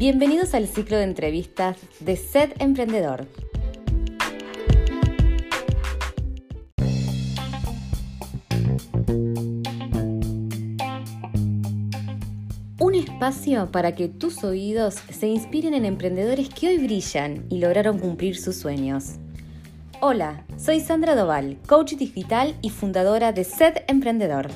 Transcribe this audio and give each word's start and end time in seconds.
Bienvenidos 0.00 0.54
al 0.54 0.66
ciclo 0.66 0.96
de 0.96 1.02
entrevistas 1.02 1.76
de 2.00 2.16
Sed 2.16 2.52
Emprendedor. 2.58 3.26
Un 12.78 12.94
espacio 12.94 13.70
para 13.70 13.94
que 13.94 14.08
tus 14.08 14.42
oídos 14.42 14.94
se 14.94 15.26
inspiren 15.26 15.74
en 15.74 15.84
emprendedores 15.84 16.48
que 16.48 16.68
hoy 16.68 16.78
brillan 16.78 17.44
y 17.50 17.58
lograron 17.58 17.98
cumplir 17.98 18.38
sus 18.38 18.56
sueños. 18.56 19.16
Hola, 20.00 20.46
soy 20.56 20.80
Sandra 20.80 21.14
Doval, 21.14 21.58
coach 21.66 21.92
digital 21.96 22.56
y 22.62 22.70
fundadora 22.70 23.32
de 23.32 23.44
Sed 23.44 23.82
Emprendedor. 23.86 24.48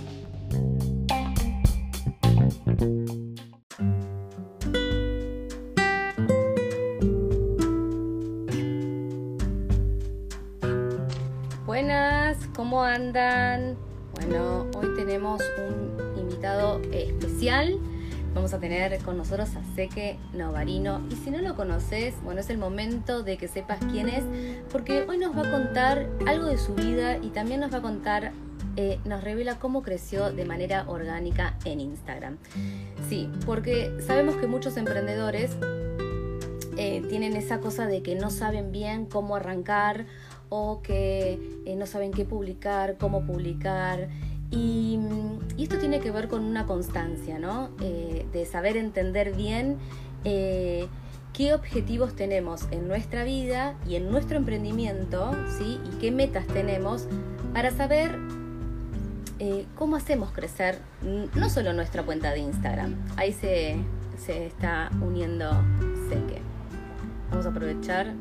Bueno, 13.12 14.66
hoy 14.74 14.88
tenemos 14.96 15.42
un 15.58 16.18
invitado 16.18 16.80
especial. 16.90 17.78
Vamos 18.34 18.54
a 18.54 18.60
tener 18.60 18.98
con 19.02 19.18
nosotros 19.18 19.50
a 19.56 19.74
Seque 19.74 20.18
Novarino. 20.32 21.02
Y 21.10 21.16
si 21.16 21.30
no 21.30 21.38
lo 21.42 21.54
conoces, 21.54 22.14
bueno, 22.22 22.40
es 22.40 22.48
el 22.48 22.56
momento 22.56 23.22
de 23.22 23.36
que 23.36 23.46
sepas 23.46 23.78
quién 23.92 24.08
es, 24.08 24.24
porque 24.72 25.04
hoy 25.06 25.18
nos 25.18 25.36
va 25.36 25.46
a 25.46 25.50
contar 25.50 26.08
algo 26.26 26.46
de 26.46 26.56
su 26.56 26.74
vida 26.74 27.18
y 27.18 27.28
también 27.28 27.60
nos 27.60 27.74
va 27.74 27.78
a 27.78 27.82
contar, 27.82 28.32
eh, 28.76 28.98
nos 29.04 29.22
revela 29.22 29.58
cómo 29.58 29.82
creció 29.82 30.32
de 30.32 30.46
manera 30.46 30.86
orgánica 30.88 31.58
en 31.66 31.80
Instagram. 31.80 32.38
Sí, 33.10 33.28
porque 33.44 33.92
sabemos 34.00 34.36
que 34.36 34.46
muchos 34.46 34.78
emprendedores 34.78 35.50
eh, 36.78 37.02
tienen 37.08 37.36
esa 37.36 37.60
cosa 37.60 37.86
de 37.86 38.02
que 38.02 38.14
no 38.14 38.30
saben 38.30 38.72
bien 38.72 39.04
cómo 39.04 39.36
arrancar 39.36 40.06
o 40.48 40.82
que 40.82 41.38
eh, 41.64 41.76
no 41.76 41.86
saben 41.86 42.12
qué 42.12 42.24
publicar, 42.24 42.96
cómo 42.98 43.24
publicar. 43.24 44.08
Y, 44.50 44.98
y, 45.56 45.64
esto 45.64 45.78
tiene 45.78 46.00
que 46.00 46.10
ver 46.10 46.28
con 46.28 46.44
una 46.44 46.66
constancia, 46.66 47.38
¿no? 47.38 47.70
Eh, 47.80 48.26
de 48.32 48.46
saber 48.46 48.76
entender 48.76 49.34
bien 49.34 49.78
eh, 50.24 50.86
qué 51.32 51.54
objetivos 51.54 52.14
tenemos 52.14 52.68
en 52.70 52.86
nuestra 52.86 53.24
vida 53.24 53.76
y 53.88 53.96
en 53.96 54.10
nuestro 54.10 54.36
emprendimiento, 54.36 55.32
¿sí? 55.58 55.80
Y 55.84 55.98
qué 55.98 56.10
metas 56.10 56.46
tenemos 56.46 57.08
para 57.52 57.70
saber 57.70 58.18
cómo 59.74 59.96
hacemos 59.96 60.32
crecer 60.32 60.78
no 61.02 61.50
solo 61.50 61.74
nuestra 61.74 62.02
cuenta 62.02 62.30
de 62.30 62.38
Instagram. 62.38 62.94
Ahí 63.16 63.32
se, 63.32 63.76
se 64.16 64.46
está 64.46 64.90
uniendo 65.02 65.50
Seque. 66.08 66.40
Vamos 67.30 67.44
a 67.44 67.50
aprovechar. 67.50 68.14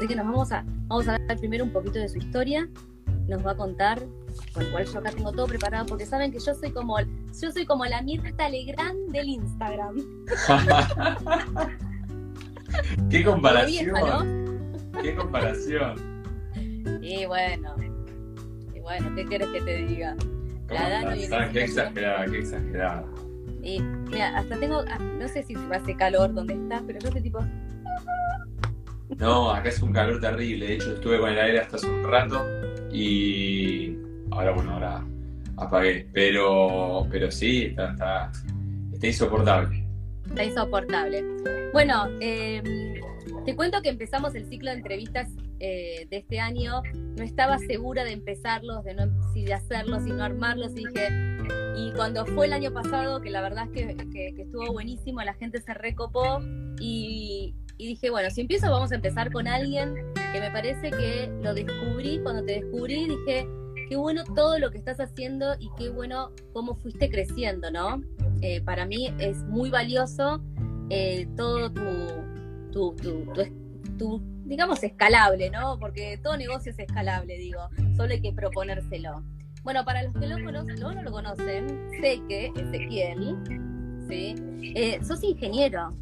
Así 0.00 0.08
que 0.08 0.16
nos 0.16 0.24
vamos 0.24 0.50
a, 0.50 0.64
vamos 0.86 1.06
a 1.08 1.18
ver 1.18 1.36
primero 1.36 1.62
un 1.62 1.72
poquito 1.72 1.98
de 1.98 2.08
su 2.08 2.16
historia. 2.16 2.66
Nos 3.28 3.44
va 3.44 3.50
a 3.50 3.54
contar 3.54 4.00
con 4.54 4.62
el 4.62 4.70
cual 4.70 4.86
yo 4.86 4.98
acá 4.98 5.10
tengo 5.10 5.30
todo 5.30 5.46
preparado 5.46 5.84
porque 5.84 6.06
saben 6.06 6.32
que 6.32 6.38
yo 6.38 6.54
soy 6.54 6.70
como 6.70 6.98
yo 6.98 7.52
soy 7.52 7.66
como 7.66 7.84
la 7.84 8.00
Mirta 8.00 8.48
Legrand 8.48 9.12
del 9.12 9.28
Instagram. 9.28 9.96
¿Qué 13.10 13.22
comparación? 13.22 13.92
Vieja, 13.92 14.24
¿no? 14.24 15.02
¿Qué 15.02 15.14
comparación? 15.14 16.22
Y 17.02 17.26
bueno, 17.26 17.74
y 18.74 18.80
bueno, 18.80 19.14
¿qué 19.14 19.26
quieres 19.26 19.48
que 19.48 19.60
te 19.60 19.76
diga? 19.84 20.16
La 20.70 20.88
edad 20.88 21.14
no 21.14 21.52
qué 21.52 21.64
exagerada, 21.64 22.24
qué 22.24 22.38
exagerada. 22.38 23.04
Y 23.62 23.82
mira, 23.82 24.38
hasta 24.38 24.58
tengo, 24.58 24.82
no 25.18 25.28
sé 25.28 25.42
si 25.42 25.54
hace 25.70 25.94
calor 25.94 26.32
donde 26.32 26.54
estás, 26.54 26.82
pero 26.86 26.98
yo 27.00 27.08
estoy 27.08 27.22
tipo... 27.22 27.40
No, 29.18 29.50
acá 29.50 29.68
es 29.68 29.82
un 29.82 29.92
calor 29.92 30.20
terrible. 30.20 30.66
De 30.66 30.74
hecho, 30.74 30.94
estuve 30.94 31.18
con 31.18 31.30
el 31.30 31.38
aire 31.38 31.60
hasta 31.60 31.76
hace 31.76 31.88
un 31.88 32.04
rato 32.04 32.44
y 32.92 33.96
ahora 34.30 34.52
bueno, 34.52 34.72
ahora 34.72 35.04
apagué. 35.56 36.08
Pero, 36.12 37.06
pero 37.10 37.30
sí, 37.30 37.64
está, 37.66 37.90
está, 37.92 38.32
está 38.92 39.06
insoportable. 39.06 39.84
Está 40.28 40.44
insoportable. 40.44 41.24
Bueno, 41.72 42.08
eh, 42.20 42.62
te 43.44 43.56
cuento 43.56 43.82
que 43.82 43.88
empezamos 43.88 44.34
el 44.34 44.46
ciclo 44.46 44.70
de 44.70 44.76
entrevistas 44.76 45.28
eh, 45.58 46.06
de 46.08 46.16
este 46.16 46.40
año. 46.40 46.82
No 46.94 47.22
estaba 47.22 47.58
segura 47.58 48.04
de 48.04 48.12
empezarlos, 48.12 48.84
de 48.84 48.94
no, 48.94 49.06
si 49.32 49.44
de 49.44 49.54
hacerlos, 49.54 50.04
si 50.04 50.10
no 50.10 50.24
armarlos. 50.24 50.72
Y 50.72 50.86
dije, 50.86 51.08
y 51.76 51.92
cuando 51.92 52.24
fue 52.26 52.46
el 52.46 52.52
año 52.52 52.72
pasado, 52.72 53.20
que 53.20 53.30
la 53.30 53.40
verdad 53.40 53.68
es 53.74 53.96
que, 53.96 54.34
que 54.34 54.42
estuvo 54.42 54.72
buenísimo, 54.72 55.20
la 55.22 55.34
gente 55.34 55.60
se 55.60 55.74
recopó 55.74 56.40
y, 56.78 57.54
y 57.80 57.86
dije, 57.86 58.10
bueno, 58.10 58.28
si 58.30 58.42
empiezo 58.42 58.70
vamos 58.70 58.92
a 58.92 58.96
empezar 58.96 59.32
con 59.32 59.48
alguien 59.48 59.94
que 60.34 60.38
me 60.40 60.50
parece 60.50 60.90
que 60.90 61.32
lo 61.40 61.54
descubrí, 61.54 62.20
cuando 62.22 62.44
te 62.44 62.60
descubrí 62.60 63.08
dije, 63.08 63.48
qué 63.88 63.96
bueno 63.96 64.22
todo 64.36 64.58
lo 64.58 64.70
que 64.70 64.76
estás 64.76 65.00
haciendo 65.00 65.54
y 65.58 65.70
qué 65.78 65.88
bueno 65.88 66.30
cómo 66.52 66.74
fuiste 66.74 67.08
creciendo, 67.08 67.70
¿no? 67.70 68.02
Eh, 68.42 68.60
para 68.60 68.84
mí 68.84 69.14
es 69.18 69.38
muy 69.44 69.70
valioso 69.70 70.42
eh, 70.90 71.26
todo 71.38 71.72
tu, 71.72 71.82
tu, 72.70 72.94
tu, 73.98 74.22
digamos, 74.44 74.82
escalable, 74.82 75.48
¿no? 75.48 75.78
Porque 75.78 76.20
todo 76.22 76.36
negocio 76.36 76.72
es 76.72 76.78
escalable, 76.78 77.38
digo, 77.38 77.60
solo 77.96 78.12
hay 78.12 78.20
que 78.20 78.32
proponérselo. 78.32 79.24
Bueno, 79.62 79.86
para 79.86 80.02
los 80.02 80.12
que 80.14 80.26
lo 80.26 80.44
conocen, 80.44 80.78
no, 80.80 80.92
no 80.92 81.02
lo 81.02 81.10
conocen, 81.10 81.66
sé 82.02 82.20
que 82.28 82.52
Ezequiel, 82.56 83.38
¿sí? 84.06 84.34
Eh, 84.76 85.00
sos 85.02 85.22
ingeniero, 85.24 85.94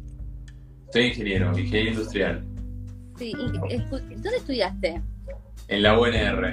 soy 0.91 1.03
ingeniero, 1.07 1.57
ingeniero 1.57 1.91
industrial. 1.91 2.45
Sí, 3.17 3.33
¿dónde 3.33 4.37
estudiaste? 4.37 5.01
En 5.67 5.83
la 5.83 5.99
UNR, 5.99 6.45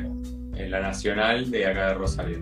en 0.57 0.71
la 0.71 0.81
Nacional 0.81 1.51
de 1.51 1.67
acá 1.67 1.89
de 1.89 1.95
Rosario. 1.95 2.39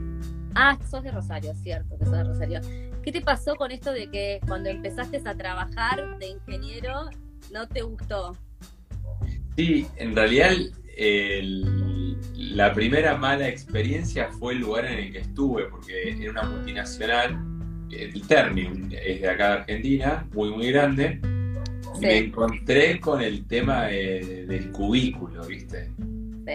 Ah, 0.54 0.78
sos 0.88 1.02
de 1.02 1.10
Rosario, 1.10 1.54
cierto, 1.54 1.98
que 1.98 2.04
sos 2.04 2.14
de 2.14 2.24
Rosario. 2.24 2.60
¿Qué 3.02 3.12
te 3.12 3.20
pasó 3.20 3.54
con 3.56 3.70
esto 3.70 3.92
de 3.92 4.10
que 4.10 4.40
cuando 4.46 4.70
empezaste 4.70 5.20
a 5.24 5.34
trabajar 5.34 6.18
de 6.18 6.28
ingeniero 6.28 7.10
no 7.52 7.68
te 7.68 7.82
gustó? 7.82 8.36
Sí, 9.56 9.86
en 9.96 10.16
realidad 10.16 10.52
el, 10.96 12.16
la 12.34 12.72
primera 12.72 13.16
mala 13.16 13.48
experiencia 13.48 14.30
fue 14.38 14.54
el 14.54 14.60
lugar 14.60 14.86
en 14.86 14.98
el 14.98 15.12
que 15.12 15.18
estuve, 15.18 15.66
porque 15.66 16.10
era 16.10 16.30
una 16.30 16.42
multinacional, 16.44 17.38
el 17.90 18.26
Ternium 18.26 18.88
es 18.90 19.20
de 19.20 19.28
acá 19.28 19.48
de 19.48 19.54
Argentina, 19.58 20.26
muy 20.32 20.50
muy 20.50 20.72
grande, 20.72 21.20
me 22.00 22.18
encontré 22.18 23.00
con 23.00 23.20
el 23.20 23.46
tema 23.46 23.86
del 23.86 24.70
cubículo, 24.72 25.44
¿viste? 25.44 25.90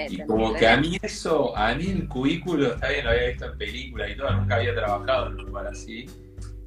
y 0.09 0.19
como 0.19 0.53
que 0.53 0.67
a 0.67 0.77
mí 0.77 0.99
eso, 1.01 1.57
a 1.57 1.73
mí 1.73 1.87
el 1.87 2.07
cubículo, 2.07 2.73
está 2.73 2.89
bien, 2.89 3.05
lo 3.05 3.11
había 3.11 3.27
visto 3.29 3.45
en 3.45 3.57
películas 3.57 4.11
y 4.11 4.15
todo, 4.17 4.31
nunca 4.33 4.57
había 4.57 4.75
trabajado 4.75 5.27
en 5.27 5.33
un 5.33 5.45
lugar 5.45 5.67
así. 5.67 6.05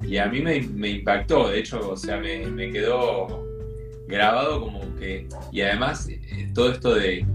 Y 0.01 0.17
a 0.17 0.25
mí 0.25 0.41
me, 0.41 0.57
impactó, 0.89 1.47
de 1.47 1.59
hecho, 1.59 1.91
o 1.91 1.95
sea, 1.95 2.17
me, 2.17 2.71
quedó 2.71 3.47
grabado 4.07 4.59
como 4.59 4.95
que. 4.95 5.27
Y 5.53 5.61
además, 5.61 6.09
eh, 6.09 6.51
todo 6.53 6.73
esto 6.73 6.95
de 6.95 7.25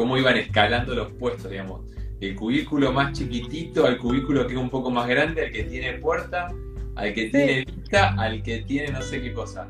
cómo 0.00 0.16
iban 0.16 0.38
escalando 0.38 0.94
los 0.94 1.12
puestos, 1.12 1.50
digamos. 1.50 1.82
El 2.22 2.34
cubículo 2.34 2.90
más 2.90 3.12
chiquitito 3.12 3.84
al 3.84 3.98
cubículo 3.98 4.46
que 4.46 4.54
es 4.54 4.58
un 4.58 4.70
poco 4.70 4.90
más 4.90 5.06
grande, 5.06 5.42
al 5.44 5.52
que 5.52 5.64
tiene 5.64 5.98
puerta, 5.98 6.48
al 6.96 7.14
que 7.14 7.26
tiene 7.26 7.64
vista, 7.64 8.14
al 8.18 8.42
que 8.42 8.58
tiene 8.60 8.92
no 8.92 9.02
sé 9.02 9.20
qué 9.22 9.32
cosa. 9.32 9.68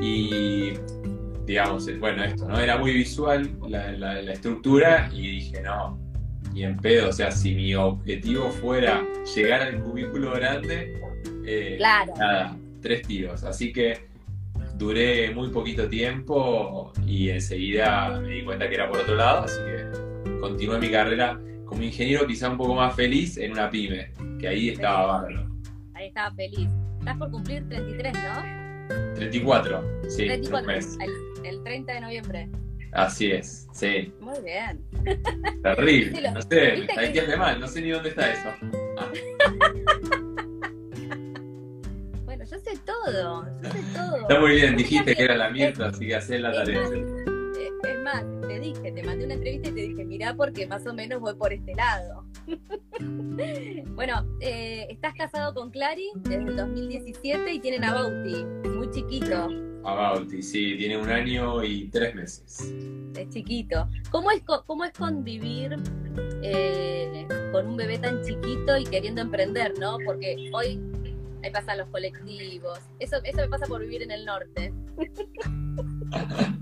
Y 0.00 0.72
digamos, 1.46 1.88
bueno, 1.98 2.22
esto, 2.24 2.46
¿no? 2.46 2.58
Era 2.58 2.78
muy 2.78 2.92
visual 2.92 3.50
la, 3.68 4.20
estructura 4.32 5.10
y 5.12 5.30
dije, 5.30 5.62
no, 5.62 5.98
y 6.54 6.62
en 6.62 6.76
pedo, 6.76 7.08
o 7.08 7.12
sea, 7.12 7.30
si 7.30 7.54
mi 7.54 7.74
objetivo 7.74 8.50
fuera 8.50 9.02
llegar 9.34 9.62
al 9.62 9.82
cubículo 9.82 10.32
grande, 10.32 11.00
eh, 11.46 11.78
nada, 11.80 12.56
tres 12.82 13.02
tiros. 13.02 13.44
Así 13.44 13.72
que 13.72 14.08
duré 14.76 15.34
muy 15.34 15.48
poquito 15.48 15.88
tiempo 15.88 16.92
y 17.06 17.30
enseguida 17.30 18.20
me 18.20 18.28
di 18.28 18.44
cuenta 18.44 18.68
que 18.68 18.74
era 18.74 18.88
por 18.88 19.00
otro 19.00 19.16
lado, 19.16 19.44
así 19.44 19.58
que 19.64 20.38
continué 20.40 20.78
mi 20.78 20.90
carrera 20.90 21.40
como 21.64 21.82
ingeniero 21.82 22.26
quizá 22.26 22.50
un 22.50 22.56
poco 22.56 22.74
más 22.74 22.94
feliz 22.94 23.36
en 23.36 23.52
una 23.52 23.70
pyme, 23.70 24.12
que 24.38 24.48
ahí 24.48 24.68
estaba 24.70 25.06
bárbaro. 25.06 25.47
Estaba 26.08 26.34
feliz. 26.34 26.70
Estás 27.00 27.18
por 27.18 27.30
cumplir 27.30 27.68
33, 27.68 28.14
¿no? 28.14 29.14
34, 29.14 30.00
sí. 30.08 30.26
34, 30.26 30.72
el, 31.44 31.62
30 31.62 31.92
de 31.92 32.00
noviembre. 32.00 32.48
Así 32.92 33.30
es, 33.30 33.68
sí. 33.72 34.10
Muy 34.18 34.40
bien. 34.42 34.82
Terrible. 35.62 36.30
no 36.32 36.40
sé, 36.40 36.48
me 36.48 36.80
está 36.86 37.02
diciendo 37.02 37.36
mal, 37.36 37.60
no 37.60 37.68
sé 37.68 37.82
ni 37.82 37.90
dónde 37.90 38.08
está 38.08 38.32
eso. 38.32 38.48
Ah. 38.98 39.12
bueno, 42.24 42.44
yo 42.44 42.58
sé 42.58 42.78
todo, 42.86 43.44
yo 43.62 43.70
sé 43.70 43.82
todo. 43.94 44.16
Está 44.22 44.40
muy 44.40 44.52
bien, 44.52 44.76
dijiste 44.76 45.14
que 45.14 45.24
era 45.24 45.36
la 45.36 45.50
mierda, 45.50 45.88
así 45.88 46.06
que 46.06 46.16
hacé 46.16 46.38
la 46.38 46.52
tarea. 46.52 46.80
Eh, 46.88 47.70
es 47.86 47.98
más, 48.02 48.24
te 48.48 48.58
dije, 48.58 48.92
te 48.92 49.02
mandé 49.02 49.26
una 49.26 49.34
entrevista 49.34 49.68
y 49.68 49.72
te 49.72 49.80
dije, 49.82 50.04
mirá 50.04 50.34
porque 50.34 50.66
más 50.66 50.86
o 50.86 50.94
menos 50.94 51.20
voy 51.20 51.34
por 51.34 51.52
este 51.52 51.74
lado. 51.74 52.24
bueno, 53.94 54.26
eh, 54.40 54.86
estás 54.88 55.14
casado 55.14 55.52
con 55.54 55.70
Clary 55.70 56.08
desde 56.16 56.48
el 56.48 56.56
2017 56.56 57.52
y 57.52 57.60
tienen 57.60 57.84
a 57.84 57.92
Bauti, 57.92 58.44
muy 58.70 58.90
chiquito. 58.90 59.48
A 59.84 59.94
Bauti, 59.94 60.42
sí, 60.42 60.76
tiene 60.78 60.96
un 60.96 61.10
año 61.10 61.62
y 61.62 61.88
tres 61.88 62.14
meses. 62.14 62.74
Es 63.16 63.28
chiquito. 63.28 63.86
¿Cómo 64.10 64.30
es, 64.30 64.42
cómo 64.66 64.84
es 64.84 64.92
convivir 64.92 65.76
eh, 66.42 67.26
con 67.52 67.66
un 67.66 67.76
bebé 67.76 67.98
tan 67.98 68.22
chiquito 68.22 68.78
y 68.78 68.84
queriendo 68.84 69.20
emprender, 69.20 69.78
no? 69.78 69.98
Porque 70.06 70.50
hoy 70.54 70.80
ahí 71.42 71.50
pasan 71.52 71.78
los 71.78 71.88
colectivos. 71.88 72.78
Eso, 72.98 73.18
eso 73.24 73.38
me 73.38 73.48
pasa 73.48 73.66
por 73.66 73.82
vivir 73.82 74.02
en 74.02 74.10
el 74.10 74.24
norte. 74.24 74.72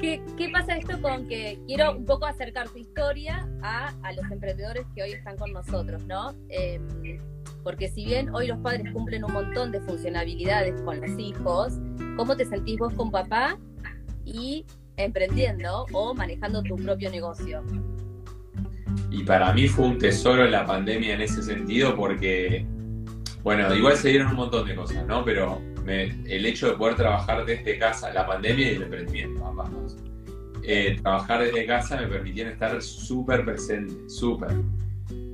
¿Qué, 0.00 0.48
pasa 0.50 0.76
esto 0.76 1.00
con 1.02 1.28
que 1.28 1.58
quiero 1.66 1.94
un 1.94 2.06
poco 2.06 2.24
acercar 2.24 2.70
tu 2.70 2.78
historia 2.78 3.46
a, 3.62 3.92
los 4.16 4.30
emprendedores 4.30 4.86
que 4.94 5.02
hoy 5.02 5.12
están 5.12 5.36
con 5.36 5.52
nosotros, 5.52 6.02
¿no? 6.06 6.34
Em, 6.48 7.20
porque 7.62 7.88
si 7.88 8.06
bien 8.06 8.34
hoy 8.34 8.46
los 8.46 8.58
padres 8.60 8.90
cumplen 8.94 9.24
un 9.24 9.32
montón 9.34 9.72
de 9.72 9.80
funcionalidades 9.82 10.80
con 10.82 11.02
los 11.02 11.18
hijos, 11.18 11.74
¿cómo 12.16 12.34
te 12.34 12.46
sentís 12.46 12.78
vos 12.78 12.94
con 12.94 13.10
papá 13.10 13.58
y 14.24 14.64
emprendiendo 14.96 15.84
o 15.92 16.14
manejando 16.14 16.62
tu 16.62 16.76
propio 16.76 17.10
negocio? 17.10 17.62
Y 19.10 19.22
para 19.24 19.52
mí 19.52 19.68
fue 19.68 19.86
un 19.86 19.98
tesoro 19.98 20.46
la 20.46 20.64
pandemia 20.64 21.12
en 21.12 21.20
ese 21.20 21.42
sentido 21.42 21.94
porque, 21.94 22.64
bueno, 23.42 23.74
igual 23.74 23.96
se 23.96 24.08
dieron 24.08 24.28
un 24.28 24.36
montón 24.36 24.66
de 24.66 24.74
cosas, 24.74 25.06
¿no? 25.06 25.22
Pero 25.26 25.60
el 25.86 26.46
hecho 26.46 26.68
de 26.68 26.76
poder 26.76 26.96
trabajar 26.96 27.44
desde 27.44 27.78
casa, 27.78 28.12
la 28.12 28.26
pandemia 28.26 28.72
y 28.72 28.74
el 28.76 28.82
emprendimiento, 28.82 29.46
ambas 29.46 29.70
dos. 29.72 29.96
Eh, 30.62 30.98
trabajar 31.02 31.42
desde 31.42 31.66
casa 31.66 32.00
me 32.00 32.06
permitieron 32.06 32.52
estar 32.52 32.80
súper 32.82 33.44
presente, 33.44 34.08
súper. 34.08 34.50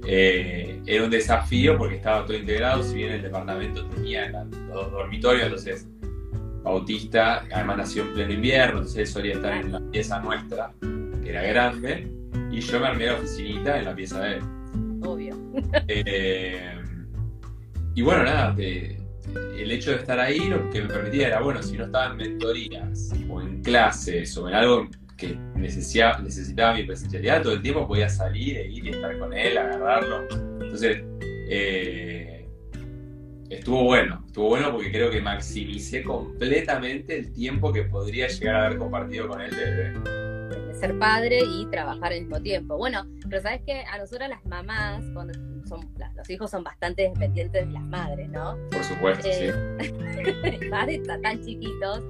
Eh, 0.07 0.81
era 0.87 1.05
un 1.05 1.11
desafío 1.11 1.77
porque 1.77 1.97
estaba 1.97 2.25
todo 2.25 2.37
integrado, 2.37 2.83
si 2.83 2.95
bien 2.95 3.13
el 3.13 3.23
departamento 3.23 3.85
tenía 3.87 4.29
los 4.69 4.93
dormitorios, 4.93 5.45
entonces 5.45 5.89
Bautista, 6.63 7.45
además 7.53 7.77
nació 7.79 8.03
en 8.03 8.15
pleno 8.15 8.33
invierno, 8.33 8.79
entonces 8.79 8.99
él 8.99 9.07
solía 9.07 9.35
estar 9.35 9.53
en 9.53 9.73
la 9.73 9.81
pieza 9.91 10.21
nuestra, 10.21 10.73
que 10.81 11.31
era 11.31 11.43
grande, 11.43 12.09
y 12.51 12.61
yo 12.61 12.81
me 12.81 12.87
armé 12.87 13.07
la 13.07 13.15
oficinita 13.15 13.79
en 13.79 13.85
la 13.85 13.95
pieza 13.95 14.21
de 14.21 14.35
él. 14.35 14.43
Obvio. 15.05 15.37
Eh, 15.89 16.77
y 17.95 18.03
bueno, 18.03 18.25
nada, 18.25 18.53
de, 18.53 18.99
el 19.35 19.71
hecho 19.71 19.91
de 19.91 19.99
estar 19.99 20.19
ahí 20.19 20.49
lo 20.49 20.71
que 20.71 20.83
me 20.83 20.89
permitía 20.89 21.29
era, 21.29 21.41
bueno, 21.41 21.63
si 21.63 21.77
no 21.77 21.87
estaba 21.87 22.07
en 22.13 22.17
mentorías 22.17 23.13
o 23.29 23.41
en 23.41 23.63
clases 23.63 24.37
o 24.37 24.49
en 24.49 24.55
algo 24.55 24.89
que 25.17 25.37
necesitaba, 25.55 26.19
necesitaba 26.19 26.75
mi 26.75 26.85
presencialidad, 26.85 27.43
todo 27.43 27.55
el 27.55 27.63
tiempo 27.63 27.87
podía 27.87 28.09
salir 28.09 28.59
e 28.59 28.69
ir 28.69 28.85
y 28.85 28.91
estar 28.91 29.19
con 29.19 29.33
él, 29.33 29.57
agarrarlo. 29.57 30.23
Entonces, 30.61 31.03
eh, 31.49 32.47
estuvo 33.49 33.85
bueno, 33.85 34.23
estuvo 34.27 34.49
bueno 34.49 34.73
porque 34.73 34.91
creo 34.91 35.11
que 35.11 35.21
maximicé 35.21 36.03
completamente 36.03 37.19
el 37.19 37.33
tiempo 37.33 37.73
que 37.73 37.83
podría 37.85 38.29
llegar 38.29 38.57
a 38.57 38.67
haber 38.67 38.79
compartido 38.79 39.29
con 39.29 39.41
él 39.41 39.51
de 39.51 40.26
ser 40.77 40.99
padre 40.99 41.41
y 41.45 41.67
trabajar 41.67 42.13
al 42.13 42.21
mismo 42.21 42.41
tiempo. 42.41 42.77
Bueno, 42.77 43.07
pero 43.29 43.43
sabes 43.43 43.63
que 43.63 43.81
a 43.81 43.99
nosotras 43.99 44.29
las 44.29 44.45
mamás, 44.45 45.05
cuando 45.13 45.35
son, 45.67 45.89
los 46.17 46.31
hijos 46.31 46.51
son 46.51 46.65
bastante 46.65 47.03
dependientes 47.03 47.67
de 47.67 47.73
las 47.73 47.83
madres, 47.83 48.29
¿no? 48.29 48.57
Por 48.71 48.85
supuesto, 48.85 49.25
sí. 49.25 49.47
Eh, 49.47 50.61
padres 50.71 51.03
tan 51.05 51.45
chiquitos, 51.45 52.03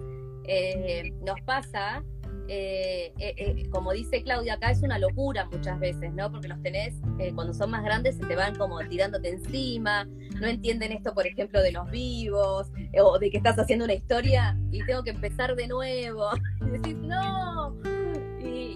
eh, 0.44 1.12
nos 1.24 1.40
pasa, 1.42 2.02
eh, 2.48 3.12
como 3.70 3.92
dice 3.92 4.22
Claudia, 4.22 4.54
acá 4.54 4.70
es 4.70 4.82
una 4.82 4.98
locura 4.98 5.46
muchas 5.46 5.78
veces, 5.80 6.12
¿no? 6.12 6.30
Porque 6.30 6.48
los 6.48 6.62
tenés, 6.62 6.94
cuando 7.34 7.54
son 7.54 7.70
más 7.70 7.82
grandes, 7.82 8.16
se 8.16 8.26
te 8.26 8.36
van 8.36 8.54
como 8.56 8.78
tirándote 8.80 9.30
encima, 9.30 10.04
no 10.40 10.46
entienden 10.46 10.92
esto, 10.92 11.14
por 11.14 11.26
ejemplo, 11.26 11.62
de 11.62 11.72
los 11.72 11.90
vivos, 11.90 12.69
o 13.00 13.19
de 13.19 13.30
que 13.30 13.38
estás 13.38 13.58
haciendo 13.58 13.84
una 13.84 13.94
historia 13.94 14.56
y 14.70 14.84
tengo 14.84 15.02
que 15.02 15.10
empezar 15.10 15.54
de 15.56 15.66
nuevo. 15.66 16.28
Y 16.66 16.70
decís, 16.70 16.96
no, 16.96 17.76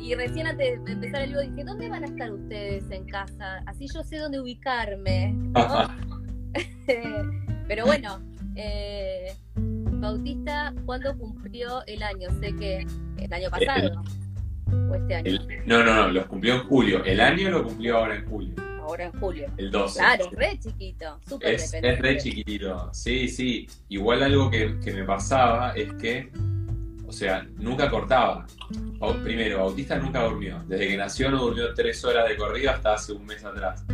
y, 0.01 0.15
recién 0.15 0.47
antes 0.47 0.83
de 0.85 0.93
empezar 0.93 1.23
el 1.23 1.31
vivo 1.31 1.41
dije, 1.41 1.65
¿dónde 1.65 1.89
van 1.89 2.05
a 2.05 2.07
estar 2.07 2.33
ustedes 2.33 2.91
en 2.91 3.07
casa? 3.07 3.63
Así 3.67 3.87
yo 3.95 4.03
sé 4.03 4.19
dónde 4.19 4.41
ubicarme. 4.41 5.37
Pero 7.69 7.87
bueno, 7.87 8.21
eh, 8.57 9.35
Bautista, 9.55 10.75
¿cuándo 10.87 11.17
cumplió 11.17 11.85
el 11.87 12.03
año? 12.03 12.29
Sé 12.41 12.55
que 12.57 12.87
el 13.19 13.33
año 13.33 13.51
pasado. 13.51 14.03
o 14.91 14.95
este 14.95 15.15
año. 15.15 15.39
no, 15.67 15.85
no, 15.85 15.95
no, 15.95 16.09
lo 16.09 16.27
cumplió 16.27 16.55
en 16.55 16.69
julio. 16.69 17.05
El 17.05 17.21
año 17.21 17.51
lo 17.51 17.65
cumplió 17.65 17.99
ahora 17.99 18.17
en 18.17 18.27
julio. 18.27 18.55
Ahora 18.81 19.05
en 19.05 19.13
julio. 19.21 19.47
El 19.57 19.71
12. 19.71 19.99
Claro, 19.99 20.31
re 20.33 20.59
chiquito, 20.59 21.21
súper 21.29 21.55
es, 21.55 21.75
es 21.75 21.99
re 21.99 22.17
chiquitito, 22.17 22.93
sí, 22.93 23.29
sí. 23.29 23.69
Igual 23.89 24.23
algo 24.23 24.51
que, 24.51 24.81
que 24.81 24.93
me 24.93 25.05
pasaba 25.05 25.73
es 25.73 25.93
que 25.95 26.31
o 27.11 27.13
sea, 27.13 27.45
nunca 27.57 27.91
cortaba. 27.91 28.47
Primero, 29.25 29.59
Bautista 29.59 29.99
nunca 29.99 30.23
durmió. 30.23 30.63
Desde 30.69 30.87
que 30.87 30.97
nació 30.97 31.29
no 31.29 31.43
durmió 31.43 31.75
tres 31.75 32.05
horas 32.05 32.29
de 32.29 32.37
corrido 32.37 32.71
hasta 32.71 32.95
hace 32.95 33.13
un 33.13 33.27
mes 33.27 33.45
atrás. 33.45 33.85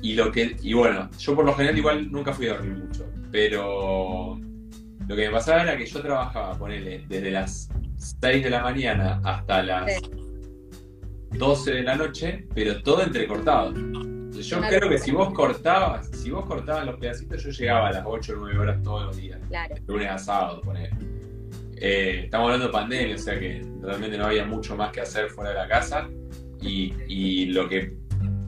Y 0.00 0.14
lo 0.14 0.30
que, 0.30 0.56
y 0.62 0.72
bueno, 0.72 1.10
yo 1.18 1.34
por 1.34 1.44
lo 1.44 1.52
general 1.54 1.76
igual 1.76 2.12
nunca 2.12 2.32
fui 2.32 2.46
a 2.46 2.54
dormir 2.54 2.76
mucho. 2.76 3.06
Pero 3.32 4.38
lo 5.08 5.16
que 5.16 5.26
me 5.26 5.30
pasaba 5.32 5.62
era 5.64 5.76
que 5.76 5.84
yo 5.84 6.00
trabajaba, 6.00 6.56
ponele, 6.56 7.04
desde 7.08 7.32
las 7.32 7.68
6 8.20 8.44
de 8.44 8.50
la 8.50 8.62
mañana 8.62 9.20
hasta 9.24 9.60
las 9.60 10.00
12 11.32 11.72
de 11.72 11.82
la 11.82 11.96
noche, 11.96 12.46
pero 12.54 12.80
todo 12.84 13.02
entrecortado. 13.02 13.74
Yo 13.74 14.60
creo 14.60 14.88
que 14.88 14.98
si 14.98 15.10
vos 15.10 15.34
cortabas, 15.34 16.08
si 16.12 16.30
vos 16.30 16.46
cortabas 16.46 16.86
los 16.86 17.00
pedacitos, 17.00 17.42
yo 17.42 17.50
llegaba 17.50 17.88
a 17.88 17.92
las 17.94 18.04
8 18.06 18.32
o 18.32 18.36
9 18.36 18.58
horas 18.60 18.82
todos 18.84 19.06
los 19.06 19.16
días. 19.16 19.40
Claro. 19.48 19.74
De 19.74 19.80
lunes 19.92 20.08
a 20.08 20.18
sábado, 20.18 20.60
ponele. 20.60 21.23
Eh, 21.76 22.22
estamos 22.24 22.46
hablando 22.46 22.66
de 22.66 22.72
pandemia, 22.72 23.14
o 23.14 23.18
sea 23.18 23.38
que 23.38 23.62
realmente 23.80 24.16
no 24.18 24.26
había 24.26 24.44
mucho 24.44 24.76
más 24.76 24.92
que 24.92 25.00
hacer 25.00 25.28
fuera 25.28 25.50
de 25.50 25.56
la 25.56 25.68
casa. 25.68 26.08
Y, 26.60 27.46
lo 27.46 27.68
que, 27.68 27.92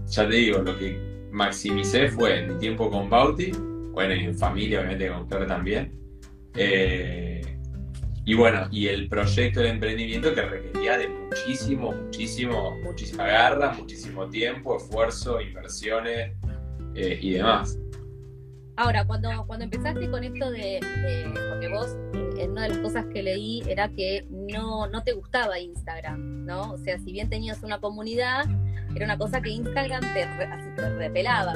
ya 0.07 0.27
te 0.27 0.37
digo, 0.37 0.59
lo 0.59 0.79
que 0.79 0.99
maximicé 1.33 2.09
fue 2.09 2.47
mi 2.47 2.59
tiempo 2.59 2.91
con 2.91 3.11
Bauti, 3.11 3.53
bueno, 3.93 4.15
en 4.15 4.37
familia, 4.39 4.81
obviamente 4.81 5.09
con 5.09 5.29
Claire 5.29 5.47
también. 5.47 5.93
Eh, 6.55 7.43
y 8.25 8.35
bueno, 8.35 8.67
y 8.73 8.89
el 8.89 9.09
proyecto 9.09 9.61
de 9.61 9.69
emprendimiento 9.69 10.35
que 10.35 10.43
requería 10.43 10.99
de 10.99 11.09
muchísimo, 11.09 11.93
muchísimo, 11.93 12.77
muchísima 12.83 13.27
garra, 13.27 13.73
muchísimo 13.73 14.29
tiempo, 14.29 14.79
esfuerzo, 14.79 15.41
inversiones 15.41 16.33
eh, 16.95 17.19
y 17.21 17.35
demás. 17.35 17.79
Ahora, 18.79 19.07
cuando, 19.07 19.31
cuando 19.47 19.65
empezaste 19.65 20.11
con 20.11 20.23
esto 20.23 20.51
de, 20.51 20.81
porque 21.49 21.69
vos, 21.69 21.97
eh, 22.39 22.47
una 22.47 22.65
de 22.65 22.69
las 22.69 22.79
cosas 22.79 23.07
que 23.07 23.23
leí 23.23 23.63
era 23.67 23.89
que 23.89 24.27
no, 24.31 24.87
no 24.89 25.03
te 25.03 25.13
gustaba 25.13 25.59
Instagram, 25.59 26.45
¿no? 26.45 26.73
O 26.73 26.79
sea, 26.79 26.99
si 26.99 27.11
bien 27.11 27.31
tenías 27.31 27.63
una 27.63 27.81
comunidad, 27.81 28.45
era 28.95 29.07
una 29.07 29.17
cosa 29.17 29.41
que 29.41 29.49
Instagram 29.49 30.03
te, 30.13 30.27
repelaba. 30.99 31.55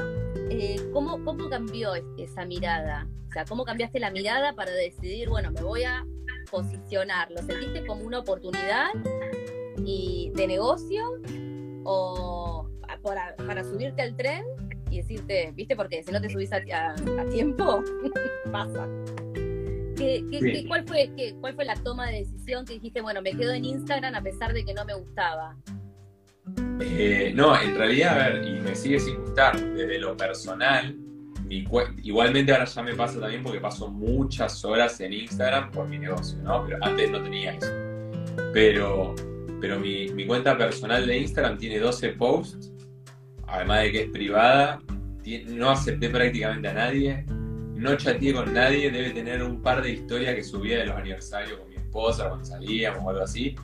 Eh, 0.51 0.77
¿cómo, 0.95 1.23
¿Cómo 1.23 1.51
cambió 1.51 1.93
esa 2.17 2.47
mirada? 2.47 3.07
O 3.29 3.33
sea, 3.33 3.45
¿cómo 3.45 3.67
cambiaste 3.67 4.01
la 4.01 4.11
mirada 4.11 4.55
para 4.55 4.73
decidir, 4.73 5.29
bueno, 5.29 5.53
me 5.53 5.61
voy 5.61 5.85
a 5.85 6.07
posicionar? 6.51 7.31
¿Lo 7.31 7.43
sentiste 7.43 7.85
como 7.87 8.03
una 8.03 8.21
oportunidad 8.21 8.89
y 9.85 10.33
de 10.35 10.47
negocio 10.47 11.21
o 11.85 12.67
para, 13.03 13.37
para 13.37 13.63
subirte 13.63 14.01
al 14.01 14.17
tren 14.17 14.45
y 14.91 14.99
decirte, 14.99 15.53
¿viste? 15.55 15.77
Porque 15.77 16.03
si 16.03 16.11
no 16.13 16.21
te 16.21 16.29
subís 16.29 16.53
a, 16.53 16.61
tiempo, 17.31 17.83
pasa. 18.53 18.89
¿Qué, 19.97 20.65
cuál, 20.67 20.87
fue, 20.87 21.11
¿Cuál 21.41 21.55
fue 21.55 21.65
la 21.65 21.75
toma 21.75 22.09
de 22.09 22.21
decisión 22.21 22.65
que 22.65 22.75
dijiste, 22.75 23.01
bueno, 23.01 23.21
me 23.23 23.33
quedo 23.33 23.53
en 23.53 23.65
Instagram 23.65 24.15
a 24.15 24.23
pesar 24.23 24.53
de 24.53 24.65
que 24.65 24.73
no 24.73 24.85
me 24.85 24.95
gustaba? 24.95 25.57
Eh, 26.81 27.33
no, 27.35 27.61
en 27.61 27.77
realidad, 27.77 28.19
a 28.19 28.29
ver, 28.29 28.49
y 28.49 28.61
me 28.61 28.75
sigue 28.75 28.99
sin 28.99 29.21
gustar, 29.21 29.61
desde 29.61 29.99
lo 29.99 30.17
personal, 30.17 30.97
igualmente 31.51 32.53
ahora 32.53 32.65
ya 32.65 32.83
me 32.83 32.95
pasa 32.95 33.21
también 33.21 33.43
porque 33.43 33.61
paso 33.61 33.89
muchas 33.89 34.65
horas 34.65 34.99
en 35.01 35.13
Instagram 35.13 35.71
por 35.71 35.87
mi 35.87 35.99
negocio, 35.99 36.39
¿no? 36.43 36.65
Pero 36.65 36.79
antes 36.83 37.11
no 37.11 37.23
tenía 37.23 37.55
eso. 37.55 37.71
Pero, 38.53 39.15
pero 39.61 39.79
mi, 39.79 40.09
mi 40.09 40.27
cuenta 40.27 40.57
personal 40.57 41.07
de 41.07 41.19
Instagram 41.19 41.59
tiene 41.59 41.79
12 41.79 42.11
posts 42.11 42.73
además 43.51 43.83
de 43.83 43.93
que 43.93 44.03
es 44.03 44.11
privada, 44.11 44.81
no 45.49 45.71
acepté 45.71 46.09
prácticamente 46.09 46.69
a 46.69 46.75
nadie, 46.75 47.25
no 47.75 47.97
chateé 47.97 48.33
con 48.33 48.53
nadie, 48.53 48.91
debe 48.91 49.11
tener 49.11 49.43
un 49.43 49.63
par 49.63 49.83
de 49.83 49.93
historias 49.93 50.35
que 50.35 50.45
subía 50.45 50.79
de 50.79 50.87
los 50.87 50.97
aniversarios 50.97 51.59
con 51.59 51.69
mi 51.69 51.77
esposa 51.77 52.29
cuando 52.29 52.45
salíamos 52.45 53.03
o 53.05 53.11
algo 53.11 53.23
así. 53.23 53.57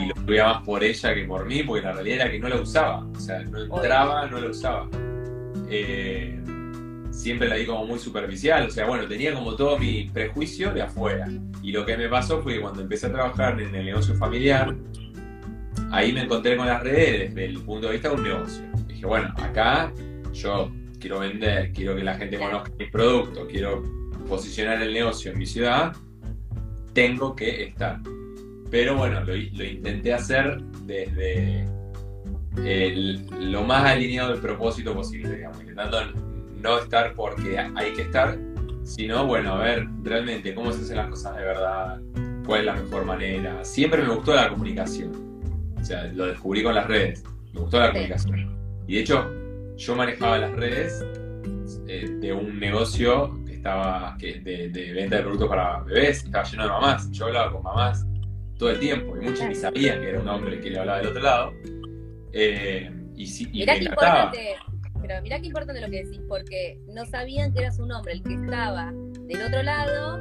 Y 0.00 0.06
lo 0.06 0.14
subía 0.16 0.44
más 0.44 0.62
por 0.64 0.84
ella 0.84 1.14
que 1.14 1.24
por 1.24 1.46
mí, 1.46 1.62
porque 1.62 1.82
la 1.82 1.92
realidad 1.92 2.22
era 2.22 2.30
que 2.30 2.38
no 2.40 2.48
la 2.48 2.56
usaba. 2.56 3.06
O 3.06 3.20
sea, 3.20 3.40
no 3.42 3.62
entraba, 3.62 4.26
no 4.26 4.40
la 4.40 4.50
usaba. 4.50 4.88
Eh, 5.70 6.38
siempre 7.10 7.48
la 7.48 7.54
di 7.54 7.64
como 7.64 7.86
muy 7.86 7.98
superficial. 7.98 8.66
O 8.66 8.70
sea, 8.70 8.86
bueno, 8.86 9.06
tenía 9.06 9.32
como 9.32 9.56
todo 9.56 9.78
mi 9.78 10.10
prejuicio 10.10 10.72
de 10.72 10.82
afuera. 10.82 11.28
Y 11.62 11.72
lo 11.72 11.86
que 11.86 11.96
me 11.96 12.08
pasó 12.08 12.42
fue 12.42 12.54
que 12.54 12.60
cuando 12.60 12.82
empecé 12.82 13.06
a 13.06 13.12
trabajar 13.12 13.58
en 13.60 13.74
el 13.74 13.84
negocio 13.84 14.14
familiar, 14.16 14.74
ahí 15.90 16.12
me 16.12 16.22
encontré 16.22 16.56
con 16.56 16.66
las 16.66 16.82
redes 16.82 17.34
desde 17.34 17.46
el 17.46 17.60
punto 17.62 17.86
de 17.86 17.92
vista 17.94 18.10
de 18.10 18.14
un 18.16 18.22
negocio 18.24 18.67
dije, 18.98 19.06
bueno, 19.06 19.32
acá 19.36 19.92
yo 20.32 20.72
quiero 20.98 21.20
vender, 21.20 21.72
quiero 21.72 21.94
que 21.94 22.02
la 22.02 22.14
gente 22.14 22.36
conozca 22.36 22.72
mis 22.76 22.90
productos, 22.90 23.46
quiero 23.48 23.82
posicionar 24.28 24.82
el 24.82 24.92
negocio 24.92 25.30
en 25.30 25.38
mi 25.38 25.46
ciudad, 25.46 25.94
tengo 26.92 27.36
que 27.36 27.64
estar. 27.64 28.00
Pero 28.70 28.96
bueno, 28.96 29.22
lo, 29.22 29.36
intenté 29.36 30.12
hacer 30.12 30.60
desde 30.84 31.66
lo 33.40 33.62
más 33.62 33.84
alineado 33.84 34.32
del 34.32 34.40
propósito 34.40 34.94
posible, 34.94 35.36
digamos, 35.36 35.60
intentando 35.60 35.98
no 36.60 36.78
estar 36.80 37.14
porque 37.14 37.56
hay 37.56 37.92
que 37.92 38.02
estar, 38.02 38.36
sino 38.82 39.26
bueno, 39.26 39.54
a 39.54 39.58
ver 39.58 39.86
realmente 40.02 40.54
cómo 40.54 40.72
se 40.72 40.82
hacen 40.82 40.96
las 40.96 41.08
cosas 41.08 41.36
de 41.36 41.42
verdad, 41.42 42.00
cuál 42.44 42.60
es 42.60 42.66
la 42.66 42.74
mejor 42.74 43.04
manera. 43.04 43.64
Siempre 43.64 44.02
me 44.02 44.12
gustó 44.12 44.34
la 44.34 44.48
comunicación, 44.48 45.12
o 45.80 45.84
sea, 45.84 46.04
lo 46.08 46.26
descubrí 46.26 46.64
con 46.64 46.74
las 46.74 46.88
redes, 46.88 47.22
me 47.54 47.60
gustó 47.60 47.78
la 47.78 47.92
comunicación. 47.92 48.57
Y 48.88 48.94
de 48.94 49.00
hecho, 49.00 49.30
yo 49.76 49.94
manejaba 49.94 50.38
las 50.38 50.52
redes 50.52 51.04
eh, 51.86 52.08
de 52.20 52.32
un 52.32 52.58
negocio 52.58 53.38
que 53.44 53.54
estaba 53.54 54.16
que, 54.18 54.40
de, 54.40 54.92
venta 54.92 55.16
de 55.16 55.22
productos 55.22 55.48
para 55.50 55.80
bebés, 55.80 56.24
estaba 56.24 56.42
lleno 56.44 56.62
de 56.62 56.68
mamás. 56.70 57.10
Yo 57.10 57.26
hablaba 57.26 57.52
con 57.52 57.62
mamás 57.62 58.06
todo 58.56 58.70
el 58.70 58.80
tiempo 58.80 59.14
y 59.16 59.26
muchos 59.26 59.46
ni 59.46 59.54
sabían 59.54 60.00
que 60.00 60.08
era 60.08 60.20
un 60.20 60.28
hombre 60.28 60.58
que 60.58 60.70
le 60.70 60.78
hablaba 60.78 60.98
del 60.98 61.08
otro 61.08 61.22
lado. 61.22 61.52
Eh, 62.32 62.90
y, 63.14 63.26
sí, 63.26 63.46
y 63.52 63.60
mirá 63.60 63.74
qué 63.74 63.84
importante, 63.84 64.56
pero 65.02 65.22
mirá 65.22 65.38
qué 65.38 65.46
importante 65.46 65.80
lo 65.82 65.90
que 65.90 66.04
decís, 66.04 66.20
porque 66.26 66.80
no 66.88 67.04
sabían 67.04 67.52
que 67.52 67.60
eras 67.60 67.78
un 67.78 67.92
hombre 67.92 68.14
el 68.14 68.22
que 68.22 68.34
estaba 68.34 68.90
del 69.26 69.42
otro 69.42 69.62
lado, 69.62 70.18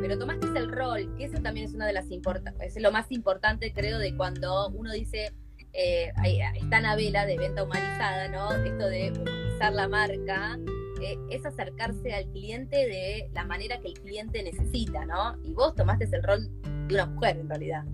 pero 0.00 0.18
tomaste 0.18 0.46
el 0.56 0.72
rol, 0.72 1.14
que 1.18 1.24
eso 1.24 1.42
también 1.42 1.66
es 1.66 1.74
una 1.74 1.86
de 1.86 1.92
las 1.92 2.10
importantes, 2.10 2.74
es 2.74 2.82
lo 2.82 2.90
más 2.90 3.12
importante 3.12 3.72
creo 3.72 3.98
de 3.98 4.16
cuando 4.16 4.70
uno 4.70 4.92
dice 4.92 5.32
eh, 5.78 6.12
está 6.60 6.78
en 6.78 6.96
vela 6.96 7.24
de 7.24 7.36
venta 7.38 7.62
humanizada, 7.62 8.28
¿no? 8.28 8.52
Esto 8.52 8.88
de 8.88 9.12
humanizar 9.12 9.72
la 9.72 9.88
marca, 9.88 10.58
eh, 11.00 11.16
es 11.30 11.46
acercarse 11.46 12.12
al 12.12 12.26
cliente 12.32 12.76
de 12.76 13.30
la 13.32 13.44
manera 13.44 13.78
que 13.78 13.88
el 13.88 13.94
cliente 13.94 14.42
necesita, 14.42 15.06
¿no? 15.06 15.36
Y 15.44 15.52
vos 15.52 15.74
tomaste 15.76 16.08
el 16.12 16.22
rol 16.24 16.48
de 16.88 16.94
una 16.94 17.06
mujer 17.06 17.38
en 17.38 17.48
realidad. 17.48 17.84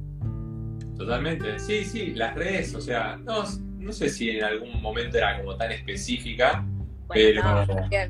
Totalmente, 0.97 1.59
sí, 1.59 1.85
sí, 1.85 2.15
las 2.15 2.35
redes, 2.35 2.75
o 2.75 2.81
sea, 2.81 3.17
no, 3.17 3.45
no 3.79 3.93
sé 3.93 4.09
si 4.09 4.31
en 4.31 4.45
algún 4.45 4.81
momento 4.81 5.19
era 5.19 5.39
como 5.39 5.55
tan 5.57 5.71
específica, 5.73 6.65
pero... 7.13 7.43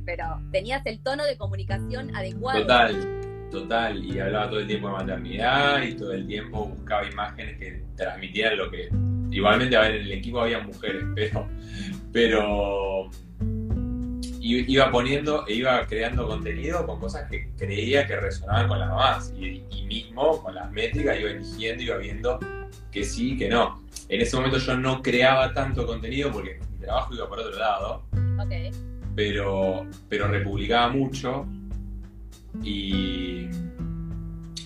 pero 0.05 0.41
tenías 0.53 0.87
el 0.87 1.01
tono 1.03 1.25
de 1.25 1.37
comunicación 1.37 2.15
adecuado. 2.15 2.61
Total, 2.61 3.49
total, 3.51 4.05
y 4.05 4.21
hablaba 4.21 4.51
todo 4.51 4.61
el 4.61 4.69
tiempo 4.69 4.89
de 4.89 4.93
maternidad 4.95 5.83
y 5.83 5.95
todo 5.95 6.13
el 6.13 6.27
tiempo 6.27 6.67
buscaba 6.67 7.07
imágenes 7.07 7.59
que 7.59 7.83
transmitieran 7.97 8.59
lo 8.59 8.71
que 8.71 8.91
igualmente, 9.35 9.77
a 9.77 9.83
ver, 9.83 9.97
en 9.97 10.03
el 10.03 10.13
equipo 10.13 10.41
había 10.41 10.61
mujeres, 10.61 11.05
pero, 11.15 11.49
pero 12.13 13.11
iba 14.41 14.91
poniendo 14.91 15.47
e 15.47 15.55
iba 15.55 15.87
creando 15.87 16.27
contenido 16.27 16.87
con 16.87 17.01
cosas 17.01 17.29
que 17.31 17.49
creía 17.57 18.07
que 18.07 18.17
resonaban 18.17 18.69
con 18.69 18.79
las 18.79 18.89
mamás 18.89 19.35
y, 19.39 19.63
mismo 19.87 20.43
con 20.43 20.55
las 20.55 20.71
métricas 20.73 21.21
iba 21.21 21.31
eligiendo, 21.31 21.83
iba 21.83 21.97
viendo 21.99 22.39
que 22.91 23.05
sí 23.05 23.37
que 23.37 23.49
no. 23.49 23.83
En 24.09 24.21
ese 24.21 24.37
momento 24.37 24.59
yo 24.59 24.77
no 24.77 25.03
creaba 25.03 25.53
tanto 25.53 25.87
contenido 25.87 26.31
porque 26.31 26.61
mi 26.73 26.79
trabajo 26.79 27.15
iba 27.15 27.29
por 27.29 27.41
otro 27.41 27.59
lado, 27.59 28.03
pero, 29.15 29.87
pero 30.09 30.29
republicaba 30.29 30.89
mucho 30.89 31.47
y, 32.63 33.49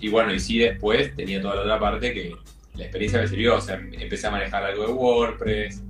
y 0.00 0.08
bueno, 0.08 0.32
y 0.32 0.40
sí 0.40 0.58
después 0.58 1.14
tenía 1.14 1.40
toda 1.40 1.56
la 1.56 1.62
otra 1.62 1.78
parte 1.78 2.12
que 2.12 2.34
la 2.78 2.84
experiencia 2.84 3.20
me 3.20 3.26
sirvió, 3.26 3.56
o 3.56 3.60
sea, 3.60 3.74
empecé 3.74 4.28
a 4.28 4.30
manejar 4.30 4.62
algo 4.62 4.86
de 4.86 4.92
WordPress, 4.92 5.82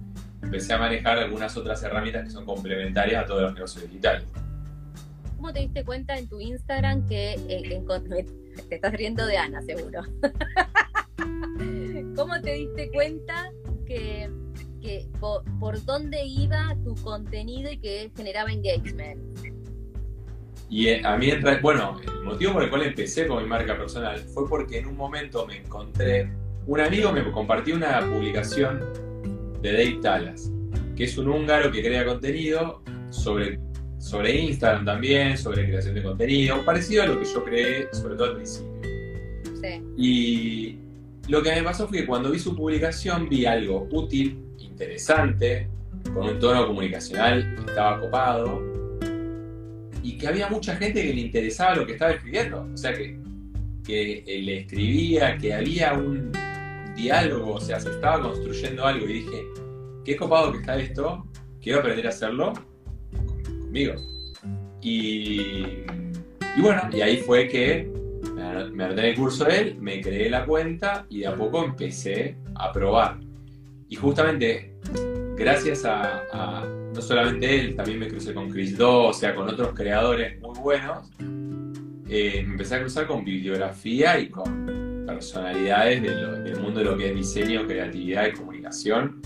empecé 0.43 0.73
a 0.73 0.79
manejar 0.79 1.19
algunas 1.19 1.55
otras 1.57 1.83
herramientas 1.83 2.25
que 2.25 2.31
son 2.31 2.47
complementarias 2.47 3.25
a 3.25 3.27
todos 3.27 3.43
los 3.43 3.55
negocios 3.55 3.85
digitales. 3.85 4.25
¿Cómo 5.37 5.53
te 5.53 5.61
diste 5.61 5.85
cuenta 5.85 6.17
en 6.17 6.29
tu 6.29 6.41
Instagram 6.41 7.07
que 7.07 7.35
eh, 7.49 7.83
te 8.69 8.75
estás 8.75 8.93
riendo 8.95 9.27
de 9.27 9.37
Ana, 9.37 9.61
seguro? 9.63 10.01
¿Cómo 12.17 12.41
te 12.41 12.55
diste 12.55 12.91
cuenta 12.91 13.51
que, 13.87 14.31
por, 15.21 15.85
dónde 15.85 16.25
iba 16.25 16.75
tu 16.85 16.95
contenido 16.97 17.71
y 17.71 17.79
que 17.79 18.11
generaba 18.17 18.51
engagement? 18.51 19.21
Y 20.71 20.89
eh, 20.89 21.03
a 21.05 21.19
mí, 21.19 21.31
bueno, 21.61 22.01
el 22.03 22.23
motivo 22.23 22.55
por 22.55 22.63
el 22.63 22.71
cual 22.71 22.83
empecé 22.83 23.27
con 23.27 23.43
mi 23.43 23.49
marca 23.49 23.77
personal 23.77 24.19
fue 24.21 24.49
porque 24.49 24.79
en 24.79 24.87
un 24.87 24.97
momento 24.97 25.47
me 25.47 25.59
encontré 25.59 26.31
un 26.69 26.81
amigo 26.81 27.13
me 27.13 27.33
compartió 27.33 27.75
una 27.75 28.01
publicación 28.01 28.81
de 29.63 29.73
Dave 29.73 29.99
Talas, 30.03 30.53
que 30.95 31.05
es 31.05 31.17
un 31.17 31.29
húngaro 31.29 31.73
que 31.73 31.83
crea 31.83 32.05
contenido 32.05 32.83
sobre, 33.09 33.59
sobre 33.99 34.39
Instagram 34.39 34.85
también, 34.85 35.39
sobre 35.39 35.65
creación 35.65 35.95
de 35.95 36.03
contenido, 36.03 36.63
parecido 36.67 37.05
a 37.05 37.07
lo 37.07 37.19
que 37.19 37.25
yo 37.25 37.43
creé, 37.43 37.89
sobre 37.93 38.17
todo 38.17 38.29
al 38.29 38.37
principio. 38.37 38.71
Sí. 39.63 39.83
Y 39.97 40.79
lo 41.31 41.43
que 41.43 41.55
me 41.55 41.63
pasó 41.63 41.89
fue 41.89 42.01
que 42.01 42.07
cuando 42.07 42.31
vi 42.31 42.39
su 42.39 42.55
publicación 42.55 43.31
vi 43.31 43.47
algo 43.47 43.89
útil, 43.91 44.39
interesante, 44.59 45.69
con 46.13 46.29
un 46.29 46.39
tono 46.39 46.67
comunicacional 46.67 47.55
que 47.57 47.71
estaba 47.71 47.99
copado, 47.99 48.63
y 50.03 50.19
que 50.19 50.29
había 50.29 50.51
mucha 50.51 50.77
gente 50.77 51.03
que 51.03 51.15
le 51.15 51.23
interesaba 51.23 51.77
lo 51.77 51.87
que 51.87 51.93
estaba 51.93 52.13
escribiendo. 52.13 52.69
O 52.75 52.77
sea, 52.77 52.93
que, 52.93 53.19
que 53.87 54.23
le 54.27 54.59
escribía, 54.59 55.37
que 55.39 55.53
había 55.55 55.95
un, 55.95 56.31
diálogo, 56.99 57.55
o 57.55 57.61
sea, 57.61 57.81
se 57.81 57.91
estaba 57.91 58.21
construyendo 58.23 58.85
algo 58.85 59.07
y 59.07 59.13
dije, 59.15 59.47
qué 60.05 60.17
copado 60.17 60.53
que 60.53 60.59
está 60.59 60.77
esto, 60.77 61.27
quiero 61.63 61.79
aprender 61.79 62.07
a 62.07 62.11
hacerlo 62.11 62.53
conmigo. 63.61 63.95
Y, 64.81 65.83
bueno, 66.61 66.83
y 66.93 67.01
ahí 67.01 67.19
fue 67.19 67.49
que 67.49 67.91
me 68.73 68.85
en 68.85 68.99
el 68.99 69.15
curso 69.17 69.45
de 69.45 69.59
él, 69.59 69.77
me 69.81 70.01
creé 70.01 70.31
la 70.31 70.45
cuenta 70.45 71.07
y 71.09 71.21
de 71.21 71.27
a 71.27 71.37
poco 71.37 71.65
empecé 71.65 72.37
a 72.55 72.73
probar. 72.73 73.19
Y 73.89 73.97
justamente, 73.97 74.75
gracias 75.37 75.85
a, 75.85 76.65
no 76.95 77.01
solamente 77.01 77.61
él, 77.61 77.77
también 77.77 77.99
me 77.99 78.09
crucé 78.09 78.35
con 78.35 78.51
Chris 78.51 78.77
Do, 78.77 79.09
o 79.09 79.13
sea, 79.13 79.35
con 79.35 79.49
otros 79.49 79.73
creadores 79.75 80.41
muy 80.41 80.59
buenos, 80.59 81.11
eh, 82.09 82.43
me 82.45 82.53
empecé 82.53 82.77
a 82.77 82.81
cruzar 82.81 83.07
con 83.07 83.25
bibliografía 83.25 84.19
y 84.19 84.31
con 84.31 84.78
personalidades 85.09 86.03
del 86.03 86.61
mundo 86.61 86.81
de 86.81 86.85
lo 86.85 86.97
que 86.97 87.09
es 87.09 87.15
diseño, 87.15 87.67
creatividad 87.67 88.27
y 88.27 88.33
comunicación, 88.33 89.23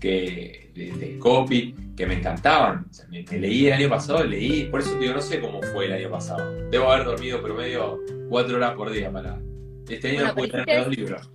que, 0.00 0.70
de, 0.74 1.18
copy, 1.18 1.74
que 1.96 2.06
me 2.06 2.14
encantaban. 2.14 2.86
me, 3.10 3.22
leí 3.22 3.66
el 3.66 3.74
año 3.74 3.88
pasado, 3.90 4.24
leí, 4.24 4.64
por 4.64 4.80
eso 4.80 4.98
digo, 4.98 5.14
no 5.14 5.20
sé 5.20 5.40
cómo 5.40 5.60
fue 5.62 5.86
el 5.86 5.92
año 5.92 6.10
pasado. 6.10 6.52
Debo 6.70 6.90
haber 6.90 7.06
dormido 7.06 7.42
promedio 7.42 8.00
cuatro 8.28 8.56
horas 8.56 8.74
por 8.74 8.90
día 8.90 9.12
para... 9.12 9.38
Este 9.88 10.10
año 10.10 10.28
no 10.28 10.34
pude 10.34 10.48
tener 10.48 10.84
dos 10.84 10.96
libros. 10.96 11.30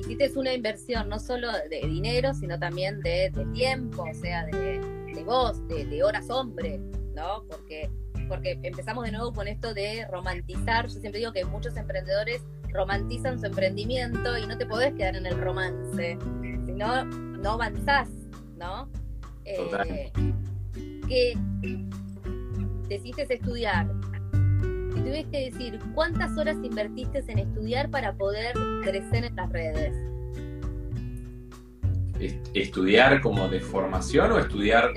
Hiciste 0.00 0.30
una 0.36 0.54
inversión 0.54 1.08
no 1.08 1.18
solo 1.18 1.48
de 1.68 1.80
dinero, 1.88 2.32
sino 2.34 2.58
también 2.58 3.00
de, 3.00 3.32
tiempo, 3.54 4.04
o 4.08 4.14
sea, 4.14 4.44
de, 4.46 4.80
voz, 5.24 5.66
de, 5.66 6.04
horas 6.04 6.30
hombre, 6.30 6.78
¿no? 7.14 7.44
Porque 7.48 7.90
porque 8.28 8.58
empezamos 8.62 9.04
de 9.04 9.12
nuevo 9.12 9.32
con 9.32 9.46
esto 9.48 9.72
de 9.72 10.06
romantizar. 10.10 10.88
Yo 10.88 10.98
siempre 10.98 11.20
digo 11.20 11.32
que 11.32 11.44
muchos 11.44 11.76
emprendedores 11.76 12.42
romantizan 12.72 13.38
su 13.38 13.46
emprendimiento 13.46 14.38
y 14.38 14.46
no 14.46 14.56
te 14.56 14.66
podés 14.66 14.94
quedar 14.94 15.16
en 15.16 15.26
el 15.26 15.38
romance, 15.40 16.18
si 16.64 16.72
no, 16.72 17.04
no 17.04 17.52
avanzás, 17.52 18.08
¿no? 18.56 18.88
Eh, 19.44 20.10
que 21.08 21.38
decidiste 22.88 23.34
estudiar, 23.34 23.86
si 24.94 25.00
tuvieras 25.00 25.30
que 25.30 25.50
decir, 25.50 25.78
¿cuántas 25.94 26.36
horas 26.36 26.56
invertiste 26.62 27.22
en 27.28 27.38
estudiar 27.38 27.90
para 27.90 28.12
poder 28.14 28.54
crecer 28.82 29.24
en 29.24 29.36
las 29.36 29.50
redes? 29.50 29.94
¿Estudiar 32.54 33.20
como 33.20 33.48
de 33.48 33.60
formación 33.60 34.32
o 34.32 34.38
estudiar 34.38 34.90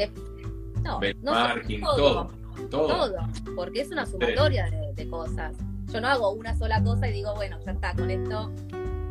no, 0.84 1.00
benchmarking, 1.00 1.82
todo, 1.82 2.32
todo, 2.70 2.88
todo? 2.88 3.18
porque 3.56 3.82
es 3.82 3.92
una 3.92 4.06
sumatoria 4.06 4.70
de 4.96 5.10
cosas. 5.10 5.56
Yo 5.92 6.00
no 6.02 6.08
hago 6.08 6.32
una 6.32 6.56
sola 6.56 6.84
cosa 6.84 7.08
y 7.08 7.14
digo, 7.14 7.34
bueno, 7.36 7.58
ya 7.66 7.72
está, 7.72 7.94
con 7.96 8.12
esto. 8.12 8.52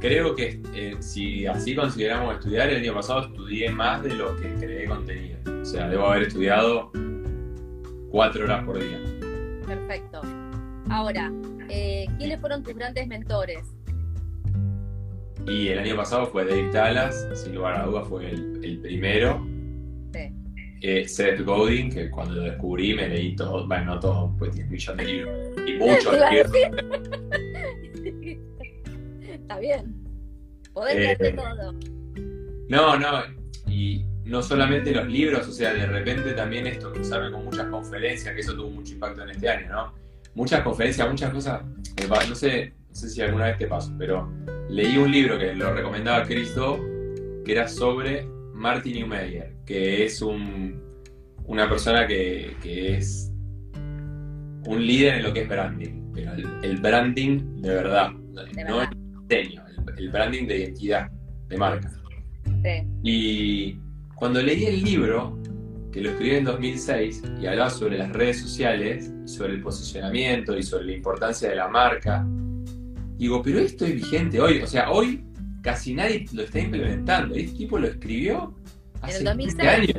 Creo 0.01 0.37
que 0.37 0.63
eh, 0.75 0.97
si 1.01 1.45
así 1.47 1.75
consideramos 1.75 2.37
estudiar, 2.37 2.69
el 2.69 2.77
año 2.77 2.95
pasado 2.95 3.23
estudié 3.23 3.71
más 3.71 4.03
de 4.05 4.15
lo 4.15 4.37
que 4.37 4.55
creé 4.55 4.87
contenido. 4.87 5.39
O 5.61 5.65
sea, 5.65 5.89
debo 5.89 6.07
haber 6.07 6.29
estudiado 6.29 6.93
cuatro 8.11 8.45
horas 8.45 8.65
por 8.65 8.79
día. 8.79 9.01
Perfecto. 9.67 10.23
Ahora, 10.89 11.33
eh, 11.69 12.07
¿quiénes 12.17 12.41
fueron 12.41 12.63
tus 12.63 12.75
grandes 12.75 13.09
mentores? 13.09 13.75
Y 15.49 15.69
el 15.69 15.79
año 15.81 15.97
pasado 15.97 16.27
fue 16.27 16.45
Dave 16.45 16.71
Talas, 16.71 17.27
sin 17.35 17.55
lugar 17.57 17.81
a 17.81 17.87
dudas 17.87 18.07
fue 18.07 18.31
el, 18.31 18.79
primero. 18.83 19.45
Eh, 20.81 21.09
Seth 21.09 21.41
Godin, 21.45 21.91
que 21.91 22.09
cuando 22.09 22.35
lo 22.35 22.43
descubrí 22.43 22.95
me 22.95 23.09
leí 23.09 23.35
todo, 23.35 23.67
bueno, 23.67 23.95
no 23.95 24.01
todo, 24.01 24.33
pues 24.39 24.53
tiene 24.53 24.67
un 24.67 24.73
millón 24.73 24.97
de 24.97 25.05
libros 25.05 25.37
y 25.67 25.75
mucho 25.75 26.13
Está 29.25 29.59
bien. 29.59 29.95
Podés 30.73 31.19
eh, 31.21 31.33
todo. 31.35 31.73
No, 32.69 32.97
no. 32.99 33.23
Y 33.67 34.05
no 34.25 34.43
solamente 34.43 34.93
los 34.93 35.09
libros, 35.09 35.49
o 35.49 35.53
sea, 35.53 35.73
de 35.73 35.87
repente 35.87 36.33
también 36.33 36.67
esto 36.67 36.93
cruzarme 36.93 37.33
con 37.33 37.45
muchas 37.45 37.67
conferencias, 37.67 38.35
que 38.35 38.41
eso 38.41 38.55
tuvo 38.55 38.71
mucho 38.71 38.93
impacto 38.93 39.23
en 39.23 39.31
este 39.31 39.49
año, 39.49 39.69
¿no? 39.71 39.95
Muchas 40.35 40.63
conferencias, 40.63 41.09
muchas 41.09 41.33
cosas, 41.33 41.63
no 42.29 42.35
sé, 42.35 42.75
no 42.89 42.95
sé 42.95 43.09
si 43.09 43.23
alguna 43.23 43.47
vez 43.47 43.59
te 43.59 43.67
pasó, 43.67 43.91
pero 43.99 44.31
leí 44.69 44.97
un 44.99 45.11
libro 45.11 45.39
que 45.39 45.55
lo 45.55 45.73
recomendaba 45.73 46.25
Cristo, 46.25 46.79
que 47.45 47.53
era 47.53 47.67
sobre 47.67 48.29
Martin 48.59 48.95
Neumeyer, 48.95 49.55
que 49.65 50.05
es 50.05 50.21
un, 50.21 50.83
una 51.47 51.69
persona 51.69 52.07
que, 52.07 52.57
es 52.65 53.33
un 54.67 54.85
líder 54.85 55.17
en 55.17 55.23
lo 55.23 55.33
que 55.33 55.43
es 55.43 55.49
branding, 55.49 56.13
pero 56.13 56.33
el, 56.63 56.77
branding 56.81 57.63
de 57.63 57.69
verdad, 57.69 58.11
no 58.11 58.83
el 58.83 58.89
diseño, 59.29 59.65
el, 59.97 60.11
branding 60.11 60.47
de 60.47 60.59
identidad, 60.59 61.09
de 61.49 61.57
marca. 61.57 61.91
Y 63.03 63.79
cuando 64.17 64.43
leí 64.43 64.65
el 64.65 64.83
libro, 64.83 65.39
que 65.93 66.01
lo 66.01 66.11
escribí 66.11 66.37
en 66.37 66.45
2006, 66.45 67.23
y 67.41 67.47
hablaba 67.47 67.71
sobre 67.71 67.97
las 67.97 68.13
redes 68.13 68.41
sociales, 68.41 69.13
sobre 69.25 69.55
el 69.55 69.63
posicionamiento 69.63 70.59
y 70.59 70.65
sobre 70.65 70.87
la 70.87 70.93
importancia 70.93 71.49
de 71.49 71.55
la 71.55 71.69
marca, 71.69 72.27
digo, 73.17 73.41
pero 73.41 73.61
esto 73.61 73.85
es 73.85 73.95
vigente 73.95 74.41
hoy, 74.41 74.61
o 74.61 74.67
sea, 74.67 74.91
hoy 74.91 75.25
casi 75.69 75.93
nadie 75.93 76.25
lo 76.33 76.45
está 76.45 76.61
implementando. 76.61 77.35
Este 77.35 77.59
tipo 77.59 77.79
lo 77.79 77.89
escribió 77.89 78.55
hace 79.03 79.21
en 79.21 79.29
el 79.29 79.69
años. 79.69 79.91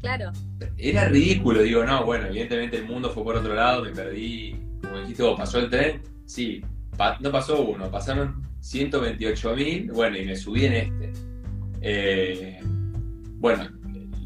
Claro. 0.00 0.32
Era 0.78 1.08
ridículo, 1.08 1.62
digo, 1.62 1.84
no, 1.84 2.06
bueno, 2.06 2.28
evidentemente 2.28 2.78
el 2.78 2.86
mundo 2.86 3.10
fue 3.10 3.22
por 3.22 3.36
otro 3.36 3.54
lado, 3.54 3.84
me 3.84 3.90
perdí, 3.90 4.56
como 4.80 5.00
dijiste 5.00 5.22
vos, 5.22 5.36
pasó 5.36 5.58
el 5.58 5.68
tren, 5.68 6.00
sí, 6.24 6.62
no 7.20 7.30
pasó 7.30 7.62
uno, 7.62 7.90
pasaron 7.90 8.42
128 8.60 9.54
mil, 9.54 9.92
bueno, 9.92 10.16
y 10.16 10.24
me 10.24 10.34
subí 10.34 10.64
en 10.64 10.72
este. 10.72 11.12
Eh, 11.82 12.60
bueno, 12.64 13.68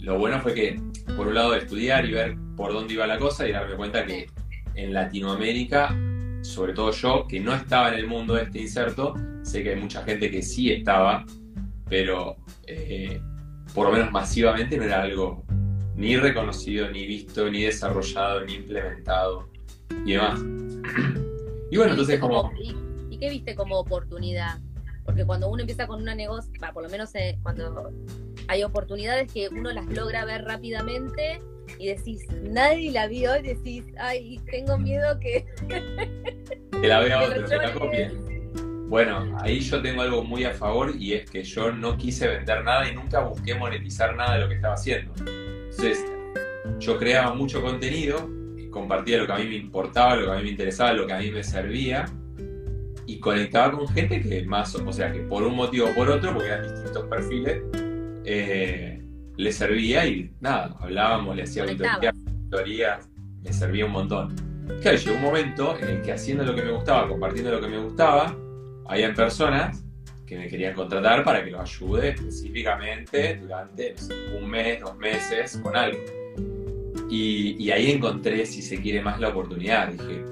lo 0.00 0.18
bueno 0.18 0.40
fue 0.40 0.54
que, 0.54 0.80
por 1.16 1.26
un 1.26 1.34
lado, 1.34 1.56
estudiar 1.56 2.04
y 2.04 2.12
ver 2.12 2.36
por 2.56 2.72
dónde 2.72 2.94
iba 2.94 3.08
la 3.08 3.18
cosa 3.18 3.48
y 3.48 3.50
darme 3.50 3.74
cuenta 3.74 4.06
que 4.06 4.28
en 4.76 4.92
Latinoamérica, 4.92 5.96
sobre 6.42 6.72
todo 6.72 6.90
yo, 6.92 7.26
que 7.28 7.40
no 7.40 7.54
estaba 7.54 7.88
en 7.88 7.94
el 7.94 8.06
mundo 8.06 8.34
de 8.34 8.44
este 8.44 8.60
inserto, 8.60 9.14
sé 9.42 9.62
que 9.62 9.70
hay 9.70 9.80
mucha 9.80 10.02
gente 10.02 10.30
que 10.30 10.42
sí 10.42 10.72
estaba, 10.72 11.24
pero 11.88 12.36
eh, 12.66 13.20
por 13.74 13.86
lo 13.86 13.92
menos 13.92 14.10
masivamente 14.10 14.76
no 14.76 14.84
era 14.84 15.02
algo 15.02 15.44
ni 15.94 16.16
reconocido, 16.16 16.90
ni 16.90 17.06
visto, 17.06 17.50
ni 17.50 17.62
desarrollado, 17.62 18.44
ni 18.44 18.54
implementado 18.54 19.50
y 20.04 20.12
demás. 20.12 20.40
Y 21.70 21.76
bueno, 21.76 21.92
entonces 21.92 22.18
como... 22.18 22.50
¿Y 23.10 23.18
qué 23.18 23.28
viste 23.28 23.54
como 23.54 23.78
oportunidad? 23.78 24.58
Porque 25.04 25.24
cuando 25.24 25.50
uno 25.50 25.60
empieza 25.60 25.86
con 25.86 26.00
una 26.00 26.14
negocio, 26.14 26.52
por 26.72 26.82
lo 26.82 26.88
menos 26.88 27.14
eh, 27.14 27.38
cuando 27.42 27.92
hay 28.48 28.62
oportunidades 28.62 29.32
que 29.32 29.48
uno 29.48 29.70
las 29.72 29.86
logra 29.86 30.24
ver 30.24 30.44
rápidamente 30.44 31.42
y 31.78 31.88
decís, 31.88 32.26
nadie 32.42 32.90
la 32.90 33.06
vio 33.06 33.36
y 33.38 33.42
decís, 33.42 33.84
ay, 33.98 34.40
tengo 34.50 34.78
miedo 34.78 35.18
que... 35.20 35.46
que 36.80 36.88
la 36.88 37.00
vea 37.00 37.22
otro, 37.22 37.46
que 37.46 37.56
la 37.56 37.72
copie. 37.72 38.10
Bueno, 38.88 39.38
ahí 39.40 39.60
yo 39.60 39.80
tengo 39.80 40.02
algo 40.02 40.24
muy 40.24 40.44
a 40.44 40.50
favor 40.50 40.92
y 40.98 41.14
es 41.14 41.30
que 41.30 41.44
yo 41.44 41.70
no 41.70 41.96
quise 41.96 42.26
vender 42.26 42.64
nada 42.64 42.90
y 42.90 42.94
nunca 42.94 43.20
busqué 43.20 43.54
monetizar 43.54 44.16
nada 44.16 44.34
de 44.34 44.40
lo 44.40 44.48
que 44.48 44.56
estaba 44.56 44.74
haciendo. 44.74 45.12
Entonces, 45.18 46.04
yo 46.80 46.98
creaba 46.98 47.32
mucho 47.34 47.62
contenido, 47.62 48.28
compartía 48.70 49.18
lo 49.18 49.26
que 49.26 49.32
a 49.32 49.36
mí 49.36 49.44
me 49.44 49.56
importaba, 49.56 50.16
lo 50.16 50.26
que 50.26 50.32
a 50.32 50.36
mí 50.36 50.42
me 50.42 50.50
interesaba, 50.50 50.92
lo 50.92 51.06
que 51.06 51.12
a 51.12 51.18
mí 51.18 51.30
me 51.30 51.44
servía 51.44 52.06
y 53.06 53.18
conectaba 53.18 53.72
con 53.76 53.88
gente 53.88 54.20
que 54.20 54.44
más, 54.44 54.74
o 54.74 54.92
sea, 54.92 55.12
que 55.12 55.20
por 55.20 55.42
un 55.42 55.54
motivo 55.54 55.88
o 55.88 55.94
por 55.94 56.08
otro, 56.08 56.32
porque 56.32 56.48
eran 56.48 56.62
distintos 56.62 57.04
perfiles, 57.06 57.62
eh, 58.24 59.02
le 59.36 59.52
servía 59.52 60.06
y 60.06 60.30
nada, 60.40 60.76
hablábamos, 60.80 61.36
le 61.36 61.44
hacía 61.44 61.64
auditoría, 61.64 63.00
me 63.42 63.52
servía 63.52 63.86
un 63.86 63.92
montón. 63.92 64.34
Claro, 64.82 64.96
llegó 64.96 65.16
un 65.16 65.22
momento 65.22 65.78
en 65.78 65.88
el 65.88 66.02
que 66.02 66.12
haciendo 66.12 66.44
lo 66.44 66.54
que 66.54 66.62
me 66.62 66.70
gustaba, 66.70 67.08
compartiendo 67.08 67.50
lo 67.50 67.60
que 67.60 67.68
me 67.68 67.78
gustaba, 67.78 68.36
había 68.86 69.12
personas 69.14 69.84
que 70.26 70.36
me 70.36 70.48
querían 70.48 70.74
contratar 70.74 71.24
para 71.24 71.44
que 71.44 71.50
los 71.50 71.60
ayude 71.60 72.10
específicamente 72.10 73.36
durante 73.36 73.94
un 74.38 74.48
mes, 74.48 74.80
dos 74.80 74.96
meses 74.96 75.56
con 75.62 75.76
algo. 75.76 75.98
Y, 77.10 77.68
ahí 77.72 77.90
encontré, 77.90 78.46
si 78.46 78.62
se 78.62 78.80
quiere, 78.80 79.02
más 79.02 79.18
la 79.18 79.30
oportunidad. 79.30 79.88
Dije, 79.88 80.24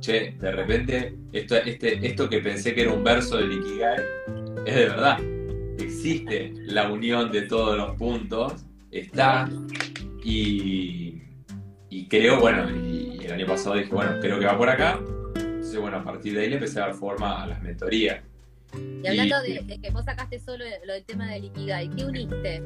che, 0.00 0.36
de 0.40 0.52
repente 0.52 1.14
esto, 1.32 1.56
este, 1.56 2.06
esto 2.06 2.28
que 2.30 2.38
pensé 2.38 2.74
que 2.74 2.82
era 2.82 2.92
un 2.92 3.04
verso 3.04 3.36
de 3.36 3.54
Ikigai 3.54 4.00
es 4.64 4.74
de 4.74 4.86
verdad 4.86 5.18
existe 5.78 6.52
la 6.66 6.90
unión 6.90 7.30
de 7.30 7.42
todos 7.42 7.76
los 7.76 7.96
puntos, 7.96 8.64
está, 8.90 9.48
y, 10.24 11.20
creo, 12.08 12.40
bueno, 12.40 12.70
y, 12.70 13.18
el 13.24 13.32
año 13.32 13.46
pasado 13.46 13.76
dije, 13.76 13.90
bueno, 13.94 14.18
creo 14.20 14.38
que 14.38 14.46
va 14.46 14.56
por 14.58 14.68
acá, 14.68 15.00
entonces, 15.34 15.80
bueno, 15.80 15.98
a 15.98 16.04
partir 16.04 16.34
de 16.34 16.42
ahí 16.42 16.48
le 16.48 16.56
empecé 16.56 16.80
a 16.80 16.86
dar 16.86 16.94
forma 16.94 17.42
a 17.42 17.46
las 17.46 17.62
mentorías. 17.62 18.22
Y 19.02 19.06
hablando 19.06 19.40
de, 19.42 19.78
que 19.80 19.90
vos 19.90 20.04
sacaste 20.04 20.38
solo 20.38 20.64
lo 20.86 20.92
del 20.92 21.04
tema 21.04 21.30
del 21.30 21.44
Ikigai, 21.44 21.88
¿qué 21.90 22.04
uniste? 22.04 22.62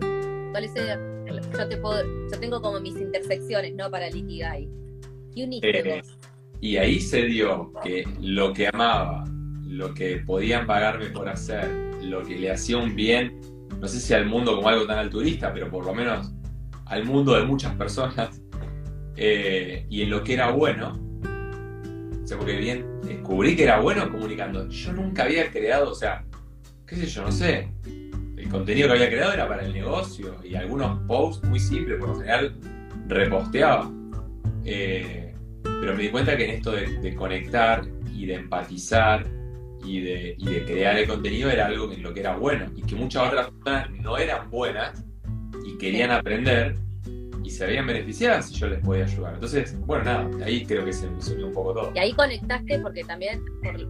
¿Cuál 0.50 0.64
es 0.64 0.72
yo, 0.74 1.68
te 1.68 1.76
puedo, 1.76 2.02
yo 2.30 2.40
tengo 2.40 2.62
como 2.62 2.80
mis 2.80 2.96
intersecciones, 2.96 3.74
¿no? 3.74 3.90
Para 3.90 4.06
el 4.06 4.16
Ikigai. 4.16 4.68
¿Qué 5.34 5.44
uniste 5.44 5.78
eh, 5.78 6.00
vos? 6.00 6.16
Y 6.60 6.76
ahí 6.76 7.00
se 7.00 7.22
dio 7.22 7.72
que 7.82 8.04
lo 8.20 8.52
que 8.52 8.68
amaba, 8.68 9.24
lo 9.66 9.92
que 9.92 10.18
podían 10.18 10.66
pagarme 10.66 11.06
por 11.06 11.28
hacer, 11.28 11.85
lo 12.10 12.22
que 12.22 12.36
le 12.36 12.50
hacía 12.50 12.78
un 12.78 12.94
bien, 12.94 13.40
no 13.80 13.88
sé 13.88 14.00
si 14.00 14.14
al 14.14 14.26
mundo 14.26 14.56
como 14.56 14.68
algo 14.68 14.86
tan 14.86 14.98
altruista, 14.98 15.52
pero 15.52 15.70
por 15.70 15.84
lo 15.84 15.94
menos 15.94 16.32
al 16.86 17.04
mundo 17.04 17.34
de 17.34 17.44
muchas 17.44 17.74
personas, 17.74 18.40
eh, 19.16 19.86
y 19.88 20.02
en 20.02 20.10
lo 20.10 20.22
que 20.22 20.34
era 20.34 20.50
bueno. 20.50 21.00
O 22.22 22.26
sea, 22.26 22.38
porque 22.38 22.56
bien, 22.56 23.00
descubrí 23.02 23.54
que 23.54 23.64
era 23.64 23.80
bueno 23.80 24.10
comunicando. 24.10 24.68
Yo 24.68 24.92
nunca 24.92 25.24
había 25.24 25.50
creado, 25.50 25.90
o 25.90 25.94
sea, 25.94 26.24
qué 26.86 26.96
sé 26.96 27.06
yo, 27.06 27.22
no 27.22 27.32
sé. 27.32 27.68
El 28.36 28.48
contenido 28.48 28.88
que 28.88 28.94
había 28.94 29.08
creado 29.08 29.32
era 29.32 29.48
para 29.48 29.64
el 29.64 29.72
negocio 29.72 30.36
y 30.44 30.54
algunos 30.54 31.00
posts 31.06 31.46
muy 31.48 31.60
simples, 31.60 31.98
por 31.98 32.08
lo 32.08 32.16
general 32.16 32.56
reposteaba. 33.06 33.90
Eh, 34.64 35.34
pero 35.62 35.94
me 35.94 36.02
di 36.02 36.08
cuenta 36.08 36.36
que 36.36 36.44
en 36.44 36.50
esto 36.50 36.72
de 36.72 37.14
conectar 37.14 37.82
y 38.12 38.26
de 38.26 38.34
empatizar 38.34 39.35
y 39.86 40.00
de, 40.00 40.64
crear 40.66 40.98
el 40.98 41.06
contenido 41.06 41.50
era 41.50 41.66
algo 41.66 41.92
en 41.92 42.02
lo 42.02 42.12
que 42.12 42.20
era 42.20 42.36
bueno 42.36 42.66
y 42.74 42.82
que 42.82 42.96
muchas 42.96 43.28
otras 43.28 43.50
personas 43.50 43.90
no 43.90 44.18
eran 44.18 44.50
buenas 44.50 45.04
y 45.64 45.78
querían 45.78 46.10
aprender 46.10 46.76
y 47.46 47.50
se 47.50 47.64
habían 47.64 47.86
beneficiado 47.86 48.42
si 48.42 48.54
yo 48.54 48.66
les 48.66 48.80
podía 48.80 49.04
ayudar. 49.04 49.34
Entonces, 49.34 49.78
bueno, 49.86 50.04
nada, 50.04 50.28
ahí 50.44 50.66
creo 50.66 50.84
que 50.84 50.92
se 50.92 51.08
me 51.08 51.44
un 51.44 51.52
poco 51.52 51.72
todo. 51.74 51.92
Y 51.94 51.98
ahí 52.00 52.12
conectaste 52.12 52.80
porque 52.80 53.04
también, 53.04 53.40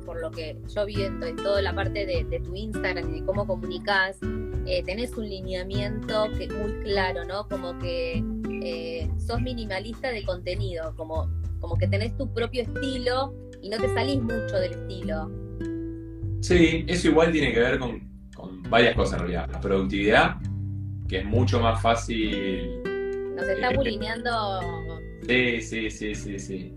por, 0.05 0.21
lo 0.21 0.31
que 0.31 0.59
yo 0.75 0.85
vi 0.85 1.03
en, 1.03 1.37
toda 1.37 1.63
la 1.63 1.75
parte 1.75 2.05
de, 2.05 2.41
tu 2.41 2.55
Instagram 2.55 3.15
y 3.15 3.21
de 3.21 3.27
cómo 3.27 3.47
comunicas, 3.47 4.19
eh, 4.67 4.83
tenés 4.85 5.17
un 5.17 5.27
lineamiento 5.27 6.27
que 6.37 6.49
muy 6.49 6.73
claro, 6.83 7.25
¿no? 7.25 7.49
Como 7.49 7.79
que 7.79 8.23
eh, 8.63 9.09
sos 9.27 9.41
minimalista 9.41 10.11
de 10.11 10.23
contenido, 10.25 10.95
como, 10.95 11.31
como 11.59 11.79
que 11.79 11.89
tenés 11.89 12.15
tu 12.19 12.31
propio 12.35 12.63
estilo 12.63 13.33
y 13.63 13.71
no 13.71 13.79
te 13.79 13.89
salís 13.95 14.21
mucho 14.21 14.57
del 14.57 14.73
estilo. 14.73 15.31
Sí, 16.41 16.85
eso 16.87 17.09
igual 17.09 17.33
tiene 17.33 17.53
que 17.53 17.61
ver 17.61 17.79
con, 17.79 18.07
varias 18.69 18.95
cosas 18.95 19.15
en 19.15 19.21
realidad. 19.21 19.51
La 19.53 19.61
productividad, 19.61 20.37
que 21.09 21.19
es 21.19 21.25
mucho 21.25 21.61
más 21.61 21.81
fácil. 21.81 22.83
Nos 23.35 23.49
está 23.49 23.71
eh, 23.71 23.77
bulineando. 23.77 24.61
Sí, 25.27 25.61
sí, 25.61 25.91
sí, 25.91 26.15
sí, 26.15 26.39
sí. 26.39 26.73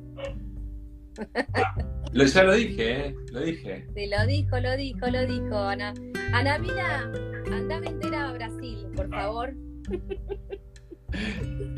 lo, 2.14 2.26
ya 2.26 2.44
lo 2.44 2.54
dije, 2.54 3.08
¿eh? 3.08 3.16
Lo 3.32 3.42
dije. 3.42 3.86
Sí, 3.96 4.08
lo 4.08 4.26
dijo, 4.26 4.60
lo 4.60 4.78
dijo, 4.78 5.08
lo 5.08 5.26
dijo, 5.26 5.58
Ana. 5.58 5.94
Ana, 6.34 6.58
mira, 6.60 7.12
andame 7.52 7.88
entera 7.88 8.30
a 8.30 8.34
Brasil, 8.34 8.88
por 8.96 9.10
favor. 9.10 9.54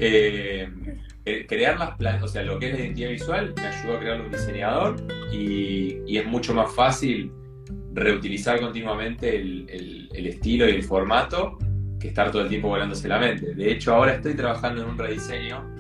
Eh, 0.04 0.68
crear 1.48 1.80
las 1.80 1.96
planes, 1.96 2.22
o 2.22 2.28
sea, 2.28 2.44
lo 2.44 2.60
que 2.60 2.68
es 2.68 2.74
la 2.74 2.80
identidad 2.80 3.10
visual 3.12 3.54
me 3.56 3.68
ayudó 3.68 3.96
a 3.96 4.00
crear 4.00 4.22
un 4.22 4.32
diseñador 4.32 4.96
y, 5.32 6.02
y 6.06 6.18
es 6.18 6.26
mucho 6.26 6.54
más 6.54 6.74
fácil 6.74 7.32
reutilizar 7.94 8.60
continuamente 8.60 9.36
el, 9.36 10.10
estilo 10.14 10.68
y 10.68 10.72
el 10.72 10.84
formato 10.84 11.58
que 12.00 12.08
estar 12.08 12.32
todo 12.32 12.44
el 12.44 12.50
tiempo 12.50 12.70
volándose 12.70 13.08
la 13.08 13.20
mente. 13.20 13.54
De 13.54 13.72
hecho, 13.72 13.94
ahora 13.94 14.14
estoy 14.14 14.34
trabajando 14.34 14.84
en 14.84 14.90
un 14.90 14.98
rediseño 14.98 15.72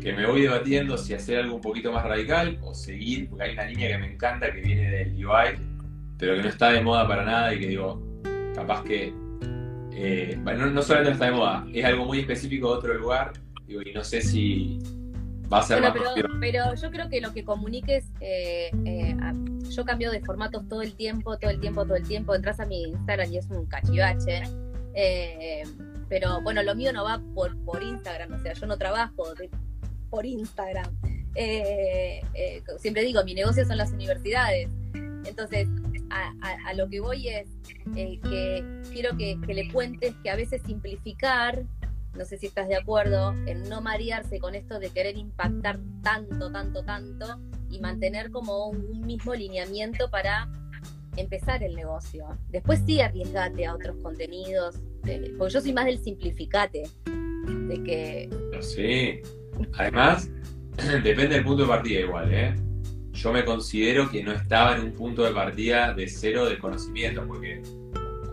que 0.00 0.12
me 0.12 0.26
voy 0.26 0.42
debatiendo 0.42 0.96
si 0.96 1.14
hacer 1.14 1.38
algo 1.38 1.56
un 1.56 1.60
poquito 1.60 1.92
más 1.92 2.04
radical 2.04 2.58
o 2.62 2.74
seguir, 2.74 3.28
porque 3.28 3.44
hay 3.44 3.52
una 3.54 3.64
línea 3.64 3.88
que 3.88 3.98
me 3.98 4.12
encanta 4.12 4.52
que 4.52 4.60
viene 4.60 4.88
del 4.88 5.26
UI, 5.26 5.58
pero 6.16 6.36
que 6.36 6.42
no 6.42 6.48
está 6.48 6.70
de 6.70 6.80
moda 6.80 7.08
para 7.08 7.24
nada 7.24 7.52
y 7.52 7.58
que 7.58 7.66
digo, 7.66 8.00
capaz 8.54 8.84
que, 8.84 9.12
eh, 9.92 10.38
no, 10.44 10.66
no 10.70 10.82
solamente 10.82 11.12
está 11.12 11.26
de 11.26 11.32
moda, 11.32 11.66
es 11.72 11.84
algo 11.84 12.04
muy 12.04 12.20
específico 12.20 12.70
de 12.70 12.78
otro 12.78 12.94
lugar, 12.94 13.32
y 13.66 13.92
no 13.92 14.04
sé 14.04 14.20
si, 14.20 14.78
va 15.52 15.58
a 15.58 15.62
ser 15.62 15.80
más 15.80 15.92
pero, 15.92 16.28
pero, 16.40 16.74
yo 16.74 16.90
creo 16.90 17.08
que 17.08 17.20
lo 17.20 17.32
que 17.32 17.44
comuniques, 17.44 18.06
eh, 18.20 18.70
eh, 18.84 19.16
yo 19.70 19.84
cambio 19.84 20.10
de 20.10 20.20
formatos 20.20 20.68
todo 20.68 20.82
el 20.82 20.94
tiempo, 20.94 21.36
todo 21.38 21.50
el 21.50 21.60
tiempo, 21.60 21.84
todo 21.84 21.96
el 21.96 22.06
tiempo. 22.06 22.34
Entras 22.34 22.60
a 22.60 22.66
mi 22.66 22.82
Instagram 22.84 23.32
y 23.32 23.38
es 23.38 23.46
un 23.50 23.66
cachivache. 23.66 24.42
Eh, 24.94 25.62
pero 26.08 26.40
bueno, 26.42 26.62
lo 26.62 26.74
mío 26.74 26.92
no 26.92 27.04
va 27.04 27.20
por, 27.34 27.56
por 27.64 27.82
Instagram, 27.82 28.32
o 28.32 28.38
sea, 28.38 28.52
yo 28.52 28.66
no 28.66 28.76
trabajo 28.76 29.34
por 30.10 30.24
Instagram. 30.24 30.96
Siempre 32.78 33.02
digo, 33.02 33.22
mi 33.24 33.34
negocio 33.34 33.64
son 33.66 33.76
las 33.76 33.90
universidades. 33.92 34.68
Entonces, 35.24 35.68
a, 36.10 36.74
lo 36.74 36.88
que 36.88 37.00
voy 37.00 37.28
es 37.28 37.48
que 37.94 38.64
quiero 38.92 39.16
que, 39.16 39.38
le 39.46 39.68
cuentes 39.72 40.14
que 40.22 40.30
a 40.30 40.36
veces 40.36 40.62
simplificar, 40.64 41.64
no 42.16 42.24
sé 42.24 42.38
si 42.38 42.46
estás 42.46 42.68
de 42.68 42.76
acuerdo, 42.76 43.34
en 43.46 43.68
no 43.68 43.80
marearse 43.80 44.38
con 44.38 44.54
esto 44.54 44.78
de 44.78 44.90
querer 44.90 45.16
impactar 45.16 45.78
tanto, 46.02 46.50
tanto, 46.50 46.82
tanto 46.84 47.40
y 47.70 47.80
mantener 47.80 48.30
como 48.30 48.68
un, 48.68 49.00
mismo 49.06 49.34
lineamiento 49.34 50.10
para 50.10 50.48
empezar 51.16 51.62
el 51.62 51.74
negocio. 51.74 52.26
Después 52.48 52.82
sí 52.86 53.00
arriesgate 53.00 53.66
a 53.66 53.74
otros 53.74 53.96
contenidos, 54.02 54.76
porque 55.38 55.52
yo 55.52 55.60
soy 55.60 55.72
más 55.72 55.86
del 55.86 55.98
simplificate, 55.98 56.82
de 57.68 57.82
que... 57.84 58.30
Sí, 58.60 59.20
además 59.74 60.28
depende 61.04 61.36
del 61.36 61.44
punto 61.44 61.62
de 61.62 61.68
partida 61.68 62.00
igual, 62.00 62.34
¿eh? 62.34 62.54
yo 63.16 63.32
me 63.32 63.44
considero 63.44 64.10
que 64.10 64.22
no 64.22 64.32
estaba 64.32 64.76
en 64.76 64.84
un 64.84 64.92
punto 64.92 65.24
de 65.24 65.32
partida 65.32 65.94
de 65.94 66.06
cero 66.06 66.46
de 66.46 66.58
conocimiento, 66.58 67.26
porque 67.26 67.62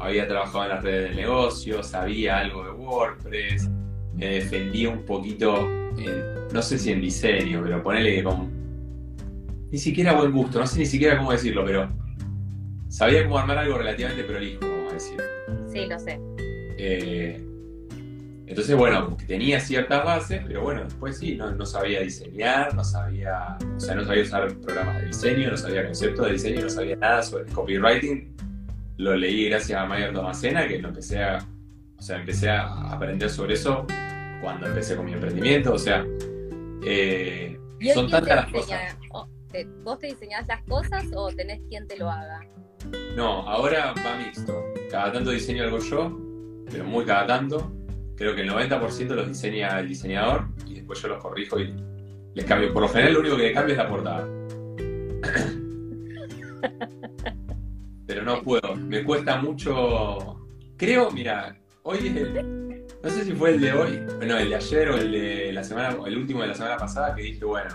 había 0.04 0.28
trabajado 0.28 0.64
en 0.64 0.70
las 0.70 0.84
redes 0.84 1.10
del 1.10 1.16
negocio, 1.16 1.84
sabía 1.84 2.40
algo 2.40 2.64
de 2.64 2.72
WordPress, 2.72 3.70
me 4.14 4.28
defendía 4.28 4.90
un 4.90 5.04
poquito, 5.04 5.68
no 6.52 6.62
sé 6.62 6.78
si 6.78 6.92
en 6.92 7.02
diseño, 7.02 7.62
pero 7.64 7.82
ponele 7.82 8.16
que 8.16 8.24
con... 8.24 8.52
Ni 9.72 9.80
siquiera 9.80 10.14
buen 10.14 10.32
gusto, 10.32 10.60
no 10.60 10.68
sé 10.68 10.80
ni 10.80 10.86
siquiera 10.86 11.18
cómo 11.18 11.32
decirlo, 11.32 11.66
pero 11.66 11.90
sabía 12.90 13.24
cómo 13.24 13.40
armar 13.40 13.58
algo 13.58 13.78
relativamente 13.78 14.24
prolijo, 14.24 14.60
vamos 14.62 14.92
a 14.92 14.94
decir. 14.94 15.22
Sí, 15.72 15.86
lo 15.88 15.98
sé. 15.98 16.20
Eh, 16.78 17.44
entonces, 18.46 18.76
bueno, 18.76 19.18
tenía 19.26 19.60
ciertas 19.60 20.04
bases, 20.04 20.42
pero 20.46 20.62
bueno, 20.62 20.84
después 20.84 21.18
sí, 21.18 21.36
no, 21.36 21.66
sabía 21.66 22.02
diseñar, 22.02 22.76
no 22.76 22.84
sabía, 22.84 23.58
o 23.76 23.80
sea, 23.80 23.96
no 23.96 24.06
sabía 24.06 24.22
usar 24.22 24.54
programas 24.58 25.00
de 25.00 25.08
diseño, 25.08 25.50
no 25.50 25.58
sabía 25.58 25.86
conceptos 25.86 26.26
de 26.28 26.34
diseño, 26.34 26.62
no 26.62 26.70
sabía 26.70 26.96
nada 26.98 27.24
sobre 27.24 27.46
copywriting. 27.52 28.33
Lo 28.98 29.16
leí 29.16 29.50
gracias 29.50 29.80
a 29.80 29.86
Mayer 29.86 30.14
Tomacena, 30.14 30.68
que 30.68 30.80
lo 30.80 30.90
empecé 30.90 31.24
a, 31.24 31.40
o 31.98 32.02
sea, 32.02 32.18
empecé 32.18 32.50
a 32.50 32.92
aprender 32.92 33.30
sobre 33.30 33.56
eso 33.56 33.86
cuando 34.42 34.68
empecé 34.68 34.96
con 34.96 35.06
mi 35.06 35.14
emprendimiento, 35.14 35.74
o 35.74 35.80
sea, 35.80 36.06
eh, 36.86 37.58
son 37.94 38.10
tantas 38.10 38.36
las 38.36 38.52
cosas. 38.52 38.98
¿Vos 39.84 40.00
te 40.00 40.08
diseñás 40.08 40.48
las 40.48 40.64
cosas 40.64 41.06
o 41.14 41.30
tenés 41.32 41.62
quien 41.70 41.88
te 41.88 41.98
lo 41.98 42.10
haga? 42.10 42.42
No, 43.16 43.48
ahora 43.48 43.94
va 44.06 44.18
mixto. 44.18 44.64
Cada 44.90 45.12
tanto 45.12 45.30
diseño 45.32 45.64
algo 45.64 45.80
yo, 45.80 46.18
pero 46.70 46.84
muy 46.84 47.06
cada 47.06 47.28
tanto 47.28 47.72
creo 48.16 48.36
que 48.36 48.42
el 48.42 48.50
90% 48.50 49.08
los 49.16 49.28
diseña 49.28 49.80
el 49.80 49.88
diseñador 49.88 50.48
y 50.66 50.76
después 50.76 51.02
yo 51.02 51.08
los 51.08 51.22
corrijo 51.22 51.60
y 51.60 51.74
les 52.34 52.46
cambio. 52.46 52.74
Por 52.74 52.84
lo 52.84 52.90
general 52.90 53.14
lo 53.14 53.20
único 53.22 53.38
que 53.38 53.44
le 53.44 53.54
cambio 53.54 53.74
es 53.74 53.78
la 53.78 53.90
portada. 53.90 54.28
Pero 58.06 58.24
no 58.24 58.42
puedo, 58.42 58.76
me 58.76 59.04
cuesta 59.04 59.38
mucho. 59.38 60.40
Creo, 60.78 61.12
mira, 61.12 61.56
hoy 61.84 62.00
es 62.00 62.16
el. 62.16 62.84
No 63.04 63.10
sé 63.10 63.26
si 63.26 63.34
fue 63.34 63.52
el 63.52 63.62
de 63.62 63.74
hoy, 63.74 64.00
bueno, 64.18 64.38
el 64.38 64.50
de 64.50 64.56
ayer 64.56 64.90
o 64.90 64.98
el 64.98 65.12
de 65.12 65.54
la 65.54 65.64
semana, 65.64 65.96
el 66.06 66.18
último 66.18 66.42
de 66.42 66.48
la 66.48 66.56
semana 66.56 66.78
pasada, 66.78 67.14
que 67.14 67.24
dije, 67.24 67.44
bueno, 67.44 67.70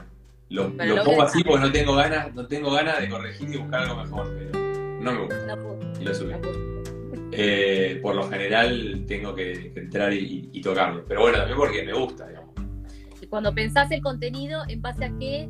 lo, 0.48 0.74
pongo 1.04 1.22
así 1.22 1.44
porque 1.44 1.66
no 1.66 1.72
tengo 1.72 1.94
ganas, 1.94 2.34
no 2.34 2.46
tengo 2.46 2.70
ganas 2.70 3.00
de 3.00 3.08
corregir 3.08 3.50
y 3.50 3.58
buscar 3.58 3.82
algo 3.82 4.02
mejor, 4.02 4.34
pero 4.38 4.58
no 5.00 5.12
me 5.12 5.20
gusta. 5.20 5.56
y 6.00 6.04
lo 6.04 6.14
subí. 6.14 6.32
Eh, 7.32 8.00
por 8.02 8.14
lo 8.14 8.28
general 8.28 9.04
tengo 9.06 9.34
que, 9.34 9.72
entrar 9.76 10.12
y, 10.14 10.60
tocarlo. 10.62 11.04
Pero 11.06 11.20
bueno, 11.20 11.38
también 11.38 11.58
porque 11.58 11.82
me 11.82 11.92
gusta, 11.92 12.26
digamos. 12.26 12.54
Y 13.20 13.26
cuando 13.26 13.54
pensás 13.54 13.90
el 13.90 14.00
contenido, 14.00 14.62
¿en 14.68 14.80
base 14.80 15.04
a 15.04 15.12
qué? 15.18 15.48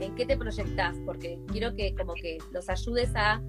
¿En 0.00 0.14
qué 0.14 0.26
te 0.26 0.36
proyectás? 0.36 0.96
Porque 1.06 1.38
quiero 1.50 1.74
que 1.74 1.94
como 1.94 2.14
que 2.14 2.38
los 2.52 2.68
ayudes 2.68 3.10
a, 3.14 3.40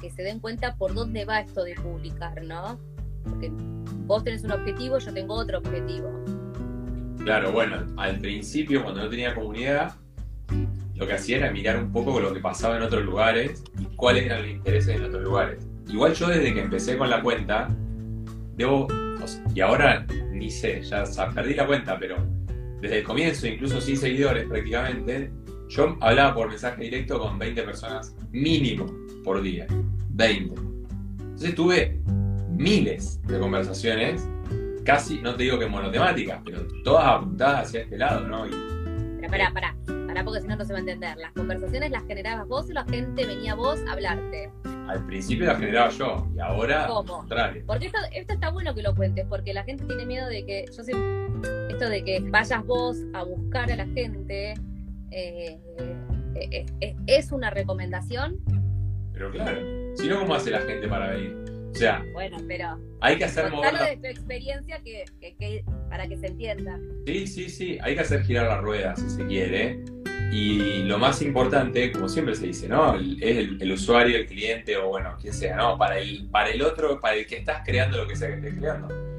que 0.00 0.10
se 0.10 0.22
den 0.22 0.40
cuenta 0.40 0.76
por 0.76 0.94
dónde 0.94 1.24
va 1.24 1.40
esto 1.40 1.64
de 1.64 1.74
publicar, 1.74 2.42
¿no? 2.44 2.78
Porque 3.24 3.50
vos 4.06 4.24
tenés 4.24 4.44
un 4.44 4.52
objetivo, 4.52 4.98
yo 4.98 5.12
tengo 5.12 5.34
otro 5.34 5.58
objetivo. 5.58 6.08
Claro, 7.22 7.52
bueno, 7.52 7.86
al 7.96 8.18
principio 8.18 8.82
cuando 8.82 9.02
no 9.02 9.10
tenía 9.10 9.34
comunidad, 9.34 9.94
lo 10.94 11.06
que 11.06 11.12
hacía 11.12 11.38
era 11.38 11.50
mirar 11.50 11.78
un 11.78 11.92
poco 11.92 12.18
lo 12.18 12.32
que 12.32 12.40
pasaba 12.40 12.76
en 12.76 12.82
otros 12.82 13.04
lugares 13.04 13.62
y 13.78 13.84
cuáles 13.96 14.24
eran 14.24 14.42
los 14.42 14.50
intereses 14.50 14.96
en 14.96 15.04
otros 15.04 15.22
lugares. 15.22 15.66
Igual 15.88 16.14
yo 16.14 16.28
desde 16.28 16.54
que 16.54 16.60
empecé 16.60 16.96
con 16.96 17.10
la 17.10 17.22
cuenta, 17.22 17.68
debo, 18.56 18.86
y 19.54 19.60
ahora 19.60 20.06
ni 20.32 20.50
sé, 20.50 20.82
ya 20.82 21.04
perdí 21.34 21.54
la 21.54 21.66
cuenta, 21.66 21.98
pero 21.98 22.16
desde 22.80 22.98
el 22.98 23.04
comienzo, 23.04 23.46
incluso 23.46 23.80
sin 23.80 23.96
seguidores 23.96 24.46
prácticamente, 24.46 25.30
yo 25.68 25.96
hablaba 26.00 26.34
por 26.34 26.48
mensaje 26.48 26.82
directo 26.82 27.18
con 27.18 27.38
20 27.38 27.62
personas 27.62 28.16
mínimo 28.30 28.86
por 29.24 29.40
día. 29.42 29.66
20. 30.10 30.54
Entonces 31.20 31.54
tuve 31.54 32.00
miles 32.50 33.22
de 33.22 33.38
conversaciones, 33.38 34.28
casi, 34.84 35.20
no 35.20 35.34
te 35.36 35.44
digo 35.44 35.58
que 35.58 35.66
monotemáticas, 35.66 36.40
pero 36.44 36.66
todas 36.84 37.06
apuntadas 37.06 37.68
hacia 37.68 37.82
este 37.82 37.96
lado, 37.96 38.26
¿no? 38.26 38.46
Y, 38.46 38.50
pero 38.50 39.30
pará, 39.30 39.52
pará, 39.52 39.76
pará 40.06 40.24
porque 40.24 40.40
si 40.40 40.48
no 40.48 40.56
no 40.56 40.64
se 40.64 40.72
va 40.72 40.78
a 40.78 40.80
entender. 40.80 41.16
¿Las 41.16 41.32
conversaciones 41.32 41.90
las 41.90 42.04
generabas 42.06 42.48
vos 42.48 42.68
o 42.68 42.72
la 42.72 42.84
gente 42.84 43.26
venía 43.26 43.52
a 43.52 43.56
vos 43.56 43.78
a 43.88 43.92
hablarte? 43.92 44.50
al 44.90 45.06
principio 45.06 45.46
la 45.46 45.54
generaba 45.54 45.88
yo 45.90 46.26
y 46.34 46.40
ahora 46.40 46.86
¿Cómo? 46.88 47.24
Porque 47.66 47.86
esto, 47.86 48.32
está 48.32 48.50
bueno 48.50 48.74
que 48.74 48.82
lo 48.82 48.94
cuentes, 48.94 49.26
porque 49.28 49.54
la 49.54 49.62
gente 49.62 49.84
tiene 49.84 50.04
miedo 50.04 50.26
de 50.26 50.44
que, 50.44 50.64
yo 50.76 50.82
sé, 50.82 50.92
esto 51.80 51.88
de 51.88 52.04
que 52.04 52.20
vayas 52.20 52.66
vos 52.66 52.98
a 53.14 53.22
buscar 53.22 53.72
a 53.72 53.76
la 53.76 53.86
gente, 53.86 54.52
eh, 55.12 55.58
eh, 56.34 56.66
eh, 56.82 56.96
es 57.06 57.32
una 57.32 57.48
recomendación. 57.48 58.38
Pero 59.14 59.30
claro, 59.30 59.60
si 59.96 60.06
no, 60.06 60.20
¿cómo 60.20 60.34
hace 60.34 60.50
la 60.50 60.60
gente 60.60 60.86
para 60.88 61.08
venir? 61.12 61.34
O 61.70 61.74
sea, 61.74 62.04
bueno, 62.12 62.36
pero 62.46 62.78
hay 63.00 63.16
que 63.16 63.24
hacer 63.24 63.50
mover 63.50 63.78
de 63.78 63.96
tu 63.96 64.06
experiencia 64.08 64.82
que, 64.84 65.64
para 65.88 66.06
que 66.06 66.18
se 66.18 66.26
entienda. 66.26 66.78
Sí, 67.06 67.26
sí, 67.26 67.48
sí, 67.48 67.78
hay 67.80 67.94
que 67.94 68.00
hacer 68.02 68.24
girar 68.24 68.48
la 68.48 68.60
rueda 68.60 68.94
si 68.96 69.08
se 69.08 69.26
quiere. 69.26 69.82
Y 70.32 70.82
lo 70.82 70.98
más 70.98 71.22
importante, 71.22 71.90
como 71.92 72.10
siempre 72.10 72.34
se 72.34 72.48
dice, 72.48 72.68
¿no? 72.68 72.94
Es 72.94 73.36
el, 73.58 73.72
usuario, 73.72 74.18
el 74.18 74.26
cliente 74.26 74.76
o 74.76 74.88
bueno, 74.88 75.16
quien 75.18 75.32
sea, 75.32 75.56
¿no? 75.56 75.78
Para 75.78 75.98
el, 75.98 76.28
para 76.30 76.50
el 76.50 76.60
otro, 76.60 77.00
para 77.00 77.16
el 77.16 77.26
que 77.26 77.38
estás 77.38 77.62
creando 77.64 77.96
lo 77.96 78.06
que 78.06 78.16
sea 78.16 78.28
que 78.28 78.34
estés 78.34 78.54
creando. 78.54 79.09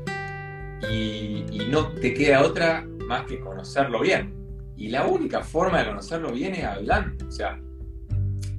Y, 0.90 1.46
no 1.70 1.88
te 1.90 2.14
queda 2.14 2.42
otra 2.42 2.86
más 3.08 3.26
que 3.26 3.40
conocerlo 3.40 4.02
bien. 4.02 4.34
Y 4.76 4.90
la 4.90 5.06
única 5.06 5.42
forma 5.42 5.80
de 5.80 5.86
conocerlo 5.86 6.32
bien 6.32 6.56
es 6.56 6.66
hablando. 6.66 7.26
O 7.28 7.32
sea, 7.32 7.60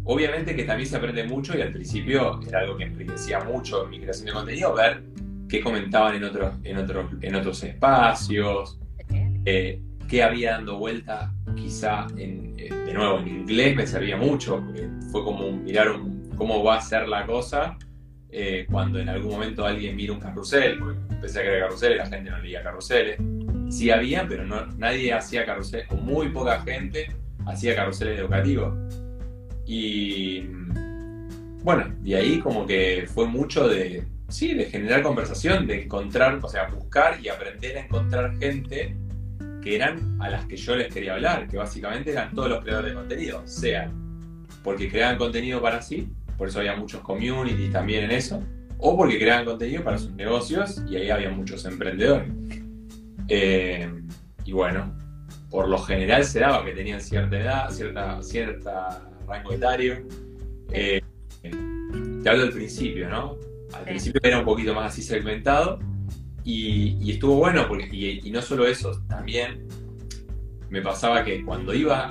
obviamente 0.05 0.57
que 0.57 0.65
también 0.65 0.89
se 0.89 0.97
aprende 0.97 1.25
mucho 1.25 1.57
y 1.57 1.61
al 1.61 1.73
principio 1.73 2.41
era 2.47 2.61
algo 2.61 2.77
que 2.77 2.85
enriquecía 2.85 3.41
mucho 3.41 3.85
en 3.85 3.91
mi 3.91 4.01
creación 4.01 4.27
de 4.27 4.33
contenido, 4.33 4.75
ver 4.75 5.03
qué 5.49 5.61
comentaban 5.61 6.15
en 6.15 6.25
otros, 6.25 6.55
en 6.63 6.79
otros, 6.79 7.07
en 7.21 7.35
otros 7.35 7.63
espacios, 7.65 8.79
eh, 9.45 9.83
qué 10.09 10.23
había 10.23 10.53
dando 10.53 10.79
vuelta 10.79 11.33
quizá 11.55 12.07
en, 12.17 12.55
eh, 12.57 12.73
de 12.73 12.95
nuevo 12.95 13.19
en 13.19 13.29
inglés 13.29 13.77
me 13.77 13.87
servía 13.87 14.17
mucho, 14.17 14.63
fue 15.11 15.23
como 15.25 15.53
mirar 15.53 15.89
cómo 16.37 16.63
va 16.65 16.77
a 16.77 16.81
ser 16.81 17.09
la 17.09 17.27
cosa 17.27 17.77
eh, 18.35 18.67
cuando 18.71 18.99
en 18.99 19.11
algún 19.11 19.33
momento 19.33 19.67
alguien 19.67 19.95
mira 19.95 20.15
un 20.15 20.19
carrusel, 20.19 20.79
porque 20.79 20.99
empecé 21.11 21.41
a 21.41 21.43
crear 21.43 21.61
carruseles, 21.61 21.99
la 21.99 22.07
gente 22.07 22.31
no 22.31 22.39
leía 22.39 22.63
carruseles. 22.63 23.19
Sí 23.69 23.91
había, 23.91 24.27
pero 24.27 24.47
no, 24.47 24.67
nadie 24.79 25.13
hacía 25.13 25.45
carruseles, 25.45 25.87
o 25.91 25.97
muy 25.97 26.31
poca 26.31 26.61
gente 26.63 27.09
hacía 27.47 27.77
carruseles 27.77 28.19
educativos. 28.19 28.73
Y 29.67 30.47
bueno, 31.63 31.95
y 32.03 32.15
ahí 32.15 32.39
como 32.41 32.67
que 32.67 33.07
fue 33.13 33.27
mucho 33.27 33.69
de, 33.69 34.05
sí, 34.29 34.55
de 34.55 34.65
generar 34.65 35.03
conversación, 35.03 35.67
de 35.67 35.85
encontrar, 35.85 36.39
o 36.43 36.49
sea, 36.49 36.69
buscar 36.69 37.21
y 37.23 37.29
aprender 37.29 37.77
a 37.77 37.81
encontrar 37.83 38.37
gente 38.39 38.97
que 39.63 39.77
eran 39.77 40.21
a 40.21 40.31
las 40.31 40.47
que 40.47 40.57
yo 40.57 40.75
les 40.75 40.93
quería 40.93 41.15
hablar, 41.15 41.47
que 41.49 41.59
básicamente 41.59 42.11
eran 42.11 42.35
todos 42.35 42.49
los 42.49 42.65
creadores 42.65 42.93
de 42.93 42.97
contenido, 42.97 43.43
sean 43.47 44.03
porque 44.63 44.89
creaban 44.89 45.19
contenido 45.19 45.61
para 45.61 45.83
sí, 45.83 46.09
por 46.43 46.49
eso 46.49 46.59
había 46.59 46.75
muchos 46.75 47.03
communities 47.03 47.71
también 47.71 48.03
en 48.03 48.11
eso, 48.11 48.43
o 48.79 48.97
porque 48.97 49.17
creaban 49.17 49.45
contenido 49.45 49.85
para 49.85 49.97
sus 49.97 50.11
negocios 50.11 50.83
y 50.91 50.97
ahí 50.97 51.09
había 51.09 51.31
muchos 51.31 51.65
emprendedores. 51.67 52.33
Eh, 53.29 53.89
y 54.45 54.51
bueno, 54.51 54.93
por 55.51 55.69
lo 55.69 55.79
general 55.79 56.25
se 56.25 56.41
daba 56.41 56.65
que 56.65 56.73
tenían 56.73 57.01
cierta 57.01 57.39
edad, 57.39 57.71
cierta, 57.71 58.21
cierta 58.25 59.09
rango 59.25 59.53
etario. 59.53 60.05
Eh, 60.73 61.01
te 61.43 62.29
hablo 62.29 62.43
del 62.43 62.53
principio, 62.53 63.09
¿no? 63.09 63.37
Al 63.73 63.85
principio 63.85 64.21
era 64.25 64.41
un 64.41 64.45
poquito 64.45 64.75
más 64.75 64.93
así 64.93 65.03
segmentado 65.03 65.79
y, 66.43 67.09
estuvo 67.09 67.37
bueno, 67.37 67.69
porque, 67.69 68.21
y, 68.21 68.31
no 68.33 68.43
solo 68.43 68.67
eso, 68.67 69.01
también 69.09 69.69
me 70.71 70.83
pasaba 70.83 71.23
que 71.23 71.45
cuando 71.45 71.73
iba 71.73 72.11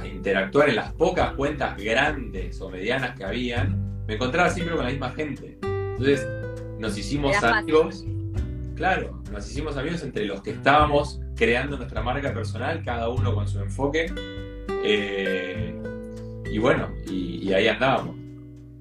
a 0.00 0.06
interactuar 0.06 0.68
en 0.68 0.76
las 0.76 0.92
pocas 0.92 1.32
cuentas 1.34 1.76
grandes 1.76 2.60
o 2.60 2.68
medianas 2.70 3.16
que 3.16 3.24
habían, 3.24 4.04
me 4.06 4.14
encontraba 4.14 4.50
siempre 4.50 4.74
con 4.74 4.84
la 4.84 4.90
misma 4.90 5.10
gente. 5.10 5.58
Entonces 5.62 6.26
nos 6.78 6.96
hicimos 6.96 7.36
amigos 7.42 8.04
claro, 8.80 9.22
nos 9.30 9.46
hicimos 9.46 9.76
amigos 9.76 10.02
entre 10.02 10.24
los 10.24 10.40
que 10.40 10.52
estábamos 10.52 11.20
creando 11.36 11.76
nuestra 11.76 12.00
marca 12.00 12.32
personal, 12.32 12.82
cada 12.82 13.10
uno 13.10 13.34
con 13.34 13.46
su 13.46 13.60
enfoque. 13.60 14.10
Eh, 14.82 15.78
y 16.50 16.56
bueno, 16.56 16.90
y, 17.06 17.52
ahí 17.52 17.68
andábamos. 17.68 18.16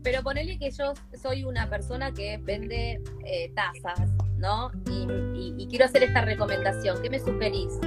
Pero 0.02 0.24
ponele 0.24 0.58
que 0.58 0.72
yo 0.72 0.94
soy 1.22 1.44
una 1.44 1.70
persona 1.70 2.14
que 2.14 2.40
vende 2.42 3.02
eh, 3.26 3.52
tazas, 3.54 4.10
¿no? 4.38 4.72
Y, 4.90 5.68
quiero 5.68 5.84
hacer 5.84 6.04
esta 6.04 6.22
recomendación. 6.22 7.02
¿Qué 7.02 7.10
me 7.10 7.20
sugerís? 7.20 7.78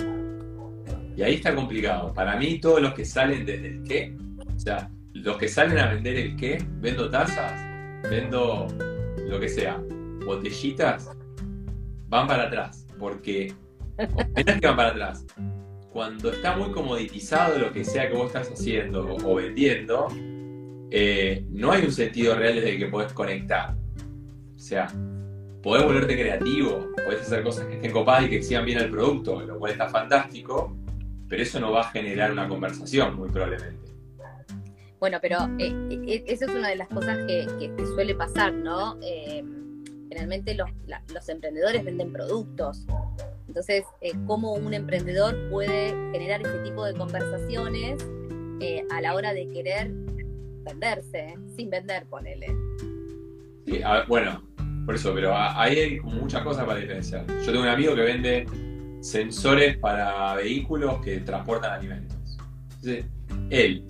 Y 1.17 1.23
ahí 1.23 1.35
está 1.35 1.55
complicado. 1.55 2.13
Para 2.13 2.37
mí, 2.37 2.59
todos 2.59 2.81
los 2.81 2.95
que 2.95 3.05
salen 3.05 3.45
desde 3.45 3.69
el 3.69 3.83
qué, 3.85 4.17
o 4.55 4.59
sea, 4.59 4.91
los 5.13 5.37
que 5.37 5.49
salen 5.49 5.79
a 5.79 5.93
vender 5.93 6.17
el 6.17 6.37
qué, 6.37 6.65
vendo 6.81 7.11
tazas, 7.11 7.53
vendo 8.09 8.67
lo 9.29 9.41
que 9.41 9.49
sea, 9.49 9.83
botellitas, 10.25 11.11
van 12.09 12.27
para 12.27 12.45
atrás. 12.45 12.87
Porque, 12.99 13.53
menos 14.37 14.61
que 14.61 14.67
van 14.67 14.77
para 14.77 14.89
atrás, 14.91 15.27
cuando 15.93 16.31
está 16.31 16.57
muy 16.57 16.71
comoditizado 16.71 17.59
lo 17.59 17.73
que 17.73 17.85
sea 17.85 18.09
que 18.09 18.15
vos 18.15 18.27
estás 18.27 18.51
haciendo 18.51 19.17
o 19.25 19.35
vendiendo, 19.35 20.09
eh, 20.91 21.45
no 21.51 21.73
hay 21.73 21.85
un 21.85 21.93
sentido 21.93 22.35
real 22.35 22.55
desde 22.55 22.79
que 22.79 22.87
podés 22.87 23.13
conectar. 23.13 23.75
O 24.55 24.59
sea, 24.59 24.89
podés 25.63 25.85
volverte 25.85 26.19
creativo, 26.19 26.87
podés 27.05 27.23
hacer 27.23 27.43
cosas 27.43 27.67
que 27.67 27.75
estén 27.75 27.93
copadas 27.93 28.25
y 28.25 28.31
que 28.31 28.43
sigan 28.43 28.65
bien 28.65 28.79
al 28.79 28.91
producto, 28.91 29.41
lo 29.43 29.59
cual 29.59 29.73
está 29.73 29.89
fantástico, 29.89 30.77
pero 31.33 31.43
eso 31.43 31.59
no 31.61 31.73
va 31.73 31.81
a 31.81 31.91
generar 31.91 32.31
una 32.31 32.47
conversación, 32.47 33.17
muy 33.17 33.31
probablemente. 33.31 33.91
Bueno, 35.01 35.17
pero 35.23 35.39
eh, 35.59 35.73
eh, 36.07 36.25
eso 36.27 36.45
es 36.45 36.51
una 36.51 36.69
de 36.69 36.77
las 36.77 36.89
cosas 36.89 37.21
que, 37.27 37.73
suele 37.95 38.15
pasar, 38.15 38.53
¿no? 38.53 38.99
generalmente 40.11 40.55
los, 40.55 40.69
los 41.15 41.29
emprendedores 41.31 41.83
venden 41.83 42.13
productos, 42.13 42.87
entonces, 43.53 43.85
eh, 44.01 44.13
cómo 44.27 44.55
un 44.55 44.73
emprendedor 44.73 45.37
puede 45.51 45.91
generar 46.13 46.41
ese 46.41 46.59
tipo 46.61 46.87
de 46.87 46.95
conversaciones 46.95 48.03
eh, 48.61 48.83
a 48.91 49.03
la 49.03 49.15
hora 49.15 49.35
de 49.35 49.47
querer 49.51 49.91
venderse, 50.65 51.35
sin 51.55 51.69
vender, 51.69 52.07
ponele. 52.07 52.47
Sí, 53.67 53.83
bueno, 54.09 54.43
por 54.87 54.95
eso, 54.95 55.13
pero 55.15 55.37
ahí 55.37 55.79
hay 55.79 56.01
muchas 56.01 56.43
cosas 56.43 56.65
para 56.65 56.79
diferenciar. 56.79 57.27
Yo 57.27 57.53
tengo 57.53 57.61
un 57.61 57.69
amigo 57.69 57.95
que 57.95 58.01
vende 58.01 58.47
sensores 59.03 59.77
para 59.79 60.35
vehículos 60.35 61.01
que 61.05 61.19
transportan 61.19 61.73
alimentos. 61.73 62.17
Entonces, 62.65 63.05
él 63.51 63.85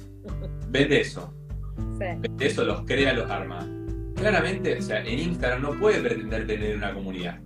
vende 0.69 1.01
eso. 1.01 1.33
Vende 1.77 2.47
eso, 2.47 2.65
los 2.65 2.83
crea, 2.83 3.13
los 3.13 3.31
arma. 3.31 3.69
Claramente, 4.17 4.79
o 4.79 4.83
sea, 4.83 5.01
en 5.05 5.19
Instagram 5.19 5.63
no 5.63 5.79
puede 5.79 6.01
pretender 6.01 6.47
tener 6.47 6.77
una 6.77 6.93
comunidad. 6.93 7.39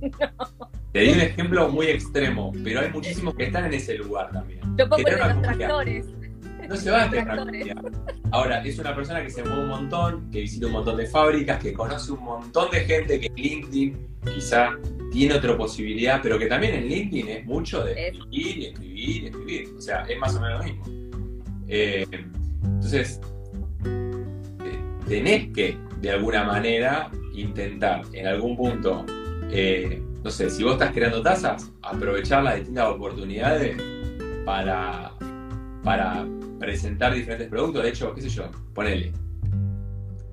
No. 0.00 0.66
Te 0.92 1.02
di 1.02 1.12
un 1.12 1.20
ejemplo 1.20 1.68
muy 1.68 1.88
extremo, 1.88 2.52
pero 2.64 2.80
hay 2.80 2.90
muchísimos 2.90 3.34
que 3.34 3.44
están 3.44 3.66
en 3.66 3.74
ese 3.74 3.98
lugar 3.98 4.30
también. 4.32 4.60
Yo 4.78 4.86
los 4.86 5.42
tractores. 5.42 6.06
No 6.68 6.76
se 6.76 6.90
va 6.90 7.04
a 7.04 7.10
comunidad. 7.10 7.76
Ahora, 8.30 8.62
es 8.64 8.78
una 8.78 8.94
persona 8.94 9.22
que 9.22 9.30
se 9.30 9.42
mueve 9.42 9.62
un 9.62 9.68
montón, 9.68 10.30
que 10.30 10.40
visita 10.40 10.66
un 10.66 10.72
montón 10.72 10.96
de 10.96 11.06
fábricas, 11.06 11.62
que 11.62 11.72
conoce 11.72 12.12
un 12.12 12.24
montón 12.24 12.70
de 12.70 12.80
gente 12.80 13.20
que 13.20 13.26
en 13.26 13.34
LinkedIn 13.34 14.06
quizá 14.34 14.76
tiene 15.12 15.34
otra 15.34 15.56
posibilidad, 15.56 16.20
pero 16.22 16.38
que 16.38 16.46
también 16.46 16.74
en 16.74 16.88
LinkedIn 16.88 17.28
es 17.28 17.46
mucho 17.46 17.84
de 17.84 18.08
escribir 18.08 18.58
y 18.58 18.66
escribir 18.66 19.22
y 19.22 19.26
escribir. 19.26 19.68
O 19.76 19.80
sea, 19.80 20.02
es 20.02 20.18
más 20.18 20.34
o 20.34 20.40
menos 20.40 20.58
lo 20.58 20.64
mismo. 20.64 20.84
Eh, 21.68 22.06
entonces, 22.62 23.20
tenés 25.08 25.52
que, 25.52 25.76
de 26.00 26.10
alguna 26.10 26.44
manera, 26.44 27.10
intentar 27.34 28.02
en 28.12 28.26
algún 28.26 28.56
punto 28.56 29.04
eh, 29.50 30.02
no 30.26 30.30
sé, 30.30 30.50
si 30.50 30.64
vos 30.64 30.72
estás 30.72 30.92
creando 30.92 31.22
tazas, 31.22 31.70
aprovechar 31.82 32.42
las 32.42 32.56
distintas 32.56 32.88
oportunidades 32.88 33.80
para, 34.44 35.12
para 35.84 36.26
presentar 36.58 37.14
diferentes 37.14 37.48
productos. 37.48 37.82
De 37.82 37.88
hecho, 37.90 38.14
qué 38.14 38.22
sé 38.22 38.28
yo, 38.28 38.50
ponele. 38.74 39.12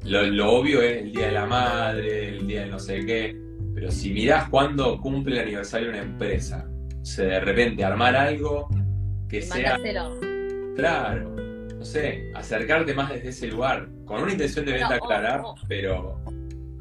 Lo, 0.03 0.51
obvio 0.51 0.81
es 0.81 1.03
el 1.03 1.13
día 1.13 1.27
de 1.27 1.31
la 1.31 1.45
madre, 1.45 2.29
el 2.29 2.47
día 2.47 2.61
de 2.61 2.67
no 2.67 2.79
sé 2.79 3.05
qué. 3.05 3.37
Pero 3.73 3.91
si 3.91 4.11
mirás 4.11 4.49
cuándo 4.49 4.99
cumple 4.99 5.35
el 5.35 5.43
aniversario 5.43 5.87
de 5.87 5.93
una 5.93 6.03
empresa, 6.03 6.69
o 7.01 7.05
sea, 7.05 7.25
de 7.25 7.39
repente 7.39 7.83
armar 7.83 8.15
algo 8.15 8.69
que 9.29 9.41
sea. 9.41 9.77
Claro, 10.75 11.29
no 11.77 11.85
sé, 11.85 12.31
acercarte 12.33 12.93
más 12.93 13.11
desde 13.13 13.29
ese 13.29 13.47
lugar, 13.47 13.89
con 14.05 14.21
una 14.21 14.31
intención 14.31 14.65
de 14.65 14.73
venta 14.73 14.99
clara, 14.99 15.41
pero 15.67 16.19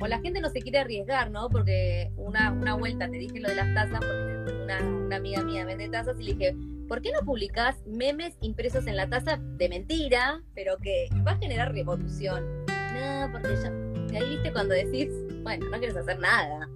o 0.02 0.06
la 0.08 0.18
gente 0.18 0.40
no 0.40 0.50
se 0.50 0.60
quiere 0.60 0.80
arriesgar, 0.80 1.30
¿no? 1.30 1.48
Porque 1.48 2.10
una, 2.16 2.50
una 2.50 2.74
vuelta 2.74 3.08
te 3.08 3.18
dije 3.18 3.38
lo 3.38 3.48
de 3.48 3.54
las 3.54 3.72
tazas, 3.72 4.00
porque 4.00 4.52
una, 4.64 4.80
una 4.80 5.16
amiga 5.16 5.44
mía 5.44 5.64
vende 5.64 5.88
tazas 5.88 6.18
y 6.18 6.24
le 6.24 6.34
dije, 6.34 6.56
¿por 6.88 7.02
qué 7.02 7.10
no 7.12 7.24
publicás 7.24 7.76
memes 7.86 8.36
impresos 8.40 8.86
en 8.86 8.96
la 8.96 9.08
taza 9.08 9.38
de 9.38 9.68
mentira, 9.68 10.42
pero 10.54 10.76
que 10.78 11.08
va 11.26 11.32
a 11.32 11.38
generar 11.38 11.72
revolución? 11.72 12.44
No, 12.66 13.28
porque 13.32 13.48
ya, 13.62 14.18
ahí 14.18 14.28
viste 14.30 14.52
cuando 14.52 14.74
decís, 14.74 15.08
bueno, 15.42 15.68
no 15.70 15.78
quieres 15.78 15.96
hacer 15.96 16.18
nada. 16.18 16.68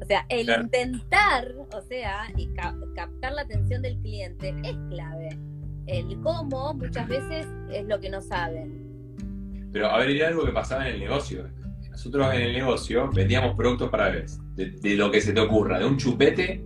O 0.00 0.04
sea, 0.06 0.26
el 0.28 0.50
intentar, 0.50 1.54
o 1.72 1.80
sea, 1.82 2.26
y 2.36 2.52
captar 2.54 3.32
la 3.32 3.42
atención 3.42 3.82
del 3.82 3.98
cliente 3.98 4.54
es 4.62 4.76
clave. 4.90 5.38
El 5.86 6.20
cómo 6.20 6.74
muchas 6.74 7.08
veces 7.08 7.46
es 7.70 7.86
lo 7.86 8.00
que 8.00 8.10
no 8.10 8.20
saben. 8.20 9.68
Pero 9.72 9.90
a 9.90 9.98
ver, 9.98 10.10
era 10.10 10.28
algo 10.28 10.44
que 10.44 10.52
pasaba 10.52 10.88
en 10.88 10.94
el 10.94 11.00
negocio 11.00 11.48
nosotros 11.94 12.34
en 12.34 12.42
el 12.42 12.52
negocio 12.52 13.08
vendíamos 13.12 13.54
productos 13.54 13.88
para 13.88 14.10
bebés, 14.10 14.40
de, 14.56 14.96
lo 14.96 15.12
que 15.12 15.20
se 15.20 15.32
te 15.32 15.40
ocurra, 15.40 15.78
de 15.78 15.84
un 15.84 15.96
chupete 15.96 16.64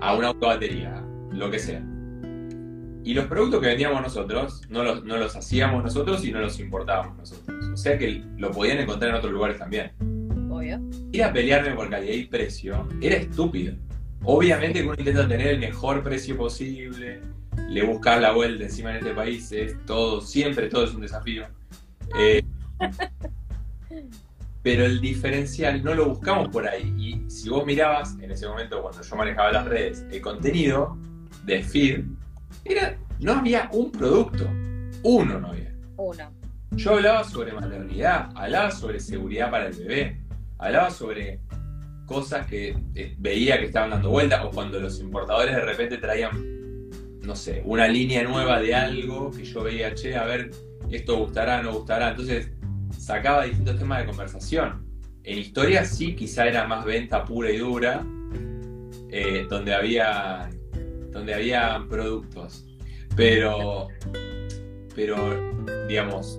a 0.00 0.16
una 0.16 0.28
autobatería, 0.28 1.00
lo 1.30 1.48
que 1.48 1.60
sea. 1.60 1.80
Y 3.04 3.12
los 3.12 3.26
productos 3.26 3.60
que 3.60 3.66
vendíamos 3.66 4.00
nosotros 4.00 4.62
no 4.70 4.82
los, 4.82 5.04
no 5.04 5.18
los 5.18 5.36
hacíamos 5.36 5.84
nosotros 5.84 6.24
y 6.24 6.32
no 6.32 6.40
los 6.40 6.58
importábamos 6.58 7.18
nosotros. 7.18 7.66
O 7.72 7.76
sea 7.76 7.98
que 7.98 8.24
lo 8.38 8.50
podían 8.50 8.78
encontrar 8.78 9.10
en 9.10 9.16
otros 9.16 9.32
lugares 9.32 9.58
también. 9.58 9.92
Obvio. 10.50 10.80
Ir 11.12 11.22
a 11.22 11.32
pelearme 11.32 11.74
por 11.74 11.90
calidad 11.90 12.14
y 12.14 12.24
precio 12.24 12.88
era 13.02 13.16
estúpido. 13.16 13.74
Obviamente 14.22 14.80
que 14.80 14.86
uno 14.86 14.94
intenta 14.96 15.28
tener 15.28 15.48
el 15.48 15.60
mejor 15.60 16.02
precio 16.02 16.34
posible, 16.36 17.20
le 17.68 17.84
buscar 17.84 18.22
la 18.22 18.32
vuelta 18.32 18.64
encima 18.64 18.90
en 18.90 18.96
este 18.96 19.12
país 19.12 19.52
es 19.52 19.76
todo, 19.84 20.22
siempre 20.22 20.68
todo 20.68 20.84
es 20.84 20.94
un 20.94 21.02
desafío. 21.02 21.44
Eh, 22.18 22.42
pero 24.62 24.86
el 24.86 24.98
diferencial 25.02 25.84
no 25.84 25.94
lo 25.94 26.08
buscamos 26.08 26.48
por 26.48 26.66
ahí. 26.66 26.94
Y 26.96 27.30
si 27.30 27.50
vos 27.50 27.66
mirabas 27.66 28.16
en 28.18 28.30
ese 28.30 28.48
momento 28.48 28.80
cuando 28.80 29.02
yo 29.02 29.16
manejaba 29.16 29.52
las 29.52 29.66
redes, 29.66 30.06
el 30.10 30.22
contenido 30.22 30.96
de 31.44 31.62
feed, 31.62 32.04
era, 32.64 32.96
no 33.20 33.34
había 33.34 33.68
un 33.72 33.90
producto, 33.90 34.48
uno 35.02 35.40
no 35.40 35.48
había. 35.48 35.74
Uno. 35.96 36.32
Yo 36.72 36.94
hablaba 36.94 37.24
sobre 37.24 37.52
maternidad, 37.52 38.30
hablaba 38.34 38.70
sobre 38.70 38.98
seguridad 38.98 39.50
para 39.50 39.68
el 39.68 39.74
bebé, 39.74 40.20
hablaba 40.58 40.90
sobre 40.90 41.40
cosas 42.06 42.46
que 42.46 42.76
eh, 42.94 43.14
veía 43.18 43.58
que 43.58 43.66
estaban 43.66 43.90
dando 43.90 44.10
vuelta 44.10 44.44
o 44.44 44.50
cuando 44.50 44.80
los 44.80 45.00
importadores 45.00 45.54
de 45.54 45.62
repente 45.62 45.98
traían, 45.98 46.90
no 47.22 47.36
sé, 47.36 47.62
una 47.64 47.86
línea 47.86 48.24
nueva 48.24 48.60
de 48.60 48.74
algo 48.74 49.30
que 49.30 49.44
yo 49.44 49.62
veía, 49.62 49.94
che, 49.94 50.16
a 50.16 50.24
ver, 50.24 50.50
esto 50.90 51.16
gustará, 51.16 51.62
no 51.62 51.72
gustará. 51.72 52.10
Entonces 52.10 52.50
sacaba 52.98 53.44
distintos 53.44 53.78
temas 53.78 54.00
de 54.00 54.06
conversación. 54.06 54.84
En 55.22 55.38
historia 55.38 55.84
sí, 55.84 56.14
quizá 56.14 56.46
era 56.46 56.66
más 56.66 56.84
venta 56.84 57.24
pura 57.24 57.50
y 57.50 57.58
dura, 57.58 58.04
eh, 59.10 59.46
donde, 59.48 59.74
había, 59.74 60.50
donde 61.14 61.32
había 61.32 61.82
productos. 61.88 62.66
Pero, 63.16 63.88
pero, 64.94 65.16
digamos, 65.88 66.38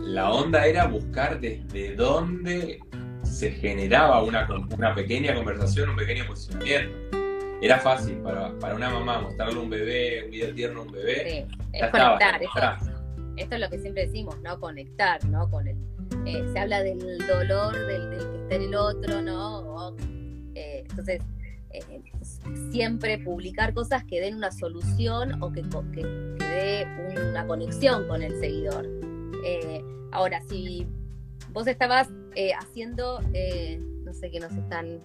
la 0.00 0.30
onda 0.30 0.66
era 0.66 0.86
buscar 0.86 1.40
desde 1.40 1.96
dónde 1.96 2.78
se 3.22 3.50
generaba 3.50 4.22
una, 4.22 4.46
una 4.76 4.94
pequeña 4.94 5.34
conversación, 5.34 5.90
un 5.90 5.96
pequeño 5.96 6.26
posicionamiento. 6.26 6.96
Era 7.62 7.78
fácil 7.78 8.16
para, 8.18 8.74
una 8.74 8.90
mamá 8.90 9.22
mostrarle 9.22 9.58
un 9.58 9.70
bebé, 9.70 10.24
un 10.26 10.30
video 10.30 10.54
tierno 10.54 10.80
a 10.80 10.82
un 10.84 10.92
bebé. 10.92 11.46
Sí, 11.48 11.56
es 11.72 11.90
conectar, 11.90 12.40
esto 13.36 13.56
es 13.56 13.60
lo 13.60 13.68
que 13.68 13.78
siempre 13.78 14.06
decimos, 14.06 14.40
¿no? 14.42 14.60
Conectar, 14.60 15.24
¿no? 15.24 15.50
Con 15.50 15.66
el, 15.66 15.76
eh, 16.26 16.44
se 16.52 16.58
habla 16.58 16.82
del 16.82 17.18
dolor 17.26 17.74
del, 17.74 18.10
que 18.10 18.42
está 18.42 18.54
en 18.54 18.62
el 18.62 18.74
otro, 18.76 19.22
¿no? 19.22 19.96
Eh, 20.54 20.84
entonces, 20.88 21.20
eh, 21.74 22.02
siempre 22.70 23.18
publicar 23.18 23.74
cosas 23.74 24.04
que 24.04 24.20
den 24.20 24.36
una 24.36 24.50
solución 24.50 25.42
o 25.42 25.52
que, 25.52 25.62
que, 25.92 26.02
dé 26.04 26.86
una 27.28 27.46
conexión 27.46 28.06
con 28.08 28.22
el 28.22 28.38
seguidor. 28.38 28.88
ahora, 30.12 30.40
si 30.48 30.86
vos 31.52 31.66
estabas 31.66 32.08
haciendo, 32.58 33.20
no 33.20 34.12
sé 34.12 34.30
qué 34.30 34.40
nos 34.40 34.52
están 34.52 35.00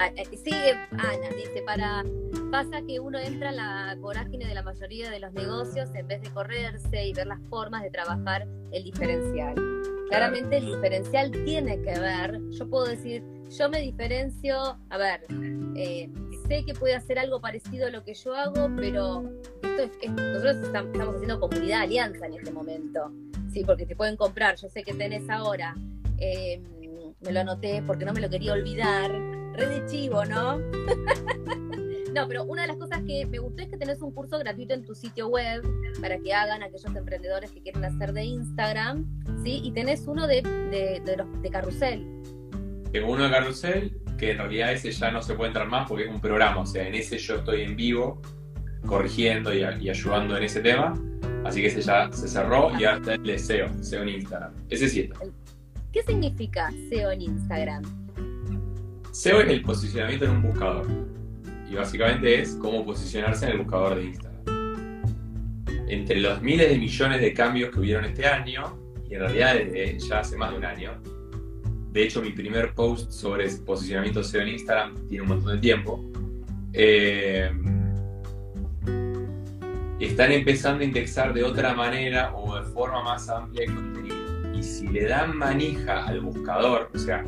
Ah, 0.00 0.12
eh, 0.14 0.24
sigue 0.36 0.74
Ana, 0.92 1.28
dice, 1.36 1.60
para 1.66 2.04
pasa 2.52 2.80
que 2.86 3.00
uno 3.00 3.18
entra 3.18 3.50
en 3.50 3.56
la 3.56 3.96
vorágine 3.98 4.46
de 4.46 4.54
la 4.54 4.62
mayoría 4.62 5.10
de 5.10 5.18
los 5.18 5.32
negocios 5.32 5.92
en 5.92 6.06
vez 6.06 6.22
de 6.22 6.30
correrse 6.30 7.04
y 7.04 7.12
ver 7.12 7.26
las 7.26 7.40
formas 7.50 7.82
de 7.82 7.90
trabajar 7.90 8.46
el 8.70 8.84
diferencial. 8.84 9.56
Claramente 10.08 10.56
el 10.56 10.66
diferencial 10.66 11.30
tiene 11.44 11.80
que 11.82 11.98
ver, 11.98 12.40
yo 12.50 12.68
puedo 12.68 12.86
decir, 12.86 13.22
yo 13.56 13.68
me 13.68 13.80
diferencio, 13.80 14.78
a 14.88 14.98
ver, 14.98 15.20
eh, 15.76 16.08
sé 16.46 16.64
que 16.64 16.74
puede 16.74 16.94
hacer 16.94 17.18
algo 17.18 17.40
parecido 17.40 17.86
a 17.86 17.90
lo 17.90 18.04
que 18.04 18.14
yo 18.14 18.34
hago, 18.34 18.70
pero 18.76 19.24
esto 19.62 19.82
es, 20.00 20.10
nosotros 20.10 20.56
estamos 20.64 21.14
haciendo 21.14 21.40
comunidad 21.40 21.82
alianza 21.82 22.26
en 22.26 22.34
este 22.34 22.50
momento, 22.50 23.12
sí, 23.52 23.64
porque 23.64 23.86
te 23.86 23.96
pueden 23.96 24.16
comprar, 24.16 24.56
yo 24.56 24.68
sé 24.68 24.82
que 24.82 24.94
tenés 24.94 25.28
ahora, 25.28 25.74
em, 26.18 26.62
me 27.20 27.32
lo 27.32 27.40
anoté 27.40 27.82
porque 27.86 28.04
no 28.04 28.12
me 28.12 28.20
lo 28.20 28.30
quería 28.30 28.52
olvidar, 28.52 29.10
red 29.52 29.82
de 29.82 29.86
chivo, 29.90 30.24
¿no? 30.24 30.58
No, 32.14 32.26
pero 32.26 32.44
una 32.44 32.62
de 32.62 32.68
las 32.68 32.76
cosas 32.76 33.02
que 33.06 33.26
me 33.26 33.38
gustó 33.38 33.62
es 33.62 33.68
que 33.68 33.76
tenés 33.76 34.00
un 34.00 34.12
curso 34.12 34.38
gratuito 34.38 34.74
en 34.74 34.84
tu 34.84 34.94
sitio 34.94 35.28
web 35.28 35.62
para 36.00 36.18
que 36.18 36.32
hagan 36.32 36.62
aquellos 36.62 36.94
emprendedores 36.94 37.50
que 37.50 37.60
quieren 37.60 37.84
hacer 37.84 38.12
de 38.12 38.24
Instagram, 38.24 39.06
¿sí? 39.44 39.60
Y 39.62 39.72
tenés 39.72 40.06
uno 40.06 40.26
de, 40.26 40.42
de, 40.42 41.16
los 41.16 41.42
de 41.42 41.50
carrusel. 41.50 42.06
Tengo 42.92 43.12
uno 43.12 43.24
de 43.24 43.30
carrusel, 43.30 44.00
que 44.16 44.32
en 44.32 44.38
realidad 44.38 44.72
ese 44.72 44.90
ya 44.90 45.10
no 45.10 45.22
se 45.22 45.34
puede 45.34 45.48
entrar 45.48 45.68
más 45.68 45.86
porque 45.86 46.04
es 46.04 46.10
un 46.10 46.20
programa, 46.20 46.62
o 46.62 46.66
sea, 46.66 46.86
en 46.86 46.94
ese 46.94 47.18
yo 47.18 47.36
estoy 47.36 47.62
en 47.62 47.76
vivo 47.76 48.20
corrigiendo 48.86 49.52
y, 49.52 49.62
ayudando 49.62 50.36
en 50.36 50.44
ese 50.44 50.60
tema, 50.60 50.94
así 51.44 51.60
que 51.60 51.66
ese 51.66 51.82
ya 51.82 52.10
se 52.10 52.26
cerró 52.26 52.70
y 52.78 52.84
ahora 52.84 52.98
está 52.98 53.14
el 53.14 53.22
de 53.22 53.38
SEO, 53.38 53.82
SEO 53.82 54.02
en 54.02 54.08
Instagram. 54.08 54.54
Ese 54.70 54.88
sí 54.88 55.00
está. 55.00 55.20
¿Qué 55.92 56.02
significa 56.02 56.72
SEO 56.88 57.10
en 57.10 57.22
Instagram? 57.22 57.82
SEO 59.12 59.40
es 59.40 59.50
el 59.50 59.62
posicionamiento 59.62 60.24
en 60.24 60.30
un 60.30 60.42
buscador 60.42 61.17
y 61.70 61.74
básicamente 61.74 62.40
es 62.40 62.56
cómo 62.60 62.84
posicionarse 62.84 63.46
en 63.46 63.52
el 63.52 63.58
buscador 63.58 63.96
de 63.96 64.04
Instagram. 64.04 64.38
Entre 65.88 66.20
los 66.20 66.42
miles 66.42 66.68
de 66.68 66.78
millones 66.78 67.20
de 67.20 67.32
cambios 67.32 67.70
que 67.70 67.80
hubieron 67.80 68.04
este 68.04 68.26
año, 68.26 68.78
y 69.08 69.14
en 69.14 69.20
realidad 69.20 69.54
desde 69.54 69.98
ya 69.98 70.20
hace 70.20 70.36
más 70.36 70.52
de 70.52 70.58
un 70.58 70.64
año, 70.64 71.00
de 71.92 72.02
hecho 72.02 72.20
mi 72.20 72.30
primer 72.30 72.74
post 72.74 73.10
sobre 73.10 73.48
posicionamiento 73.48 74.22
SEO 74.22 74.42
en 74.42 74.48
Instagram 74.48 74.94
tiene 75.08 75.22
un 75.22 75.28
montón 75.28 75.54
de 75.54 75.58
tiempo, 75.58 76.04
eh, 76.72 77.50
están 79.98 80.32
empezando 80.32 80.82
a 80.82 80.84
indexar 80.86 81.34
de 81.34 81.42
otra 81.42 81.74
manera 81.74 82.34
o 82.36 82.58
de 82.58 82.62
forma 82.70 83.02
más 83.02 83.28
amplia 83.28 83.64
el 83.64 83.74
contenido. 83.74 84.16
Y 84.54 84.62
si 84.62 84.86
le 84.88 85.04
dan 85.06 85.36
manija 85.36 86.06
al 86.06 86.20
buscador, 86.20 86.90
o 86.94 86.98
sea, 86.98 87.24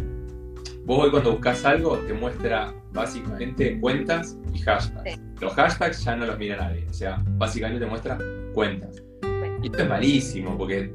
Vos 0.85 1.05
hoy 1.05 1.11
cuando 1.11 1.33
buscas 1.33 1.65
algo 1.65 1.99
te 1.99 2.15
muestra 2.15 2.75
básicamente 2.93 3.79
cuentas 3.81 4.39
y 4.53 4.59
hashtags. 4.59 5.21
Los 5.41 5.55
hashtags 5.55 6.05
ya 6.05 6.17
no 6.17 6.27
los 6.27 6.39
mira 6.39 6.57
nadie, 6.57 6.87
o 6.89 6.93
sea, 6.93 7.23
básicamente 7.37 7.85
te 7.85 7.87
muestra 7.87 8.19
cuentas. 8.55 9.03
Y 9.63 9.67
esto 9.67 9.83
es 9.83 9.89
malísimo 9.89 10.57
porque 10.57 10.93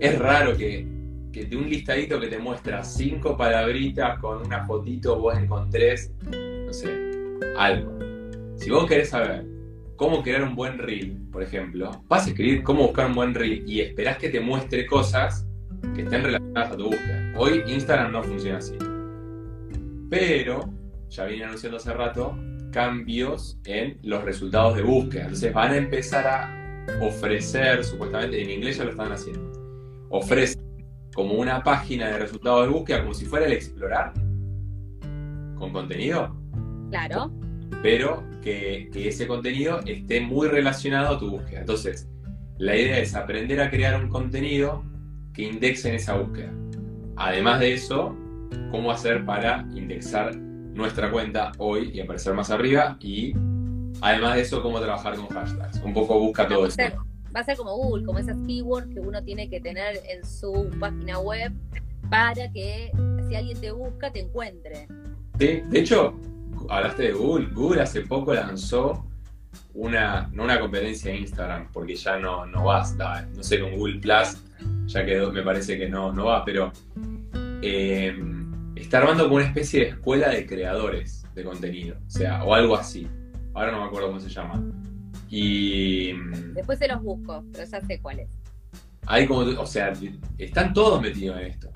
es 0.00 0.18
raro 0.18 0.56
que, 0.56 0.86
que 1.32 1.44
de 1.44 1.56
un 1.56 1.68
listadito 1.68 2.18
que 2.18 2.28
te 2.28 2.38
muestra 2.38 2.82
cinco 2.82 3.36
palabritas 3.36 4.18
con 4.20 4.44
una 4.44 4.64
fotito 4.64 5.18
vos 5.18 5.36
encontrés, 5.36 6.12
no 6.22 6.72
sé, 6.72 7.12
algo. 7.56 7.96
Si 8.56 8.70
vos 8.70 8.86
querés 8.86 9.10
saber 9.10 9.44
cómo 9.96 10.22
crear 10.22 10.42
un 10.42 10.54
buen 10.54 10.78
reel, 10.78 11.16
por 11.30 11.42
ejemplo, 11.42 11.90
vas 12.08 12.26
a 12.26 12.30
escribir 12.30 12.62
cómo 12.62 12.84
buscar 12.84 13.06
un 13.06 13.14
buen 13.14 13.34
reel 13.34 13.62
y 13.66 13.80
esperás 13.80 14.18
que 14.18 14.30
te 14.30 14.40
muestre 14.40 14.86
cosas 14.86 15.46
que 15.94 16.02
estén 16.02 16.24
relacionadas 16.24 16.72
a 16.72 16.76
tu 16.76 16.84
búsqueda. 16.84 17.32
Hoy 17.36 17.62
Instagram 17.66 18.12
no 18.12 18.22
funciona 18.22 18.58
así. 18.58 18.76
Pero, 20.10 20.72
ya 21.08 21.24
viene 21.24 21.44
anunciando 21.44 21.78
hace 21.78 21.92
rato, 21.92 22.36
cambios 22.72 23.58
en 23.64 23.98
los 24.02 24.22
resultados 24.24 24.76
de 24.76 24.82
búsqueda. 24.82 25.22
Entonces 25.22 25.52
van 25.52 25.72
a 25.72 25.76
empezar 25.76 26.26
a 26.26 26.98
ofrecer, 27.00 27.84
supuestamente 27.84 28.42
en 28.42 28.50
inglés 28.50 28.78
ya 28.78 28.84
lo 28.84 28.90
están 28.90 29.12
haciendo, 29.12 29.52
ofrecen 30.10 30.62
como 31.14 31.34
una 31.34 31.62
página 31.62 32.08
de 32.08 32.18
resultados 32.18 32.66
de 32.66 32.72
búsqueda, 32.72 33.00
como 33.00 33.14
si 33.14 33.24
fuera 33.24 33.46
el 33.46 33.52
explorar, 33.52 34.12
con 35.56 35.72
contenido. 35.72 36.36
Claro. 36.90 37.32
Pero 37.82 38.22
que, 38.42 38.90
que 38.92 39.08
ese 39.08 39.26
contenido 39.26 39.80
esté 39.86 40.20
muy 40.20 40.48
relacionado 40.48 41.16
a 41.16 41.18
tu 41.18 41.30
búsqueda. 41.30 41.60
Entonces, 41.60 42.08
la 42.58 42.76
idea 42.76 42.98
es 42.98 43.14
aprender 43.14 43.60
a 43.60 43.70
crear 43.70 44.00
un 44.00 44.08
contenido 44.08 44.84
que 45.32 45.42
indexe 45.42 45.88
en 45.88 45.94
esa 45.96 46.16
búsqueda. 46.16 46.52
Además 47.16 47.60
de 47.60 47.72
eso, 47.72 48.16
cómo 48.70 48.90
hacer 48.90 49.24
para 49.24 49.66
indexar 49.74 50.36
nuestra 50.36 51.10
cuenta 51.10 51.52
hoy 51.58 51.90
y 51.92 52.00
aparecer 52.00 52.34
más 52.34 52.50
arriba 52.50 52.96
y 53.00 53.34
además 54.00 54.34
de 54.34 54.42
eso 54.42 54.62
cómo 54.62 54.78
trabajar 54.80 55.16
con 55.16 55.28
hashtags. 55.28 55.80
Un 55.82 55.94
poco 55.94 56.18
busca 56.18 56.46
todo 56.46 56.66
esto. 56.66 56.82
Va 57.34 57.40
a 57.40 57.44
ser 57.44 57.56
como 57.56 57.74
Google, 57.74 58.04
como 58.04 58.18
esas 58.18 58.36
keywords 58.46 58.92
que 58.94 59.00
uno 59.00 59.22
tiene 59.22 59.48
que 59.48 59.60
tener 59.60 60.00
en 60.08 60.24
su 60.24 60.70
página 60.78 61.18
web 61.18 61.52
para 62.10 62.50
que 62.52 62.90
si 63.28 63.34
alguien 63.34 63.60
te 63.60 63.70
busca 63.72 64.10
te 64.12 64.20
encuentre. 64.20 64.86
Sí, 65.38 65.62
de 65.68 65.80
hecho, 65.80 66.14
hablaste 66.68 67.04
de 67.04 67.12
Google. 67.12 67.48
Google 67.52 67.82
hace 67.82 68.02
poco 68.02 68.32
lanzó 68.32 69.04
una, 69.74 70.28
no 70.32 70.44
una 70.44 70.58
competencia 70.58 71.12
en 71.12 71.22
Instagram, 71.22 71.68
porque 71.72 71.94
ya 71.94 72.18
no, 72.18 72.46
no 72.46 72.64
basta, 72.64 73.26
no 73.34 73.42
sé, 73.42 73.60
con 73.60 73.76
Google 73.76 73.98
Plus, 74.00 74.42
ya 74.86 75.04
quedó, 75.04 75.32
me 75.32 75.42
parece 75.42 75.78
que 75.78 75.88
no, 75.88 76.12
no 76.12 76.26
va, 76.26 76.44
pero 76.44 76.72
eh, 77.62 78.14
está 78.76 78.98
armando 78.98 79.24
como 79.24 79.36
una 79.36 79.46
especie 79.46 79.80
de 79.80 79.88
escuela 79.90 80.30
de 80.30 80.46
creadores 80.46 81.24
de 81.34 81.44
contenido, 81.44 81.96
o 82.06 82.10
sea, 82.10 82.44
o 82.44 82.54
algo 82.54 82.76
así. 82.76 83.08
Ahora 83.54 83.72
no 83.72 83.80
me 83.80 83.86
acuerdo 83.86 84.08
cómo 84.08 84.20
se 84.20 84.28
llama. 84.28 84.62
Y. 85.28 86.12
Después 86.54 86.78
se 86.78 86.88
los 86.88 87.02
busco, 87.02 87.44
pero 87.52 87.64
ya 87.64 87.80
sé 87.80 88.00
cuál 88.00 88.20
es. 88.20 88.30
Hay 89.06 89.26
como, 89.26 89.40
o 89.40 89.66
sea, 89.66 89.92
están 90.38 90.72
todos 90.74 91.00
metidos 91.00 91.40
en 91.40 91.46
esto. 91.46 91.70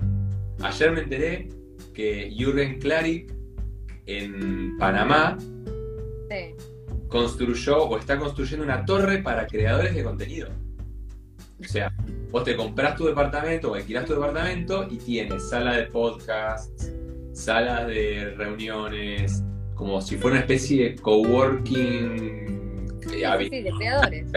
Ayer 0.61 0.91
me 0.91 1.01
enteré 1.01 1.49
que 1.93 2.31
Jürgen 2.37 2.79
Klarik 2.79 3.33
en 4.05 4.77
Panamá 4.77 5.37
construyó 7.07 7.83
o 7.83 7.97
está 7.97 8.17
construyendo 8.17 8.63
una 8.63 8.85
torre 8.85 9.19
para 9.19 9.47
creadores 9.47 9.95
de 9.95 10.03
contenido. 10.03 10.49
O 11.59 11.63
sea, 11.63 11.90
vos 12.31 12.43
te 12.43 12.55
compras 12.55 12.95
tu 12.95 13.05
departamento 13.05 13.71
o 13.71 13.75
alquilás 13.75 14.05
tu 14.05 14.13
departamento 14.13 14.87
y 14.89 14.97
tienes 14.97 15.49
sala 15.49 15.75
de 15.75 15.83
podcasts, 15.87 16.93
salas 17.33 17.87
de 17.87 18.33
reuniones, 18.37 19.43
como 19.75 20.01
si 20.01 20.15
fuera 20.15 20.37
una 20.37 20.41
especie 20.41 20.91
de 20.91 20.95
coworking. 20.95 22.87
Sí, 23.01 23.23
sí, 23.49 23.61
de 23.61 23.71
creadores. 23.77 24.31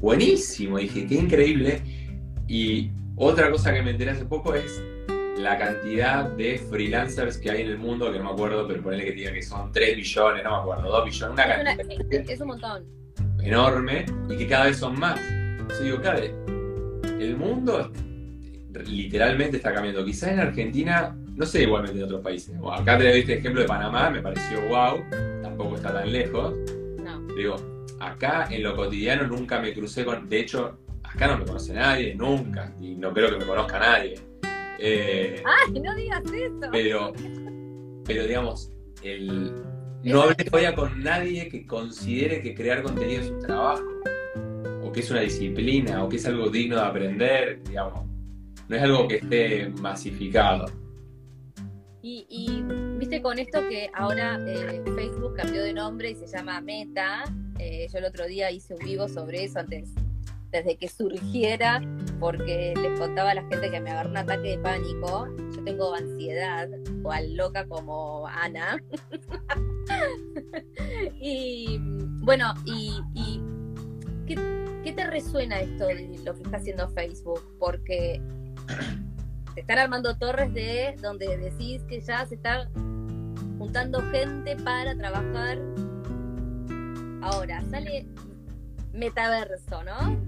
Buenísimo, 0.00 0.78
dije, 0.78 1.06
qué 1.06 1.14
increíble. 1.16 1.82
Y 2.46 2.90
otra 3.16 3.50
cosa 3.50 3.72
que 3.72 3.82
me 3.82 3.90
enteré 3.90 4.12
hace 4.12 4.24
poco 4.24 4.54
es 4.54 4.82
la 5.36 5.58
cantidad 5.58 6.24
de 6.30 6.58
freelancers 6.58 7.38
que 7.38 7.50
hay 7.50 7.62
en 7.62 7.68
el 7.68 7.78
mundo, 7.78 8.12
que 8.12 8.18
no 8.18 8.24
me 8.24 8.30
acuerdo, 8.30 8.66
pero 8.68 8.82
ponele 8.82 9.04
que 9.04 9.12
diga 9.12 9.32
que 9.32 9.42
son 9.42 9.72
3 9.72 9.96
billones, 9.96 10.44
no 10.44 10.50
me 10.50 10.56
acuerdo, 10.56 10.90
2 10.90 11.04
billones, 11.04 11.32
una 11.32 11.64
cantidad. 11.64 12.30
es 12.30 12.40
un 12.40 12.48
montón. 12.48 12.84
Enorme 13.42 14.04
y 14.28 14.36
que 14.36 14.46
cada 14.46 14.66
vez 14.66 14.76
son 14.76 14.98
más. 14.98 15.18
Yo 15.70 15.84
digo, 15.84 16.00
claro, 16.00 16.20
el 17.20 17.36
mundo 17.36 17.92
literalmente 18.86 19.56
está 19.58 19.72
cambiando. 19.74 20.04
Quizás 20.04 20.32
en 20.32 20.40
Argentina, 20.40 21.16
no 21.34 21.46
sé 21.46 21.62
igualmente 21.62 21.98
en 21.98 22.04
otros 22.04 22.22
países. 22.22 22.54
acá 22.72 22.98
te 22.98 23.10
el 23.10 23.30
ejemplo 23.30 23.60
de 23.62 23.66
Panamá, 23.66 24.10
me 24.10 24.22
pareció 24.22 24.60
wow, 24.68 25.02
tampoco 25.42 25.76
está 25.76 25.92
tan 25.92 26.10
lejos. 26.10 26.54
No. 27.02 27.20
Digo, 27.34 27.56
acá 28.00 28.48
en 28.50 28.62
lo 28.62 28.76
cotidiano 28.76 29.26
nunca 29.26 29.60
me 29.60 29.72
crucé 29.72 30.04
con. 30.04 30.28
De 30.28 30.40
hecho, 30.40 30.78
acá 31.02 31.28
no 31.28 31.38
me 31.38 31.44
conoce 31.44 31.74
nadie, 31.74 32.14
nunca, 32.14 32.72
y 32.80 32.94
no 32.94 33.12
creo 33.12 33.30
que 33.30 33.38
me 33.38 33.46
conozca 33.46 33.78
nadie. 33.78 34.14
Eh, 34.78 35.42
¡Ay, 35.44 35.80
no 35.80 35.94
digas 35.94 36.22
eso! 36.32 36.70
Pero, 36.72 37.12
pero 38.04 38.24
digamos, 38.24 38.72
el, 39.02 39.52
no 40.02 40.22
hablé 40.22 40.36
todavía 40.36 40.74
con 40.74 41.02
nadie 41.02 41.48
que 41.48 41.66
considere 41.66 42.40
que 42.40 42.54
crear 42.54 42.82
contenido 42.82 43.20
es 43.20 43.30
un 43.30 43.40
trabajo 43.40 43.82
que 44.92 45.00
es 45.00 45.10
una 45.10 45.20
disciplina 45.20 46.04
o 46.04 46.08
que 46.08 46.16
es 46.16 46.26
algo 46.26 46.48
digno 46.48 46.76
de 46.76 46.82
aprender, 46.82 47.62
digamos. 47.64 48.06
No 48.68 48.76
es 48.76 48.82
algo 48.82 49.08
que 49.08 49.16
esté 49.16 49.68
masificado. 49.80 50.66
Y, 52.02 52.62
viste 52.98 53.20
con 53.20 53.38
esto 53.38 53.60
que 53.68 53.90
ahora 53.94 54.38
eh, 54.46 54.82
Facebook 54.94 55.34
cambió 55.36 55.62
de 55.62 55.74
nombre 55.74 56.10
y 56.10 56.14
se 56.14 56.26
llama 56.26 56.60
Meta. 56.60 57.24
Eh, 57.58 57.88
yo 57.92 57.98
el 57.98 58.06
otro 58.06 58.26
día 58.26 58.50
hice 58.50 58.74
un 58.74 58.80
vivo 58.80 59.06
sobre 59.06 59.44
eso 59.44 59.58
antes, 59.58 59.90
desde 60.50 60.76
que 60.76 60.88
surgiera, 60.88 61.82
porque 62.18 62.72
les 62.74 62.98
contaba 62.98 63.32
a 63.32 63.34
la 63.34 63.42
gente 63.42 63.70
que 63.70 63.80
me 63.80 63.90
agarró 63.90 64.10
un 64.10 64.16
ataque 64.16 64.50
de 64.50 64.58
pánico. 64.58 65.28
Yo 65.54 65.62
tengo 65.62 65.94
ansiedad, 65.94 66.68
o 67.02 67.12
al 67.12 67.36
loca 67.36 67.66
como 67.66 68.26
Ana. 68.26 68.82
y 71.20 71.78
bueno, 72.22 72.54
y, 72.64 72.98
y 73.14 73.42
¿qué, 74.34 74.60
¿Qué 74.84 74.92
te 74.92 75.06
resuena 75.06 75.60
esto 75.60 75.86
de 75.86 76.20
lo 76.24 76.34
que 76.34 76.42
está 76.42 76.56
haciendo 76.56 76.88
Facebook? 76.90 77.42
Porque 77.58 78.20
te 79.54 79.60
están 79.60 79.78
armando 79.78 80.16
torres 80.16 80.52
de 80.54 80.96
donde 81.02 81.36
decís 81.36 81.82
que 81.84 82.00
ya 82.00 82.24
se 82.26 82.36
está 82.36 82.68
juntando 83.58 84.00
gente 84.10 84.56
para 84.56 84.94
trabajar. 84.96 85.58
Ahora, 87.22 87.62
sale 87.70 88.06
metaverso, 88.92 89.84
¿no? 89.84 90.18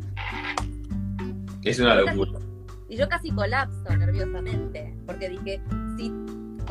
Es 1.62 1.78
una 1.78 1.94
locura. 1.94 2.38
Y 2.88 2.96
yo 2.96 3.08
casi 3.08 3.30
colapso 3.30 3.96
nerviosamente, 3.96 4.94
porque 5.06 5.30
dije, 5.30 5.62
si, 5.96 6.12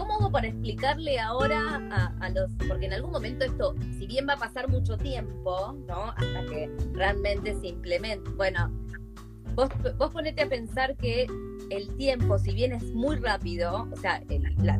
¿cómo 0.02 0.16
hago 0.16 0.32
para 0.32 0.48
explicarle 0.48 1.20
ahora 1.20 1.80
a, 2.20 2.30
los... 2.30 2.50
Porque 2.68 2.88
en 2.88 2.94
algún 2.94 3.12
momento 3.12 3.46
esto, 3.46 3.76
si 4.00 4.08
bien 4.08 4.28
va 4.28 4.34
a 4.34 4.38
pasar 4.38 4.68
mucho 4.68 4.98
tiempo, 4.98 5.78
¿no? 5.88 6.10
Hasta 6.10 6.44
que 6.50 6.72
realmente 6.94 7.54
se 7.62 7.68
implemente. 7.68 8.28
Bueno, 8.32 8.72
vos, 9.54 9.70
vos 10.00 10.10
ponete 10.10 10.42
a 10.42 10.50
pensar 10.50 10.98
que 10.98 11.28
el 11.70 11.88
tiempo, 11.98 12.40
si 12.40 12.52
bien 12.52 12.74
es 12.74 12.84
muy 12.96 13.18
rápido, 13.18 13.88
o 13.92 13.96
sea, 13.96 14.24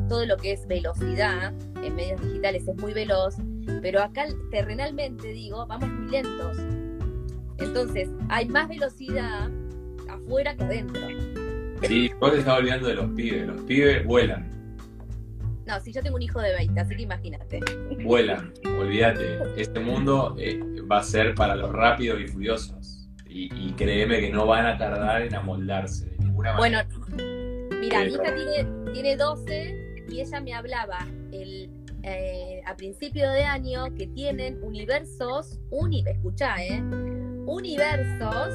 todo 0.08 0.26
lo 0.26 0.36
que 0.38 0.52
es 0.52 0.66
velocidad 0.66 1.54
en 1.84 1.94
medios 1.94 2.20
digitales 2.20 2.66
es 2.66 2.76
muy 2.78 2.92
veloz, 2.92 3.36
pero 3.80 4.02
acá 4.02 4.26
terrenalmente 4.50 5.28
digo, 5.28 5.64
vamos 5.68 5.88
muy 5.88 6.10
lentos. 6.10 6.58
Entonces, 7.58 8.08
hay 8.28 8.48
más 8.48 8.68
velocidad 8.68 9.48
afuera 10.10 10.56
que 10.56 10.64
adentro. 10.64 11.00
Sí, 11.82 12.10
vos 12.18 12.32
te 12.32 12.40
estás 12.40 12.58
olvidando 12.58 12.88
de 12.88 12.94
los 12.94 13.10
pibes, 13.12 13.46
los 13.46 13.60
pibes 13.62 14.04
vuelan. 14.04 14.61
No, 15.66 15.80
si 15.80 15.92
yo 15.92 16.02
tengo 16.02 16.16
un 16.16 16.22
hijo 16.22 16.40
de 16.40 16.54
20, 16.54 16.80
así 16.80 16.96
que 16.96 17.02
imagínate. 17.02 17.60
Vuelan, 18.02 18.52
olvídate. 18.78 19.38
Este 19.56 19.80
mundo 19.80 20.34
eh, 20.38 20.60
va 20.90 20.98
a 20.98 21.02
ser 21.02 21.34
para 21.34 21.54
los 21.54 21.72
rápidos 21.72 22.20
y 22.20 22.26
furiosos. 22.26 23.08
Y, 23.28 23.48
y 23.54 23.72
créeme 23.72 24.20
que 24.20 24.30
no 24.30 24.46
van 24.46 24.66
a 24.66 24.76
tardar 24.76 25.22
en 25.22 25.34
amoldarse 25.34 26.12
bueno, 26.56 26.80
mira, 27.80 28.04
mi 28.04 28.12
hija 28.12 28.34
tiene, 28.34 28.92
tiene 28.92 29.16
12 29.16 30.04
y 30.08 30.20
ella 30.20 30.40
me 30.40 30.54
hablaba 30.54 31.06
el, 31.32 31.70
eh, 32.02 32.62
a 32.66 32.76
principio 32.76 33.30
de 33.30 33.44
año 33.44 33.94
que 33.94 34.06
tienen 34.08 34.62
universos, 34.62 35.60
uni, 35.70 36.04
escuchá, 36.06 36.56
¿eh? 36.62 36.82
Universos 37.46 38.48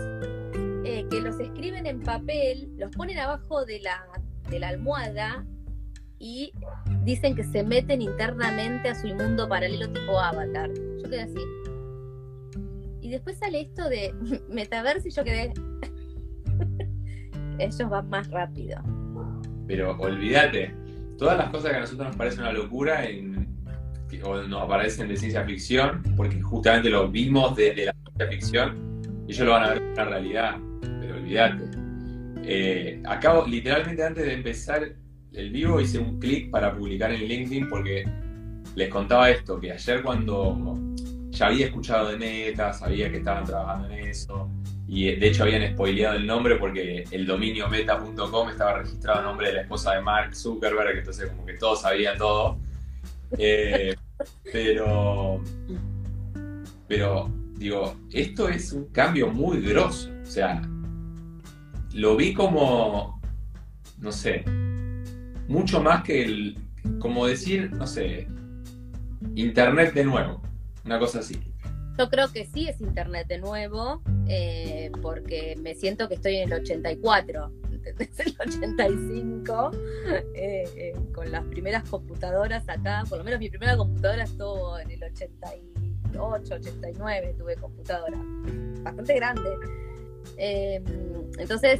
eh, 0.86 1.06
que 1.10 1.22
los 1.22 1.40
escriben 1.40 1.86
en 1.86 2.02
papel, 2.02 2.70
los 2.78 2.92
ponen 2.92 3.20
abajo 3.20 3.66
de 3.66 3.80
la, 3.80 4.06
de 4.50 4.60
la 4.60 4.70
almohada 4.70 5.46
y 6.20 6.52
dicen 7.04 7.36
que 7.36 7.44
se 7.44 7.64
meten 7.64 8.02
internamente 8.02 8.90
a 8.90 8.96
su 8.96 9.08
mundo 9.08 9.48
paralelo 9.48 9.90
tipo 9.90 10.20
avatar. 10.20 10.70
Yo 11.02 11.10
quedé 11.10 11.22
así. 11.22 11.42
Y 13.02 13.10
después 13.10 13.38
sale 13.38 13.62
esto 13.62 13.88
de 13.90 14.14
metaverso 14.50 15.08
y 15.08 15.12
yo 15.12 15.24
quedé 15.24 15.54
ellos 17.60 17.90
van 17.90 18.10
más 18.10 18.30
rápido. 18.30 18.82
Pero 19.68 19.98
olvídate, 19.98 20.74
todas 21.18 21.38
las 21.38 21.50
cosas 21.50 21.72
que 21.72 21.78
a 21.78 21.80
nosotros 21.82 22.08
nos 22.08 22.16
parecen 22.16 22.42
una 22.42 22.54
locura 22.54 23.04
o 24.24 24.42
nos 24.44 24.64
aparecen 24.64 25.08
de 25.10 25.18
ciencia 25.18 25.44
ficción, 25.44 26.02
porque 26.16 26.42
justamente 26.42 26.90
lo 26.90 27.10
vimos 27.10 27.56
desde 27.56 27.86
la 27.86 27.94
ciencia 27.94 28.28
ficción, 28.28 29.02
ellos 29.28 29.46
lo 29.46 29.52
van 29.52 29.64
a 29.64 29.74
ver 29.74 29.82
en 29.82 29.96
la 29.96 30.06
realidad, 30.06 30.58
pero 30.82 31.16
olvídate. 31.16 31.64
Eh, 32.44 33.04
acabo, 33.06 33.46
literalmente 33.46 34.04
antes 34.04 34.26
de 34.26 34.34
empezar 34.34 34.96
el 35.38 35.52
vivo, 35.52 35.80
hice 35.80 36.00
un 36.00 36.20
clic 36.20 36.50
para 36.50 36.74
publicar 36.74 37.12
en 37.12 37.22
LinkedIn 37.22 37.70
porque 37.70 38.06
les 38.76 38.90
contaba 38.90 39.30
esto, 39.30 39.60
que 39.60 39.72
ayer 39.72 40.02
cuando 40.02 40.78
ya 41.30 41.48
había 41.48 41.68
escuchado 41.68 42.10
de 42.10 42.18
Meta, 42.18 42.74
sabía 42.74 43.10
que 43.12 43.18
estaban 43.18 43.46
trabajando 43.46 43.90
en 43.90 44.08
eso, 44.08 44.50
y 44.88 45.12
de 45.16 45.28
hecho 45.28 45.44
habían 45.44 45.74
spoileado 45.74 46.16
el 46.16 46.26
nombre 46.26 46.56
porque 46.56 47.04
el 47.12 47.26
dominio 47.26 47.68
meta.com 47.68 48.50
estaba 48.50 48.80
registrado 48.80 49.20
a 49.20 49.24
nombre 49.24 49.48
de 49.48 49.54
la 49.54 49.62
esposa 49.62 49.94
de 49.94 50.02
Mark 50.02 50.36
Zuckerberg, 50.36 50.98
entonces 50.98 51.30
como 51.30 51.46
que 51.46 51.54
todos 51.54 51.82
sabían 51.82 52.18
todo. 52.18 52.58
Eh, 53.38 53.96
pero, 54.52 55.42
pero 56.88 57.30
digo, 57.58 57.96
esto 58.12 58.48
es 58.48 58.72
un 58.72 58.86
cambio 58.86 59.28
muy 59.28 59.60
grosso. 59.62 60.10
O 60.24 60.26
sea, 60.26 60.62
lo 61.94 62.16
vi 62.16 62.34
como, 62.34 63.22
no 64.00 64.12
sé, 64.12 64.46
mucho 65.48 65.82
más 65.82 66.04
que 66.04 66.24
el, 66.24 66.58
como 67.00 67.26
decir, 67.26 67.72
no 67.72 67.88
sé, 67.88 68.28
Internet 69.36 69.94
de 69.94 70.04
nuevo, 70.04 70.42
una 70.86 71.00
cosa 71.00 71.20
así. 71.20 71.40
Yo 71.98 72.10
creo 72.10 72.32
que 72.32 72.46
sí 72.46 72.68
es 72.68 72.80
Internet 72.80 73.28
de 73.28 73.40
nuevo, 73.40 74.04
eh, 74.28 74.92
porque 75.02 75.56
me 75.62 75.74
siento 75.74 76.08
que 76.08 76.16
estoy 76.16 76.38
en 76.38 76.52
el 76.52 76.62
84, 76.62 77.52
desde 77.96 78.24
el 78.24 78.36
85, 78.40 79.72
eh, 80.36 80.64
eh, 80.76 80.94
con 81.14 81.32
las 81.32 81.44
primeras 81.46 81.90
computadoras 81.90 82.70
acá, 82.70 83.04
por 83.10 83.18
lo 83.18 83.24
menos 83.24 83.40
mi 83.40 83.50
primera 83.50 83.76
computadora 83.76 84.24
estuvo 84.24 84.78
en 84.78 84.92
el 84.92 85.04
88, 85.04 86.56
89, 86.56 87.36
tuve 87.38 87.56
computadora, 87.56 88.20
bastante 88.84 89.16
grande. 89.16 89.50
Entonces, 90.38 91.80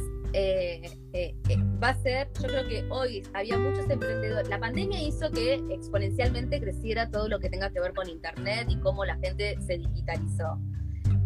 va 1.82 1.88
a 1.88 1.94
ser, 2.02 2.28
yo 2.40 2.48
creo 2.48 2.68
que 2.68 2.84
hoy 2.90 3.22
había 3.34 3.58
muchos 3.58 3.88
emprendedores, 3.88 4.48
la 4.48 4.58
pandemia 4.58 5.02
hizo 5.02 5.30
que 5.30 5.54
exponencialmente 5.70 6.60
creciera 6.60 7.10
todo 7.10 7.28
lo 7.28 7.38
que 7.38 7.48
tenga 7.48 7.70
que 7.70 7.80
ver 7.80 7.92
con 7.94 8.08
Internet 8.08 8.66
y 8.68 8.78
cómo 8.80 9.04
la 9.04 9.16
gente 9.18 9.56
se 9.66 9.78
digitalizó. 9.78 10.58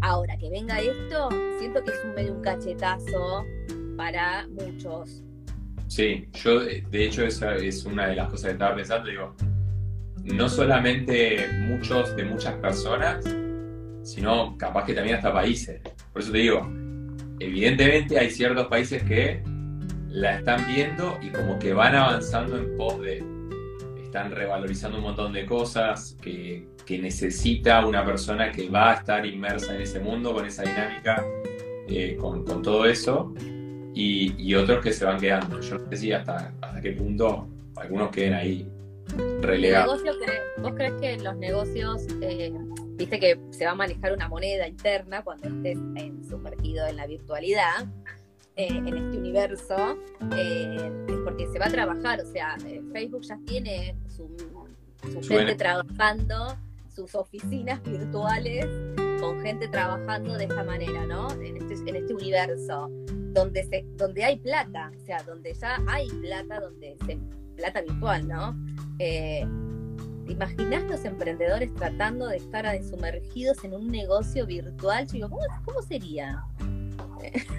Ahora 0.00 0.36
que 0.36 0.50
venga 0.50 0.80
esto, 0.80 1.28
siento 1.58 1.82
que 1.84 1.90
es 1.90 2.04
un 2.04 2.14
medio 2.14 2.34
un 2.34 2.42
cachetazo 2.42 3.44
para 3.96 4.46
muchos. 4.48 5.22
Sí, 5.86 6.28
yo 6.32 6.60
de 6.60 7.04
hecho 7.04 7.24
esa 7.24 7.54
es 7.56 7.84
una 7.84 8.08
de 8.08 8.16
las 8.16 8.28
cosas 8.30 8.46
que 8.46 8.52
estaba 8.52 8.74
pensando, 8.74 9.08
digo, 9.08 9.34
no 10.24 10.48
solamente 10.48 11.46
muchos 11.66 12.16
de 12.16 12.24
muchas 12.24 12.54
personas, 12.54 13.24
sino 14.02 14.56
capaz 14.56 14.86
que 14.86 14.94
también 14.94 15.16
hasta 15.16 15.32
países. 15.32 15.80
Por 16.12 16.22
eso 16.22 16.32
te 16.32 16.38
digo, 16.38 16.62
evidentemente 17.44 18.18
hay 18.18 18.30
ciertos 18.30 18.66
países 18.66 19.02
que 19.02 19.42
la 20.08 20.38
están 20.38 20.66
viendo 20.66 21.18
y 21.22 21.30
como 21.30 21.58
que 21.58 21.72
van 21.72 21.94
avanzando 21.94 22.58
en 22.58 22.76
pos 22.76 23.00
de, 23.00 23.24
están 24.02 24.30
revalorizando 24.30 24.98
un 24.98 25.04
montón 25.04 25.32
de 25.32 25.46
cosas 25.46 26.16
que, 26.20 26.68
que 26.84 26.98
necesita 26.98 27.86
una 27.86 28.04
persona 28.04 28.52
que 28.52 28.68
va 28.68 28.92
a 28.92 28.94
estar 28.96 29.24
inmersa 29.24 29.74
en 29.74 29.82
ese 29.82 30.00
mundo, 30.00 30.34
con 30.34 30.44
esa 30.44 30.62
dinámica, 30.62 31.24
eh, 31.88 32.16
con, 32.20 32.44
todo 32.62 32.84
eso, 32.86 33.32
y, 33.94 34.54
otros 34.54 34.82
que 34.82 34.92
se 34.92 35.04
van 35.04 35.18
quedando. 35.18 35.60
Yo 35.60 35.78
no 35.78 35.90
sé 35.90 35.96
si 35.96 36.12
hasta, 36.12 36.52
hasta 36.60 36.80
qué 36.80 36.92
punto 36.92 37.48
algunos 37.76 38.10
queden 38.10 38.34
ahí 38.34 38.66
relegados. 39.40 40.02
¿Vos 40.58 40.72
crees 40.76 40.92
que 41.00 41.18
los 41.18 41.36
negocios, 41.36 42.06
eh, 42.20 42.52
viste 42.96 43.18
que 43.18 43.40
se 43.50 43.64
va 43.64 43.72
a 43.72 43.74
manejar 43.74 44.12
una 44.12 44.28
moneda 44.28 44.68
interna 44.68 45.22
cuando 45.22 45.48
estés 45.48 45.78
sumergido 46.28 46.86
en 46.86 46.96
la 46.96 47.06
virtualidad? 47.06 47.86
Eh, 48.54 48.68
en 48.68 48.86
este 48.86 49.16
universo, 49.16 49.96
porque 51.24 51.46
se 51.50 51.58
va 51.58 51.66
a 51.66 51.70
trabajar, 51.70 52.20
o 52.20 52.26
sea, 52.26 52.58
Facebook 52.92 53.22
ya 53.22 53.38
tiene 53.46 53.96
su, 54.08 54.28
su 55.10 55.22
gente 55.26 55.54
trabajando 55.54 56.58
sus 56.94 57.14
oficinas 57.14 57.82
virtuales 57.82 58.66
con 59.20 59.40
gente 59.40 59.68
trabajando 59.68 60.36
de 60.36 60.44
esta 60.44 60.64
manera, 60.64 61.06
¿no? 61.06 61.30
En 61.40 61.56
este, 61.56 61.88
en 61.88 61.96
este 61.96 62.12
universo, 62.12 62.90
donde, 63.32 63.64
se, 63.64 63.86
donde 63.96 64.24
hay 64.24 64.38
plata, 64.38 64.90
o 64.94 65.06
sea, 65.06 65.22
donde 65.22 65.54
ya 65.54 65.78
hay 65.86 66.08
plata, 66.08 66.60
donde 66.60 66.96
se, 67.06 67.18
plata 67.56 67.80
virtual, 67.82 68.28
¿no? 68.28 68.54
Eh, 68.98 69.46
¿Te 70.26 70.32
imaginas 70.32 70.84
los 70.84 71.04
emprendedores 71.04 71.74
tratando 71.74 72.28
de 72.28 72.36
estar 72.36 72.66
sumergidos 72.84 73.64
en 73.64 73.74
un 73.74 73.88
negocio 73.88 74.46
virtual? 74.46 75.06
Yo 75.06 75.12
digo, 75.12 75.30
¿cómo, 75.64 75.82
sería? 75.82 76.42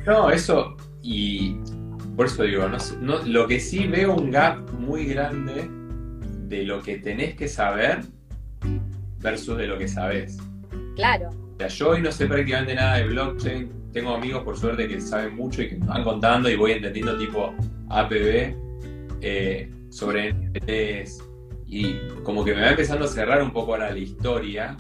No, 0.05 0.29
eso, 0.29 0.75
y 1.01 1.57
por 2.15 2.27
eso 2.27 2.43
digo, 2.43 2.65
no, 3.01 3.23
lo 3.25 3.47
que 3.47 3.59
sí 3.59 3.87
veo 3.87 4.15
un 4.15 4.31
gap 4.31 4.69
muy 4.71 5.05
grande 5.05 5.67
de 6.47 6.63
lo 6.63 6.81
que 6.81 6.99
tenés 6.99 7.35
que 7.35 7.47
saber 7.47 8.01
versus 9.19 9.57
de 9.57 9.67
lo 9.67 9.77
que 9.77 9.87
sabes. 9.87 10.37
Claro. 10.95 11.29
O 11.29 11.57
sea, 11.57 11.67
yo 11.67 11.89
hoy 11.89 12.01
no 12.01 12.11
sé 12.11 12.27
prácticamente 12.27 12.75
nada 12.75 12.97
de 12.97 13.05
blockchain. 13.05 13.91
Tengo 13.91 14.15
amigos, 14.15 14.43
por 14.43 14.57
suerte, 14.57 14.87
que 14.87 14.99
saben 15.01 15.35
mucho 15.35 15.61
y 15.61 15.69
que 15.69 15.77
me 15.77 15.87
van 15.87 16.03
contando 16.03 16.49
y 16.49 16.55
voy 16.55 16.73
entendiendo 16.73 17.17
tipo 17.17 17.53
APB 17.89 18.55
eh, 19.21 19.71
sobre 19.89 20.33
NFTs. 20.33 21.32
Y 21.73 21.97
como 22.21 22.45
que 22.45 22.53
me 22.53 22.61
va 22.61 22.69
empezando 22.69 23.05
a 23.05 23.07
cerrar 23.07 23.41
un 23.41 23.51
poco 23.51 23.73
ahora 23.73 23.89
la 23.89 23.97
historia. 23.97 24.77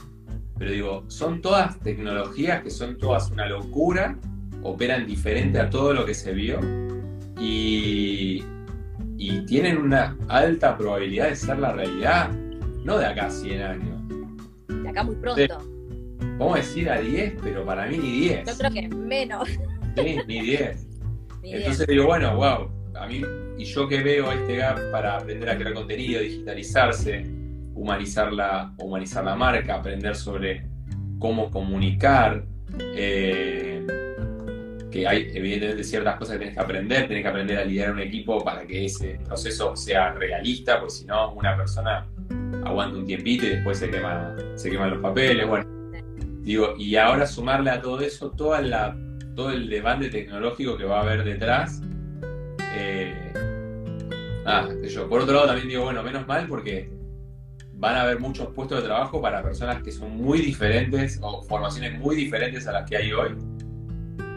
Pero 0.59 0.71
digo, 0.71 1.03
son 1.07 1.41
todas 1.41 1.79
tecnologías 1.79 2.61
que 2.61 2.69
son 2.69 2.99
todas 2.99 3.31
una 3.31 3.47
locura, 3.47 4.19
operan 4.61 5.07
diferente 5.07 5.59
a 5.59 5.71
todo 5.71 5.93
lo 5.93 6.05
que 6.05 6.13
se 6.13 6.33
vio 6.33 6.59
y, 7.39 8.43
y 9.17 9.45
tienen 9.47 9.79
una 9.79 10.15
alta 10.27 10.77
probabilidad 10.77 11.29
de 11.29 11.35
ser 11.35 11.57
la 11.57 11.73
realidad, 11.73 12.31
no 12.83 12.99
de 12.99 13.07
acá 13.07 13.25
a 13.25 13.31
100 13.31 13.61
años, 13.63 14.01
acá 14.87 15.03
muy 15.03 15.15
pronto. 15.15 15.57
Vamos 16.37 16.53
a 16.53 16.57
decir 16.57 16.89
a 16.91 17.01
10, 17.01 17.37
pero 17.41 17.65
para 17.65 17.87
mí 17.87 17.97
ni 17.97 18.11
10. 18.11 18.47
Yo 18.47 18.57
creo 18.57 18.71
que 18.71 18.87
menos. 18.89 19.49
Sí, 19.97 20.17
ni 20.27 20.41
10. 20.41 20.87
Entonces 21.43 21.87
digo, 21.87 22.05
bueno, 22.05 22.35
wow, 22.35 22.69
a 22.95 23.07
mí, 23.07 23.21
y 23.57 23.65
yo 23.65 23.87
que 23.87 24.01
veo 24.01 24.31
este 24.31 24.57
gap 24.57 24.79
para 24.91 25.17
aprender 25.17 25.49
a 25.49 25.57
crear 25.57 25.73
contenido, 25.73 26.21
digitalizarse, 26.21 27.25
humanizar 27.73 28.31
la, 28.31 28.73
humanizar 28.77 29.23
la 29.23 29.35
marca, 29.35 29.75
aprender 29.75 30.15
sobre 30.15 30.65
cómo 31.19 31.49
comunicar, 31.49 32.45
eh, 32.95 33.85
que 34.91 35.07
hay 35.07 35.31
evidentemente 35.33 35.83
ciertas 35.83 36.17
cosas 36.17 36.33
que 36.33 36.39
tienes 36.39 36.55
que 36.55 36.61
aprender, 36.61 37.07
tienes 37.07 37.23
que 37.23 37.29
aprender 37.29 37.57
a 37.57 37.65
liderar 37.65 37.93
un 37.93 37.99
equipo 37.99 38.43
para 38.43 38.65
que 38.67 38.85
ese 38.85 39.19
proceso 39.25 39.75
sea 39.75 40.13
realista, 40.13 40.79
porque 40.79 40.93
si 40.93 41.05
no, 41.05 41.33
una 41.33 41.57
persona 41.57 42.07
aguanta 42.63 42.97
un 42.97 43.05
tiempito 43.05 43.45
y 43.45 43.49
después 43.49 43.79
se, 43.79 43.89
quema, 43.89 44.35
se 44.55 44.69
queman 44.69 44.91
los 44.91 44.99
papeles, 44.99 45.47
bueno. 45.47 45.65
Digo, 46.41 46.75
y 46.77 46.95
ahora 46.97 47.25
sumarle 47.25 47.71
a 47.71 47.81
todo 47.81 48.01
eso 48.01 48.29
toda 48.31 48.61
la, 48.61 48.95
todo 49.35 49.51
el 49.51 49.69
debate 49.69 50.09
tecnológico 50.09 50.77
que 50.77 50.83
va 50.83 50.99
a 50.99 51.01
haber 51.01 51.23
detrás. 51.23 51.81
Eh, 52.73 53.33
ah, 54.45 54.69
yo. 54.83 55.07
Por 55.07 55.21
otro 55.21 55.33
lado 55.35 55.47
también 55.47 55.69
digo, 55.69 55.83
bueno, 55.83 56.03
menos 56.03 56.27
mal 56.27 56.47
porque 56.47 56.91
van 57.73 57.95
a 57.95 58.01
haber 58.01 58.19
muchos 58.19 58.47
puestos 58.53 58.79
de 58.79 58.85
trabajo 58.85 59.21
para 59.21 59.43
personas 59.43 59.83
que 59.83 59.91
son 59.91 60.15
muy 60.17 60.39
diferentes 60.39 61.19
o 61.21 61.43
formaciones 61.43 61.97
muy 61.99 62.15
diferentes 62.15 62.67
a 62.67 62.71
las 62.71 62.89
que 62.89 62.97
hay 62.97 63.11
hoy 63.11 63.35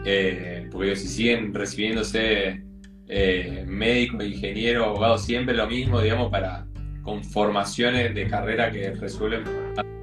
eh, 0.09 0.69
porque 0.71 0.95
si 0.95 1.09
siguen 1.09 1.53
recibiéndose 1.53 2.63
eh, 3.09 3.65
médicos, 3.67 4.23
ingenieros, 4.23 4.87
abogados, 4.87 5.25
siempre 5.25 5.53
lo 5.53 5.67
mismo, 5.67 5.99
digamos, 5.99 6.31
para 6.31 6.65
con 7.03 7.21
formaciones 7.25 8.15
de 8.15 8.25
carrera 8.27 8.71
que 8.71 8.91
resuelven 8.91 9.43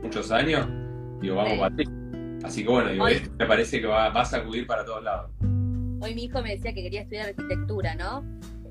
muchos 0.03 0.31
años, 0.31 0.67
digo, 1.23 1.37
vamos 1.37 1.59
para 1.59 1.75
ti. 1.75 1.85
Así 2.43 2.63
que 2.63 2.69
bueno, 2.69 2.91
digo, 2.91 3.09
esto 3.09 3.31
me 3.39 3.47
parece 3.47 3.81
que 3.81 3.87
va, 3.87 4.09
a 4.09 4.25
sacudir 4.27 4.67
para 4.67 4.85
todos 4.85 5.03
lados. 5.03 5.31
Hoy 6.01 6.15
mi 6.15 6.25
hijo 6.25 6.43
me 6.43 6.51
decía 6.51 6.73
que 6.75 6.83
quería 6.83 7.03
estudiar 7.03 7.29
arquitectura, 7.29 7.95
¿no? 7.95 8.25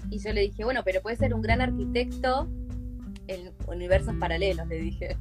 Y 0.09 0.19
yo 0.19 0.32
le 0.34 0.41
dije, 0.41 0.63
bueno, 0.63 0.82
pero 0.84 1.01
puede 1.01 1.15
ser 1.15 1.34
un 1.34 1.41
gran 1.41 1.61
arquitecto 1.61 2.47
en 3.28 3.51
universos 3.67 4.15
paralelos, 4.19 4.67
le 4.67 4.76
dije. 4.78 5.17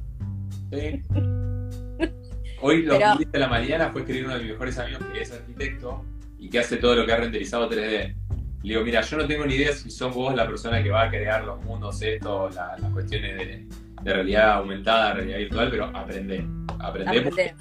Sí. 0.71 1.01
Hoy 2.61 2.83
lo 2.83 2.97
que 2.97 3.05
hice 3.19 3.39
la 3.39 3.47
mañana 3.47 3.91
fue 3.91 4.01
escribir 4.01 4.25
uno 4.25 4.35
de 4.35 4.41
mis 4.41 4.51
mejores 4.51 4.79
amigos 4.79 5.03
que 5.11 5.21
es 5.21 5.31
arquitecto 5.31 6.05
y 6.39 6.49
que 6.49 6.59
hace 6.59 6.77
todo 6.77 6.95
lo 6.95 7.05
que 7.05 7.11
ha 7.11 7.17
renderizado 7.17 7.69
3D. 7.69 8.15
Le 8.63 8.69
digo, 8.69 8.83
mira, 8.83 9.01
yo 9.01 9.17
no 9.17 9.27
tengo 9.27 9.45
ni 9.45 9.55
idea 9.55 9.73
si 9.73 9.91
sos 9.91 10.13
vos 10.13 10.33
la 10.33 10.47
persona 10.47 10.81
que 10.81 10.89
va 10.89 11.03
a 11.03 11.09
crear 11.09 11.43
los 11.43 11.61
mundos 11.65 12.01
estos, 12.01 12.55
las 12.55 12.79
cuestiones 12.93 13.37
de, 13.37 13.67
realidad 14.13 14.53
aumentada, 14.53 15.13
realidad 15.13 15.37
virtual, 15.39 15.69
pero 15.69 15.85
aprende. 15.93 16.47
Aprende 16.79 17.21
porque 17.21 17.53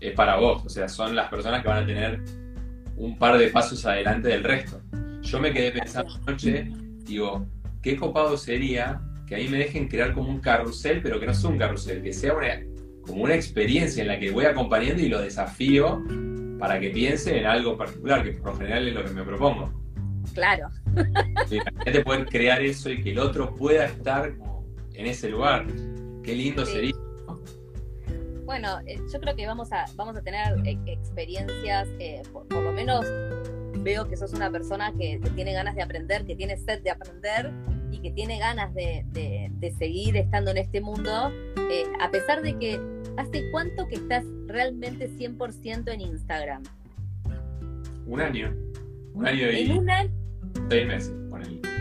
es 0.00 0.12
para 0.12 0.36
vos. 0.36 0.64
O 0.64 0.68
sea, 0.68 0.88
son 0.88 1.16
las 1.16 1.28
personas 1.28 1.62
que 1.62 1.68
van 1.68 1.82
a 1.82 1.86
tener 1.86 2.22
un 2.98 3.16
par 3.16 3.38
de 3.38 3.48
pasos 3.48 3.84
adelante 3.86 4.28
del 4.28 4.44
resto. 4.44 4.80
Yo 5.22 5.38
me 5.40 5.52
quedé 5.52 5.72
pensando 5.72 6.12
anoche, 6.26 6.70
digo, 7.04 7.46
qué 7.80 7.96
copado 7.96 8.36
sería 8.36 9.00
que 9.26 9.36
ahí 9.36 9.48
me 9.48 9.58
dejen 9.58 9.88
crear 9.88 10.14
como 10.14 10.30
un 10.30 10.40
carrusel, 10.40 11.00
pero 11.02 11.20
que 11.20 11.26
no 11.26 11.34
sea 11.34 11.50
un 11.50 11.58
carrusel, 11.58 12.02
que 12.02 12.12
sea 12.12 12.34
una, 12.34 12.60
como 13.02 13.24
una 13.24 13.34
experiencia 13.34 14.02
en 14.02 14.08
la 14.08 14.18
que 14.18 14.30
voy 14.30 14.46
acompañando 14.46 15.02
y 15.02 15.08
lo 15.08 15.20
desafío 15.20 16.02
para 16.58 16.80
que 16.80 16.90
piense 16.90 17.38
en 17.38 17.46
algo 17.46 17.76
particular, 17.76 18.24
que 18.24 18.32
por 18.32 18.52
lo 18.52 18.58
general 18.58 18.88
es 18.88 18.94
lo 18.94 19.04
que 19.04 19.10
me 19.10 19.22
propongo. 19.22 19.72
Claro. 20.34 20.68
Imagínate 21.50 22.02
poder 22.04 22.26
crear 22.26 22.60
eso 22.62 22.90
y 22.90 23.02
que 23.02 23.12
el 23.12 23.18
otro 23.18 23.54
pueda 23.54 23.84
estar 23.84 24.32
en 24.94 25.06
ese 25.06 25.28
lugar. 25.28 25.66
Qué 26.22 26.34
lindo 26.34 26.66
sería. 26.66 26.94
Bueno, 28.48 28.78
eh, 28.86 28.98
yo 29.12 29.20
creo 29.20 29.36
que 29.36 29.46
vamos 29.46 29.70
a, 29.72 29.84
vamos 29.94 30.16
a 30.16 30.22
tener 30.22 30.56
eh, 30.64 30.78
experiencias, 30.86 31.86
eh, 31.98 32.22
por, 32.32 32.50
lo 32.50 32.72
menos 32.72 33.04
veo 33.80 34.08
que 34.08 34.16
sos 34.16 34.32
una 34.32 34.50
persona 34.50 34.90
que, 34.98 35.20
tiene 35.34 35.52
ganas 35.52 35.74
de 35.74 35.82
aprender, 35.82 36.24
que 36.24 36.34
tiene 36.34 36.56
sed 36.56 36.80
de 36.80 36.90
aprender 36.90 37.52
y 37.92 37.98
que 37.98 38.10
tiene 38.10 38.38
ganas 38.38 38.72
de, 38.72 39.04
seguir 39.78 40.16
estando 40.16 40.50
en 40.52 40.56
este 40.56 40.80
mundo, 40.80 41.30
a 42.00 42.10
pesar 42.10 42.40
de 42.40 42.58
que 42.58 42.80
¿Hace 43.18 43.50
cuánto 43.50 43.86
que 43.86 43.96
estás 43.96 44.24
realmente 44.46 45.10
100% 45.10 45.92
en 45.92 46.00
Instagram? 46.00 46.62
Un 48.06 48.20
año. 48.20 48.56
Un 49.12 49.26
año 49.26 49.50
y 49.50 49.64
¿En 49.64 49.78
un 49.78 49.90
año? 49.90 50.10
seis 50.70 50.86
meses. 50.86 51.14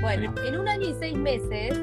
Bueno, 0.02 0.36
en 0.46 0.60
un 0.60 0.68
año 0.68 0.90
y 0.90 0.96
seis 1.00 1.16
meses, 1.16 1.80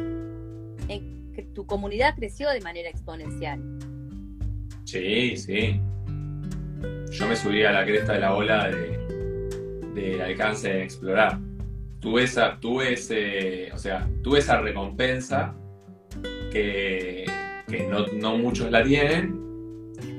tu 1.54 1.64
comunidad 1.66 2.14
creció 2.16 2.50
de 2.50 2.60
manera 2.60 2.90
exponencial. 2.90 3.62
Sí, 4.84 5.36
sí. 5.36 5.80
Yo 7.10 7.28
me 7.28 7.36
subí 7.36 7.62
a 7.62 7.72
la 7.72 7.84
cresta 7.84 8.14
de 8.14 8.20
la 8.20 8.34
ola 8.34 8.68
del 8.68 9.94
de, 9.94 10.22
alcance 10.22 10.68
de 10.68 10.82
explorar. 10.84 11.38
Tuve 12.00 12.24
esa, 12.24 12.58
tuve 12.60 12.92
ese, 12.92 13.72
o 13.72 13.78
sea, 13.78 14.08
tuve 14.22 14.40
esa 14.40 14.60
recompensa 14.60 15.54
que, 16.50 17.24
que 17.66 17.86
no, 17.86 18.06
no 18.08 18.36
muchos 18.36 18.70
la 18.70 18.84
tienen 18.84 19.44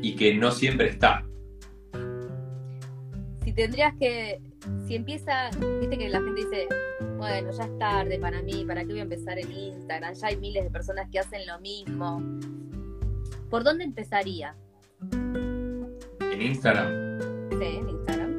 y 0.02 0.16
que 0.16 0.34
no 0.36 0.52
siempre 0.52 0.90
está. 0.90 1.26
Si 3.44 3.54
tendrías 3.54 3.94
que, 4.00 4.42
si 4.88 4.96
empieza, 4.96 5.50
viste 5.80 5.98
que 5.98 6.10
la 6.10 6.22
gente 6.22 6.42
dice, 6.44 6.68
bueno, 7.18 7.52
ya 7.52 7.64
es 7.64 7.78
tarde 7.78 8.20
para 8.20 8.42
mí, 8.42 8.66
¿para 8.66 8.82
qué 8.82 8.88
voy 8.88 9.00
a 9.00 9.04
empezar 9.04 9.38
en 9.38 9.52
Instagram? 9.52 10.14
Ya 10.14 10.28
hay 10.28 10.38
miles 10.38 10.64
de 10.64 10.70
personas 10.72 11.08
que 11.12 11.20
hacen 11.20 11.46
lo 11.46 11.60
mismo. 11.60 12.22
¿Por 13.50 13.64
dónde 13.64 13.84
empezaría? 13.84 14.56
¿En 15.12 16.42
Instagram? 16.42 17.20
Sí, 17.52 17.66
en 17.66 17.90
Instagram. 17.90 18.36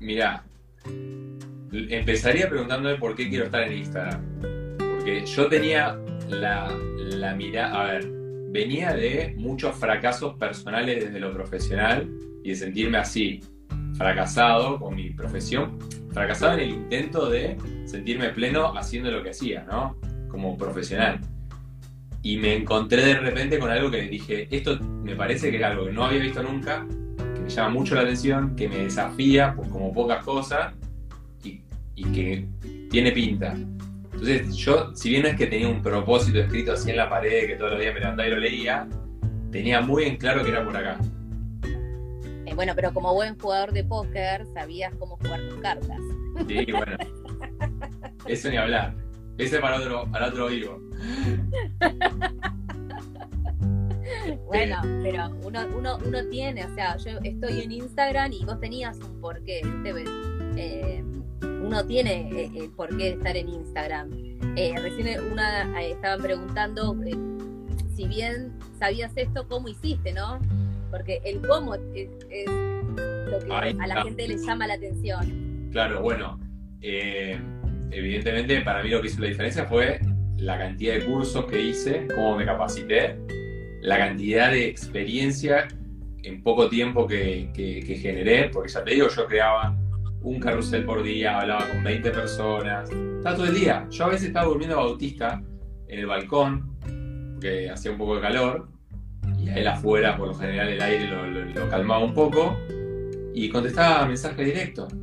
Mira, 0.00 0.44
empezaría 1.72 2.48
preguntándome 2.48 2.96
por 2.96 3.14
qué 3.14 3.28
quiero 3.28 3.46
estar 3.46 3.62
en 3.62 3.78
Instagram. 3.78 4.22
Porque 4.78 5.24
yo 5.26 5.48
tenía 5.48 5.98
la, 6.28 6.70
la 6.98 7.34
mirada, 7.34 7.80
a 7.80 7.92
ver, 7.92 8.06
venía 8.50 8.92
de 8.92 9.34
muchos 9.36 9.74
fracasos 9.76 10.34
personales 10.36 11.04
desde 11.04 11.18
lo 11.18 11.32
profesional 11.32 12.08
y 12.44 12.50
de 12.50 12.54
sentirme 12.54 12.98
así, 12.98 13.40
fracasado 13.94 14.78
con 14.78 14.94
mi 14.94 15.10
profesión, 15.10 15.78
fracasado 16.12 16.54
en 16.54 16.60
el 16.60 16.68
intento 16.70 17.30
de 17.30 17.56
sentirme 17.86 18.28
pleno 18.28 18.76
haciendo 18.76 19.10
lo 19.10 19.22
que 19.22 19.30
hacía, 19.30 19.64
¿no? 19.64 19.98
Como 20.28 20.56
profesional. 20.56 21.20
Y 22.24 22.38
me 22.38 22.56
encontré 22.56 23.04
de 23.04 23.18
repente 23.20 23.58
con 23.58 23.70
algo 23.70 23.90
que 23.90 24.00
dije, 24.00 24.48
esto 24.50 24.80
me 24.80 25.14
parece 25.14 25.50
que 25.50 25.58
es 25.58 25.62
algo 25.62 25.84
que 25.84 25.92
no 25.92 26.06
había 26.06 26.22
visto 26.22 26.42
nunca, 26.42 26.86
que 27.18 27.40
me 27.40 27.50
llama 27.50 27.68
mucho 27.68 27.94
la 27.94 28.00
atención, 28.00 28.56
que 28.56 28.66
me 28.66 28.78
desafía 28.78 29.52
pues, 29.54 29.68
como 29.68 29.92
pocas 29.92 30.24
cosas 30.24 30.72
y, 31.44 31.60
y 31.94 32.04
que 32.12 32.48
tiene 32.90 33.12
pinta. 33.12 33.52
Entonces, 33.52 34.56
yo, 34.56 34.96
si 34.96 35.10
bien 35.10 35.22
no 35.24 35.28
es 35.28 35.36
que 35.36 35.48
tenía 35.48 35.68
un 35.68 35.82
propósito 35.82 36.40
escrito 36.40 36.72
así 36.72 36.90
en 36.90 36.96
la 36.96 37.10
pared, 37.10 37.46
que 37.46 37.56
todos 37.56 37.72
los 37.72 37.80
días 37.80 37.92
me 37.92 38.00
levantaba 38.00 38.26
y 38.26 38.30
lo 38.30 38.38
leía, 38.38 38.88
tenía 39.52 39.82
muy 39.82 40.04
en 40.04 40.16
claro 40.16 40.42
que 40.42 40.50
era 40.50 40.64
por 40.64 40.74
acá. 40.78 40.98
Eh, 42.46 42.54
bueno, 42.54 42.72
pero 42.74 42.94
como 42.94 43.12
buen 43.12 43.38
jugador 43.38 43.72
de 43.72 43.84
póker, 43.84 44.46
sabías 44.54 44.94
cómo 44.98 45.18
jugar 45.18 45.40
tus 45.50 45.60
cartas. 45.60 45.98
Sí, 46.48 46.72
bueno. 46.72 46.96
Eso 48.26 48.48
ni 48.48 48.56
hablar. 48.56 49.03
Ese 49.38 49.58
para 49.58 49.78
otro, 49.78 50.10
para 50.10 50.28
otro 50.28 50.48
vivo. 50.48 50.80
Bueno, 54.46 54.76
pero 55.02 55.30
uno, 55.42 55.60
uno, 55.76 55.98
uno 56.04 56.24
tiene, 56.28 56.64
o 56.64 56.74
sea, 56.74 56.96
yo 56.98 57.18
estoy 57.24 57.62
en 57.62 57.72
Instagram 57.72 58.32
y 58.32 58.44
vos 58.44 58.60
tenías 58.60 58.98
un 58.98 59.20
porqué, 59.20 59.62
eh, 60.56 61.04
uno 61.64 61.84
tiene 61.84 62.28
eh, 62.30 62.50
eh, 62.54 62.70
por 62.76 62.96
qué 62.96 63.10
estar 63.10 63.36
en 63.36 63.48
Instagram. 63.48 64.10
Eh, 64.56 64.74
recién 64.80 65.32
una 65.32 65.82
estaban 65.82 66.20
preguntando 66.20 66.96
si 67.96 68.06
bien 68.06 68.52
sabías 68.78 69.12
esto, 69.16 69.48
¿cómo 69.48 69.68
hiciste, 69.68 70.12
no? 70.12 70.38
Porque 70.90 71.20
el 71.24 71.40
cómo 71.40 71.74
es, 71.74 71.82
lo 71.84 73.38
que 73.40 73.76
a 73.80 73.86
la 73.86 74.02
gente 74.02 74.28
le 74.28 74.36
llama 74.36 74.66
la 74.66 74.74
atención. 74.74 75.68
Claro, 75.72 76.02
bueno, 76.02 76.38
evidentemente 77.94 78.60
para 78.62 78.82
mí 78.82 78.90
lo 78.90 79.00
que 79.00 79.08
hizo 79.08 79.20
la 79.20 79.28
diferencia 79.28 79.64
fue 79.66 80.00
la 80.36 80.58
cantidad 80.58 80.94
de 80.94 81.04
cursos 81.04 81.46
que 81.46 81.60
hice, 81.60 82.06
cómo 82.14 82.36
me 82.36 82.44
capacité, 82.44 83.16
la 83.82 83.98
cantidad 83.98 84.50
de 84.50 84.66
experiencia 84.66 85.68
en 86.22 86.42
poco 86.42 86.68
tiempo 86.68 87.06
que, 87.06 87.50
que 87.54 87.96
generé, 87.96 88.48
porque 88.50 88.70
ya 88.72 88.82
te 88.82 88.92
digo, 88.92 89.08
yo 89.08 89.26
creaba 89.26 89.76
un 90.24 90.40
carrusel 90.40 90.84
por 90.84 91.02
día, 91.02 91.38
hablaba 91.38 91.68
con 91.68 91.84
20 91.84 92.10
personas, 92.10 92.90
estaba 92.90 93.36
todo 93.36 93.46
el 93.46 93.54
día. 93.54 93.86
Yo 93.90 94.06
a 94.06 94.08
veces 94.08 94.28
estaba 94.28 94.46
durmiendo 94.46 94.76
Bautista 94.76 95.42
en 95.86 95.98
el 95.98 96.06
balcón, 96.06 96.76
porque 97.34 97.70
hacía 97.70 97.92
un 97.92 97.98
poco 97.98 98.16
de 98.16 98.22
calor, 98.22 98.68
y 99.38 99.50
a 99.50 99.56
él 99.56 99.68
afuera, 99.68 100.16
por 100.16 100.28
lo 100.28 100.34
general, 100.34 100.68
el 100.68 100.80
aire 100.80 101.08
lo, 101.54 101.68
calmaba 101.68 102.02
un 102.02 102.14
poco, 102.14 102.58
y 103.34 103.50
contestaba 103.50 104.06
mensajes 104.06 104.46
directos. 104.46 104.94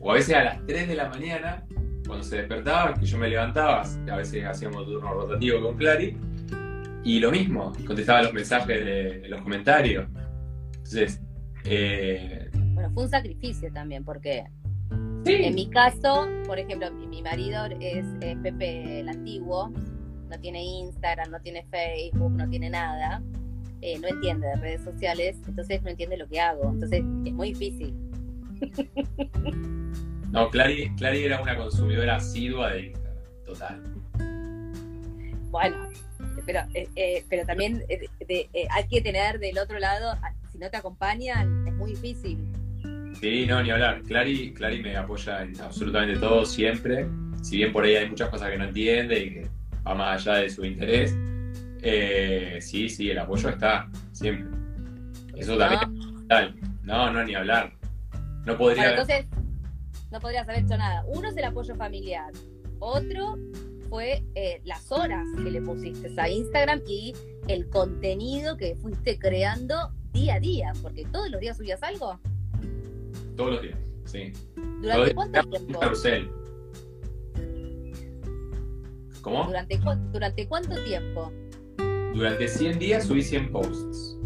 O 0.00 0.10
a 0.10 0.14
veces 0.14 0.34
a 0.36 0.44
las 0.44 0.66
3 0.66 0.88
de 0.88 0.94
la 0.94 1.08
mañana, 1.08 1.64
cuando 2.06 2.24
se 2.24 2.36
despertaba, 2.36 2.94
que 2.94 3.06
yo 3.06 3.18
me 3.18 3.28
levantaba, 3.28 3.82
a 3.82 4.16
veces 4.16 4.44
hacíamos 4.44 4.86
turno 4.86 5.12
rotativo 5.12 5.60
con 5.60 5.76
Clary, 5.76 6.16
y 7.04 7.20
lo 7.20 7.30
mismo, 7.30 7.72
contestaba 7.86 8.22
los 8.22 8.32
mensajes 8.32 8.84
de, 8.84 9.28
los 9.28 9.40
comentarios. 9.42 10.06
Entonces, 10.72 11.20
eh, 11.64 12.50
bueno, 12.74 12.90
fue 12.92 13.04
un 13.04 13.10
sacrificio 13.10 13.72
también, 13.72 14.04
porque 14.04 14.44
en 15.24 15.54
mi 15.54 15.68
caso, 15.68 16.28
por 16.46 16.58
ejemplo, 16.58 16.90
mi, 16.92 17.22
marido 17.22 17.66
es, 17.80 18.04
Pepe 18.42 19.00
el 19.00 19.08
antiguo, 19.08 19.70
no 20.28 20.40
tiene 20.40 20.64
Instagram, 20.64 21.30
no 21.30 21.40
tiene 21.40 21.64
Facebook, 21.70 22.32
no 22.32 22.48
tiene 22.48 22.70
nada. 22.70 23.22
eh, 23.82 23.98
no 24.00 24.08
entiende 24.08 24.46
de 24.48 24.56
redes 24.56 24.82
sociales, 24.82 25.36
entonces 25.46 25.82
no 25.82 25.90
entiende 25.90 26.16
lo 26.16 26.26
que 26.26 26.40
hago. 26.40 26.70
Entonces 26.70 27.04
es 27.24 27.32
muy 27.32 27.52
difícil. 27.52 27.94
No, 30.36 30.50
Clary, 30.50 30.94
Clary 30.96 31.24
era 31.24 31.40
una 31.40 31.56
consumidora 31.56 32.16
asidua 32.16 32.74
de 32.74 32.88
Instagram, 32.88 33.16
total. 33.46 33.82
Bueno, 35.50 35.88
pero, 36.44 36.60
eh, 36.74 36.86
eh, 36.94 37.24
pero 37.30 37.46
también 37.46 37.82
hay 38.68 38.88
que 38.88 39.00
tener 39.00 39.38
del 39.38 39.58
otro 39.58 39.78
lado, 39.78 40.10
ah, 40.10 40.34
si 40.52 40.58
no 40.58 40.68
te 40.68 40.76
acompañan, 40.76 41.66
es 41.66 41.72
muy 41.72 41.94
difícil. 41.94 42.38
Sí, 43.18 43.46
no, 43.46 43.62
ni 43.62 43.70
hablar. 43.70 44.02
Clary, 44.02 44.52
Clary 44.52 44.82
me 44.82 44.94
apoya 44.94 45.40
en 45.40 45.58
absolutamente 45.58 46.20
todo, 46.20 46.44
siempre. 46.44 47.06
Si 47.42 47.56
bien 47.56 47.72
por 47.72 47.84
ahí 47.84 47.96
hay 47.96 48.10
muchas 48.10 48.28
cosas 48.28 48.50
que 48.50 48.58
no 48.58 48.64
entiende 48.64 49.18
y 49.18 49.30
que 49.30 49.48
va 49.86 49.94
más 49.94 50.26
allá 50.26 50.42
de 50.42 50.50
su 50.50 50.66
interés, 50.66 51.16
eh, 51.80 52.58
sí, 52.60 52.90
sí, 52.90 53.10
el 53.10 53.18
apoyo 53.20 53.48
está, 53.48 53.88
siempre. 54.12 54.54
Eso 55.34 55.56
también 55.56 56.26
tal. 56.28 56.54
No, 56.82 57.10
no, 57.10 57.24
ni 57.24 57.34
hablar. 57.34 57.72
No 58.44 58.56
podría. 58.58 58.90
entonces, 58.90 59.24
no 60.16 60.20
podrías 60.20 60.48
haber 60.48 60.64
hecho 60.64 60.78
nada. 60.78 61.04
Uno 61.08 61.28
es 61.28 61.36
el 61.36 61.44
apoyo 61.44 61.74
familiar. 61.74 62.32
Otro 62.78 63.36
fue 63.90 64.24
eh, 64.34 64.62
las 64.64 64.90
horas 64.90 65.26
que 65.36 65.50
le 65.50 65.60
pusiste 65.60 66.10
a 66.16 66.28
Instagram 66.30 66.80
y 66.86 67.12
el 67.48 67.68
contenido 67.68 68.56
que 68.56 68.76
fuiste 68.76 69.18
creando 69.18 69.92
día 70.14 70.36
a 70.36 70.40
día, 70.40 70.72
porque 70.80 71.04
todos 71.12 71.30
los 71.30 71.38
días 71.38 71.58
subías 71.58 71.82
algo. 71.82 72.18
Todos 73.36 73.52
los 73.52 73.62
días, 73.62 73.78
sí. 74.06 74.32
¿Durante 74.80 75.14
cuánto 75.14 75.42
tiempo? 75.50 75.80
¿Cómo? 79.20 79.44
¿Durante, 79.44 79.78
¿Durante 80.12 80.48
cuánto 80.48 80.82
tiempo? 80.84 81.30
Durante 82.14 82.48
100 82.48 82.78
días 82.78 83.04
subí 83.04 83.22
100 83.22 83.52
posts. 83.52 84.18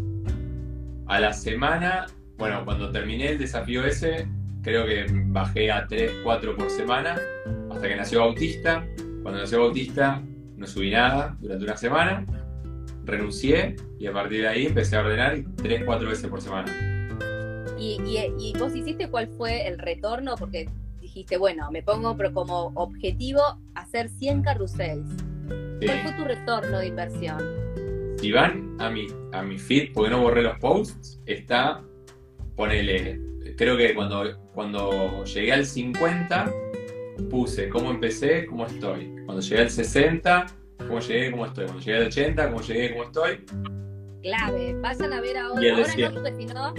A 1.07 1.19
la 1.19 1.33
semana, 1.33 2.05
bueno, 2.37 2.63
cuando 2.63 2.91
terminé 2.91 3.31
el 3.31 3.39
desafío 3.39 3.85
ese, 3.85 4.29
creo 4.61 4.85
que 4.85 5.05
bajé 5.27 5.71
a 5.71 5.87
3, 5.87 6.11
4 6.23 6.55
por 6.55 6.69
semana, 6.69 7.19
hasta 7.71 7.87
que 7.87 7.95
nació 7.95 8.21
Bautista. 8.21 8.85
Cuando 9.23 9.39
nació 9.39 9.61
Bautista, 9.61 10.21
no 10.55 10.67
subí 10.67 10.91
nada 10.91 11.37
durante 11.39 11.63
una 11.65 11.77
semana, 11.77 12.25
renuncié 13.03 13.75
y 13.99 14.07
a 14.07 14.13
partir 14.13 14.41
de 14.41 14.47
ahí 14.47 14.65
empecé 14.67 14.95
a 14.95 15.01
ordenar 15.01 15.37
3, 15.55 15.83
4 15.85 16.09
veces 16.09 16.29
por 16.29 16.41
semana. 16.41 16.71
¿Y, 17.79 17.97
y, 18.39 18.53
vos 18.59 18.75
hiciste 18.75 19.09
cuál 19.09 19.27
fue 19.27 19.67
el 19.67 19.79
retorno? 19.79 20.35
Porque 20.37 20.69
dijiste, 20.99 21.37
bueno, 21.37 21.71
me 21.71 21.81
pongo 21.81 22.15
como 22.31 22.71
objetivo 22.75 23.41
hacer 23.73 24.07
100 24.09 24.43
carruseles. 24.43 25.07
¿Cuál 25.83 25.99
fue 26.03 26.13
tu 26.15 26.23
retorno 26.25 26.77
de 26.77 26.87
inversión? 26.87 27.41
Si 28.19 28.31
van 28.31 28.75
a 28.79 28.91
mi, 28.91 29.07
a 29.31 29.41
mi 29.41 29.57
feed, 29.57 29.93
porque 29.93 30.11
no 30.11 30.21
borré 30.21 30.43
los 30.43 30.59
posts, 30.59 31.19
está, 31.25 31.81
ponele, 32.61 33.19
creo 33.57 33.75
que 33.75 33.95
cuando, 33.95 34.37
cuando 34.53 35.23
llegué 35.23 35.51
al 35.51 35.65
50, 35.65 36.53
puse 37.27 37.69
cómo 37.69 37.89
empecé, 37.89 38.45
cómo 38.45 38.67
estoy. 38.67 39.11
Cuando 39.25 39.41
llegué 39.41 39.61
al 39.63 39.69
60, 39.71 40.45
cómo 40.77 40.99
llegué, 40.99 41.31
cómo 41.31 41.45
estoy. 41.47 41.65
Cuando 41.65 41.83
llegué 41.83 41.97
al 41.97 42.05
80, 42.05 42.51
cómo 42.51 42.61
llegué, 42.61 42.91
cómo 42.91 43.03
estoy. 43.05 43.45
Clave, 44.21 44.75
vayan 44.79 45.13
a 45.13 45.21
ver 45.21 45.37
ahora. 45.37 45.59
Y 45.59 45.65
el 45.65 45.73
ahora 45.73 46.09
no, 46.09 46.21
porque 46.21 46.35
si 46.35 46.45
no... 46.45 46.75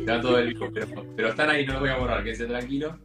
Está 0.00 0.20
todo 0.20 0.38
el 0.40 0.58
pero, 0.74 1.06
pero 1.14 1.28
están 1.28 1.48
ahí, 1.48 1.64
no 1.64 1.74
los 1.74 1.82
voy 1.82 1.90
a 1.90 1.96
borrar, 1.96 2.24
quédense 2.24 2.46
tranquilo 2.46 2.98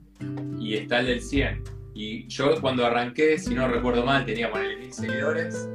y 0.60 0.74
está 0.74 1.02
el 1.02 1.06
del 1.06 1.22
100. 1.22 1.64
Y 1.94 2.28
yo 2.28 2.60
cuando 2.60 2.88
arranqué, 2.88 3.38
si 3.38 3.54
no 3.54 3.68
recuerdo 3.68 4.04
mal, 4.04 4.26
tenía 4.26 4.50
ponerle 4.50 4.78
mil 4.78 4.92
seguidores 4.92 5.70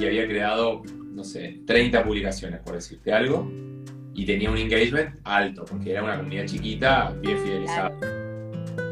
y 0.00 0.06
había 0.06 0.26
creado, 0.26 0.82
no 0.86 1.22
sé, 1.22 1.60
30 1.66 2.02
publicaciones, 2.02 2.60
por 2.60 2.76
decirte 2.76 3.12
algo, 3.12 3.46
y 4.14 4.24
tenía 4.24 4.50
un 4.50 4.58
engagement 4.58 5.16
alto, 5.24 5.64
porque 5.64 5.92
era 5.92 6.02
una 6.02 6.16
comunidad 6.16 6.46
chiquita, 6.46 7.14
bien 7.20 7.38
fidelizada. 7.38 7.92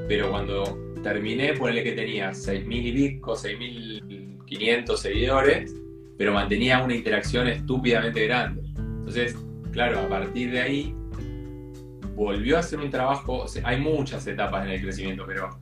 Pero 0.06 0.30
cuando 0.30 0.78
terminé, 1.02 1.54
ponerle 1.54 1.82
que 1.82 1.92
tenía 1.92 2.30
6.000 2.30 2.86
y 2.86 2.92
pico, 2.92 3.34
6.500 3.34 4.96
seguidores, 4.96 5.74
pero 6.16 6.32
mantenía 6.32 6.82
una 6.82 6.94
interacción 6.94 7.48
estúpidamente 7.48 8.26
grande. 8.26 8.62
Entonces, 8.76 9.36
claro, 9.72 10.00
a 10.00 10.08
partir 10.08 10.50
de 10.50 10.60
ahí 10.60 10.94
volvió 12.14 12.56
a 12.56 12.60
hacer 12.60 12.80
un 12.80 12.90
trabajo, 12.90 13.46
hay 13.62 13.80
muchas 13.80 14.26
etapas 14.26 14.66
en 14.66 14.72
el 14.72 14.80
crecimiento, 14.82 15.24
pero 15.26 15.60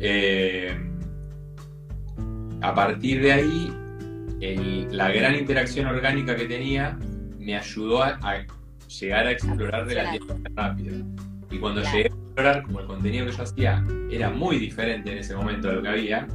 eh, 0.00 0.76
a 2.60 2.74
partir 2.74 3.22
de 3.22 3.32
ahí, 3.32 3.72
la 4.90 5.10
gran 5.12 5.36
interacción 5.36 5.86
orgánica 5.86 6.34
que 6.34 6.46
tenía 6.46 6.98
me 7.38 7.56
ayudó 7.56 8.02
a, 8.02 8.18
llegar 9.00 9.26
a 9.26 9.30
explorar 9.32 9.86
relativamente 9.86 10.50
rápido. 10.54 11.04
Y 11.50 11.58
cuando 11.58 11.82
llegué 11.82 12.04
a 12.04 12.06
explorar, 12.06 12.62
como 12.62 12.80
el 12.80 12.86
contenido 12.86 13.26
que 13.26 13.32
yo 13.32 13.42
hacía 13.42 13.84
era 14.10 14.30
muy 14.30 14.58
diferente 14.58 15.12
en 15.12 15.18
ese 15.18 15.34
momento 15.34 15.68
de 15.68 15.74
lo 15.74 15.82
que 15.82 15.88
había, 15.88 16.26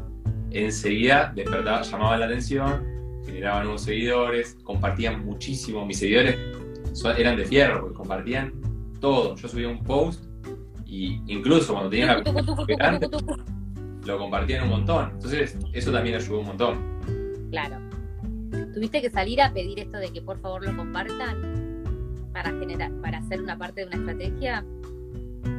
enseguida 0.52 1.32
despertaba, 1.36 1.82
llamaba 1.82 2.18
la 2.18 2.26
atención, 2.26 2.86
generaba 3.26 3.64
nuevos 3.64 3.82
seguidores, 3.82 4.58
compartían 4.64 5.26
muchísimo. 5.26 5.86
Mis 5.86 6.00
seguidores 6.00 6.38
eran 7.18 7.38
de 7.38 7.46
fierro, 7.46 7.82
porque 7.82 7.96
compartían 7.96 8.54
todo. 9.00 9.36
Yo 9.36 9.48
subía 9.48 9.70
un 9.70 9.84
post 9.84 10.26
y 10.86 11.22
incluso 11.28 11.74
cuando 11.74 11.90
tenía 11.90 12.08
la 12.08 13.00
lo 14.06 14.18
compartían 14.18 14.64
un 14.64 14.70
montón. 14.70 15.12
Entonces, 15.12 15.58
eso 15.74 15.92
también 15.92 16.16
ayudó 16.16 16.40
un 16.40 16.48
montón. 16.48 17.50
Claro. 17.52 17.76
¿Tuviste 18.74 19.02
que 19.02 19.10
salir 19.10 19.42
a 19.42 19.52
pedir 19.52 19.80
esto 19.80 19.98
de 19.98 20.12
que 20.12 20.22
por 20.22 20.40
favor 20.40 20.66
lo 20.66 20.78
compartan 20.78 21.67
para 22.44 22.52
generar, 22.60 22.92
para 23.02 23.18
hacer 23.18 23.42
una 23.42 23.58
parte 23.58 23.82
de 23.82 23.88
una 23.88 23.96
estrategia? 23.96 24.64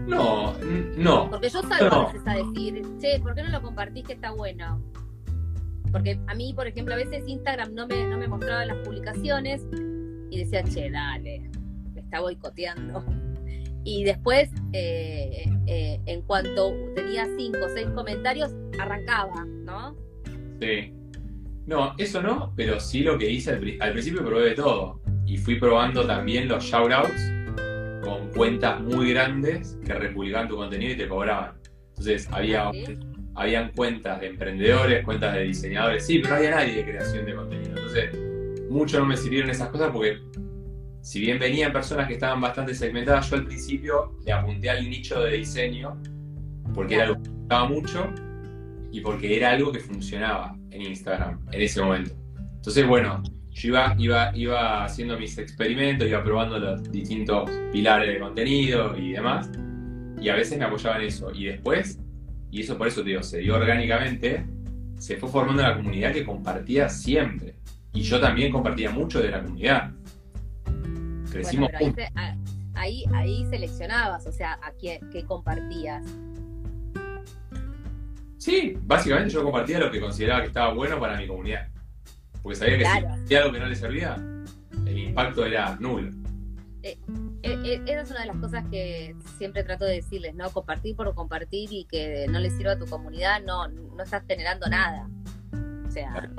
No, 0.06 0.54
no. 0.96 1.28
Porque 1.28 1.48
yo 1.48 1.60
salgo 1.62 1.94
a 1.94 2.12
veces 2.12 2.22
a 2.26 2.34
decir, 2.34 2.82
che, 3.00 3.18
¿por 3.18 3.34
qué 3.34 3.42
no 3.42 3.48
lo 3.48 3.62
compartís 3.62 4.04
que 4.04 4.12
está 4.12 4.30
bueno? 4.30 4.80
Porque 5.90 6.20
a 6.28 6.34
mí, 6.34 6.52
por 6.54 6.68
ejemplo, 6.68 6.94
a 6.94 6.98
veces 6.98 7.24
Instagram 7.26 7.74
no 7.74 7.88
me, 7.88 8.06
no 8.06 8.16
me 8.16 8.28
mostraba 8.28 8.64
las 8.64 8.76
publicaciones 8.86 9.66
y 10.30 10.38
decía, 10.38 10.62
che, 10.62 10.88
dale, 10.88 11.50
me 11.94 12.00
está 12.00 12.20
boicoteando. 12.20 13.04
Y 13.82 14.04
después, 14.04 14.48
eh, 14.72 15.50
eh, 15.66 16.00
en 16.06 16.22
cuanto 16.22 16.74
tenía 16.94 17.26
cinco 17.36 17.58
o 17.64 17.68
seis 17.70 17.88
comentarios, 17.88 18.54
arrancaba, 18.78 19.44
¿no? 19.64 19.96
Sí. 20.60 20.92
No, 21.68 21.94
eso 21.98 22.22
no, 22.22 22.54
pero 22.56 22.80
sí 22.80 23.00
lo 23.00 23.18
que 23.18 23.30
hice 23.30 23.50
al, 23.50 23.92
principio 23.92 24.24
probé 24.24 24.48
de 24.48 24.54
todo. 24.54 25.02
Y 25.26 25.36
fui 25.36 25.56
probando 25.56 26.06
también 26.06 26.48
los 26.48 26.64
shoutouts 26.64 27.30
con 28.02 28.30
cuentas 28.30 28.80
muy 28.80 29.10
grandes 29.10 29.78
que 29.84 29.92
republicaban 29.92 30.48
tu 30.48 30.56
contenido 30.56 30.94
y 30.94 30.96
te 30.96 31.06
cobraban. 31.06 31.52
Entonces 31.90 32.26
había, 32.32 32.70
habían 33.34 33.72
cuentas 33.72 34.18
de 34.18 34.28
emprendedores, 34.28 35.04
cuentas 35.04 35.34
de 35.34 35.42
diseñadores, 35.42 36.06
sí, 36.06 36.20
pero 36.20 36.30
no 36.30 36.36
había 36.36 36.50
nadie 36.52 36.76
de 36.76 36.84
creación 36.86 37.26
de 37.26 37.34
contenido. 37.34 37.76
Entonces, 37.76 38.18
mucho 38.70 38.98
no 38.98 39.04
me 39.04 39.18
sirvieron 39.18 39.50
esas 39.50 39.68
cosas 39.68 39.90
porque 39.92 40.22
si 41.02 41.20
bien 41.20 41.38
venían 41.38 41.70
personas 41.70 42.08
que 42.08 42.14
estaban 42.14 42.40
bastante 42.40 42.74
segmentadas, 42.74 43.28
yo 43.28 43.36
al 43.36 43.44
principio 43.44 44.16
le 44.24 44.32
apunté 44.32 44.70
al 44.70 44.88
nicho 44.88 45.20
de 45.20 45.36
diseño 45.36 46.00
porque 46.72 46.94
era 46.94 47.04
algo 47.04 47.22
que 47.22 47.28
me 47.28 47.36
gustaba 47.36 47.68
mucho 47.68 48.10
y 48.90 49.00
porque 49.00 49.36
era 49.36 49.50
algo 49.50 49.72
que 49.72 49.80
funcionaba 49.80 50.56
en 50.70 50.82
Instagram 50.82 51.40
en 51.52 51.62
ese 51.62 51.80
momento. 51.80 52.12
Entonces, 52.56 52.86
bueno, 52.86 53.22
yo 53.52 53.68
iba, 53.68 53.94
iba, 53.98 54.36
iba 54.36 54.84
haciendo 54.84 55.18
mis 55.18 55.36
experimentos, 55.38 56.06
iba 56.08 56.22
probando 56.22 56.58
los 56.58 56.90
distintos 56.90 57.50
pilares 57.72 58.14
de 58.14 58.20
contenido 58.20 58.96
y 58.96 59.12
demás, 59.12 59.50
y 60.20 60.28
a 60.28 60.34
veces 60.34 60.58
me 60.58 60.64
apoyaba 60.64 60.96
en 60.98 61.06
eso. 61.06 61.32
Y 61.32 61.46
después, 61.46 61.98
y 62.50 62.60
eso 62.60 62.78
por 62.78 62.88
eso 62.88 63.02
te 63.02 63.10
digo, 63.10 63.22
se 63.22 63.38
dio 63.38 63.56
orgánicamente, 63.56 64.46
se 64.96 65.16
fue 65.16 65.28
formando 65.28 65.62
una 65.62 65.76
comunidad 65.76 66.12
que 66.12 66.24
compartía 66.24 66.88
siempre. 66.88 67.56
Y 67.92 68.02
yo 68.02 68.20
también 68.20 68.52
compartía 68.52 68.90
mucho 68.90 69.20
de 69.20 69.30
la 69.30 69.42
comunidad. 69.42 69.92
Crecimos 71.30 71.70
ahí, 72.74 73.04
ahí, 73.12 73.46
seleccionabas, 73.50 74.26
o 74.26 74.32
sea, 74.32 74.58
a 74.62 74.72
qué, 74.72 75.00
compartías. 75.26 76.04
Sí, 78.38 78.78
básicamente 78.82 79.30
yo 79.30 79.42
compartía 79.42 79.78
lo 79.78 79.90
que 79.90 80.00
consideraba 80.00 80.42
que 80.42 80.48
estaba 80.48 80.72
bueno 80.72 80.98
para 80.98 81.16
mi 81.16 81.26
comunidad. 81.26 81.68
Porque 82.42 82.56
sabía 82.56 82.78
que 82.78 82.84
si 82.84 83.06
hacía 83.24 83.38
algo 83.40 83.52
que 83.52 83.58
no 83.58 83.66
le 83.66 83.76
servía, 83.76 84.16
el 84.86 84.98
impacto 84.98 85.44
era 85.44 85.76
nulo. 85.80 86.10
Eh, 86.82 86.96
eh, 87.42 87.58
eh, 87.64 87.82
esa 87.86 88.02
es 88.02 88.10
una 88.10 88.20
de 88.20 88.26
las 88.26 88.36
cosas 88.36 88.64
que 88.70 89.14
siempre 89.36 89.64
trato 89.64 89.84
de 89.84 89.94
decirles, 89.94 90.34
¿no? 90.34 90.50
Compartir 90.50 90.94
por 90.94 91.12
compartir 91.14 91.68
y 91.72 91.84
que 91.84 92.26
no 92.30 92.38
le 92.38 92.50
sirva 92.50 92.72
a 92.72 92.78
tu 92.78 92.86
comunidad, 92.86 93.42
no, 93.42 93.68
no 93.68 94.02
estás 94.02 94.22
generando 94.26 94.68
nada. 94.68 95.08
O 95.86 95.90
sea, 95.90 96.30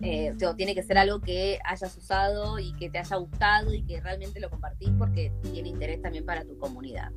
eh, 0.00 0.34
tiene 0.56 0.74
que 0.74 0.82
ser 0.82 0.98
algo 0.98 1.20
que 1.20 1.58
hayas 1.64 1.96
usado 1.96 2.58
y 2.58 2.72
que 2.74 2.90
te 2.90 2.98
haya 2.98 3.16
gustado 3.16 3.72
y 3.72 3.82
que 3.82 4.00
realmente 4.00 4.40
lo 4.40 4.50
compartís 4.50 4.90
porque 4.98 5.32
tiene 5.42 5.70
interés 5.70 6.02
también 6.02 6.24
para 6.24 6.44
tu 6.44 6.58
comunidad. 6.58 7.10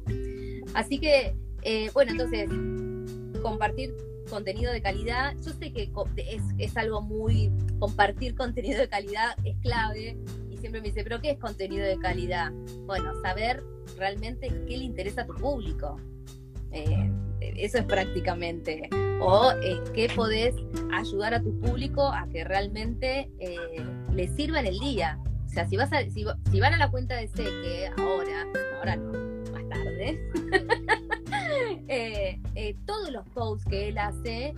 Así 0.74 1.00
que, 1.00 1.36
eh, 1.64 1.90
bueno, 1.94 2.12
entonces, 2.12 2.50
compartir 3.42 3.96
contenido 4.30 4.72
de 4.72 4.82
calidad, 4.82 5.36
yo 5.44 5.52
sé 5.54 5.72
que 5.74 5.92
es, 6.18 6.42
es, 6.58 6.78
algo 6.78 7.02
muy, 7.02 7.52
compartir 7.80 8.36
contenido 8.36 8.80
de 8.80 8.88
calidad 8.88 9.36
es 9.44 9.58
clave 9.62 10.18
y 10.50 10.58
siempre 10.58 10.82
me 10.82 10.88
dice, 10.90 11.04
pero 11.04 11.20
¿qué 11.20 11.32
es 11.32 11.40
contenido 11.40 11.86
de 11.86 11.98
calidad? 11.98 12.52
Bueno, 12.86 13.12
saber 13.22 13.64
realmente 13.98 14.48
qué 14.68 14.78
le 14.78 14.84
interesa 14.84 15.22
a 15.22 15.26
tu 15.26 15.34
público. 15.34 15.98
Eh, 16.72 17.12
eso 17.42 17.80
es 17.80 17.86
prácticamente. 17.86 18.90
O 19.22 19.52
eh, 19.64 19.82
qué 19.94 20.10
podés 20.16 20.56
ayudar 20.94 21.34
a 21.34 21.42
tu 21.42 21.58
público 21.60 22.08
a 22.08 22.28
que 22.30 22.44
realmente 22.44 23.30
eh, 23.40 23.58
le 24.14 24.28
sirva 24.30 24.60
en 24.60 24.68
el 24.68 24.80
día. 24.80 25.20
O 25.46 25.50
sea, 25.50 25.68
si, 25.68 25.78
vas 25.78 25.92
a, 25.92 26.02
si, 26.10 26.24
van 26.24 26.74
a 26.74 26.78
la 26.78 26.92
cuenta 26.92 27.16
de 27.16 27.28
Seque 27.28 27.90
ahora, 27.98 28.46
ahora 28.78 28.96
no, 28.98 29.12
más 29.52 29.68
tarde, 29.68 30.20
todos 32.86 33.12
los 33.12 33.28
posts 33.30 33.66
que 33.70 33.90
él 33.90 33.98
hace 33.98 34.54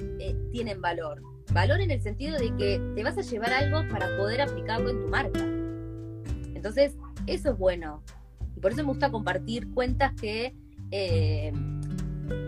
tienen 0.52 0.82
valor. 0.82 1.22
Valor 1.54 1.82
en 1.82 1.92
el 1.92 2.02
sentido 2.02 2.38
de 2.38 2.56
que 2.56 2.82
te 2.96 3.04
vas 3.04 3.18
a 3.18 3.22
llevar 3.22 3.52
algo 3.52 3.82
para 3.90 4.16
poder 4.18 4.42
aplicarlo 4.42 4.90
en 4.90 5.02
tu 5.02 5.08
marca. 5.08 5.42
Entonces, 6.56 6.96
eso 7.28 7.52
es 7.52 7.58
bueno. 7.58 8.04
Y 8.56 8.60
por 8.60 8.72
eso 8.72 8.82
me 8.82 8.88
gusta 8.88 9.12
compartir 9.12 9.70
cuentas 9.74 10.14
que 10.20 10.56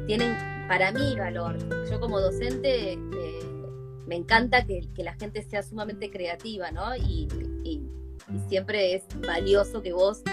tienen 0.07 0.35
para 0.67 0.91
mí 0.91 1.15
valor. 1.17 1.57
Yo 1.89 1.99
como 1.99 2.19
docente 2.19 2.93
eh, 2.93 2.99
me 4.07 4.15
encanta 4.15 4.65
que, 4.65 4.81
la 4.97 5.13
gente 5.13 5.43
sea 5.43 5.63
sumamente 5.63 6.09
creativa, 6.09 6.71
¿no? 6.71 6.95
Y, 6.95 7.27
siempre 8.47 8.95
es 8.95 9.03
valioso 9.27 9.81
que 9.81 9.91
vos 9.91 10.23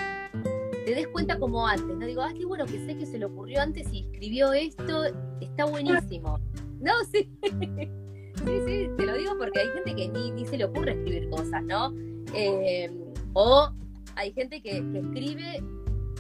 te 0.85 0.95
des 0.95 1.09
cuenta 1.09 1.39
como 1.39 1.67
antes, 1.67 1.97
¿no? 1.97 2.07
Digo, 2.07 2.23
ah, 2.23 2.33
qué 2.37 2.45
bueno 2.45 2.67
que 2.67 2.85
sé 2.85 2.97
que 2.97 3.07
se 3.07 3.19
le 3.19 3.27
ocurrió 3.27 3.61
antes 3.61 3.89
y 3.93 4.01
escribió 4.01 4.53
esto, 4.53 5.05
está 5.41 5.65
buenísimo. 5.65 6.39
No, 6.81 6.93
sí. 7.13 7.31
sí, 7.43 8.61
sí, 8.67 8.91
te 8.97 9.07
lo 9.07 9.15
digo 9.15 9.37
porque 9.39 9.61
hay 9.61 9.69
gente 9.69 9.95
que 9.95 10.09
ni, 10.09 10.47
se 10.47 10.57
le 10.57 10.65
ocurre 10.65 10.93
escribir 10.93 11.29
cosas, 11.31 11.63
¿no? 11.65 11.93
Eh, 12.35 12.91
o 13.35 13.71
hay 14.17 14.33
gente 14.33 14.61
que 14.63 14.79
escribe 14.79 15.63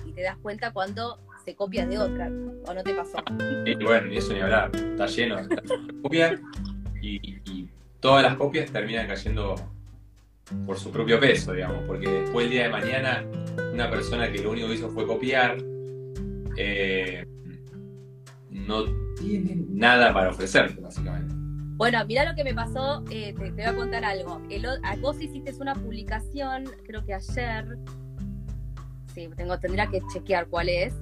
y 0.07 0.13
te 0.13 0.23
das 0.23 0.37
cuenta 0.39 0.73
cuando 0.73 1.19
se 1.45 1.55
copia 1.55 1.87
de 1.87 1.99
otra, 1.99 2.27
¿o 2.67 2.75
no 2.75 2.83
te 2.83 2.95
pasó? 2.95 3.19
Y 3.65 3.75
bueno, 3.83 4.13
y 4.13 4.19
eso 4.19 4.33
ni 4.33 4.41
hablar, 4.41 4.71
está 4.75 5.07
lleno 5.07 5.37
de 5.37 5.63
copias 6.03 6.41
y, 7.01 7.69
todas 8.01 8.23
las 8.23 8.37
copias 8.37 8.71
terminan 8.71 9.07
cayendo 9.07 9.55
por 10.66 10.78
su 10.78 10.90
propio 10.90 11.20
peso, 11.20 11.53
digamos, 11.53 11.82
porque 11.86 12.09
después 12.09 12.46
el 12.46 12.53
día 12.53 12.62
de 12.64 12.68
mañana 12.70 13.24
una 13.72 13.90
persona 13.90 14.30
que 14.30 14.42
lo 14.42 14.51
único 14.51 14.68
que 14.68 14.74
hizo 14.74 14.90
fue 14.90 15.07
copiar 15.07 15.57
eh, 16.57 17.24
no 18.51 18.84
tiene 19.16 19.64
nada 19.68 20.12
para 20.12 20.30
ofrecerte, 20.30 20.80
básicamente. 20.80 21.34
Bueno, 21.76 22.05
mira 22.07 22.28
lo 22.28 22.34
que 22.34 22.44
me 22.44 22.53
pasó, 22.53 23.03
eh, 23.11 23.32
te, 23.34 23.51
voy 23.51 23.62
a 23.62 23.74
contar 23.74 24.05
algo. 24.05 24.42
El, 24.51 24.66
vos 25.01 25.20
hiciste 25.20 25.55
una 25.61 25.74
publicación, 25.74 26.64
creo 26.84 27.05
que 27.05 27.14
ayer, 27.14 27.78
sí, 29.14 29.30
tengo, 29.34 29.59
tendría 29.59 29.86
que 29.86 30.03
chequear 30.12 30.46
cuál 30.48 30.68
es, 30.68 30.94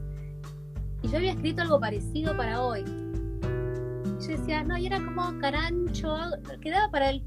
y 1.02 1.08
yo 1.08 1.16
había 1.16 1.32
escrito 1.32 1.62
algo 1.62 1.80
parecido 1.80 2.36
para 2.36 2.62
hoy. 2.62 2.84
Y 2.84 4.24
yo 4.24 4.38
decía, 4.38 4.62
no, 4.62 4.76
y 4.76 4.86
era 4.86 5.00
como 5.04 5.36
carancho, 5.40 6.16
quedaba 6.60 6.90
para 6.90 7.10
el 7.10 7.24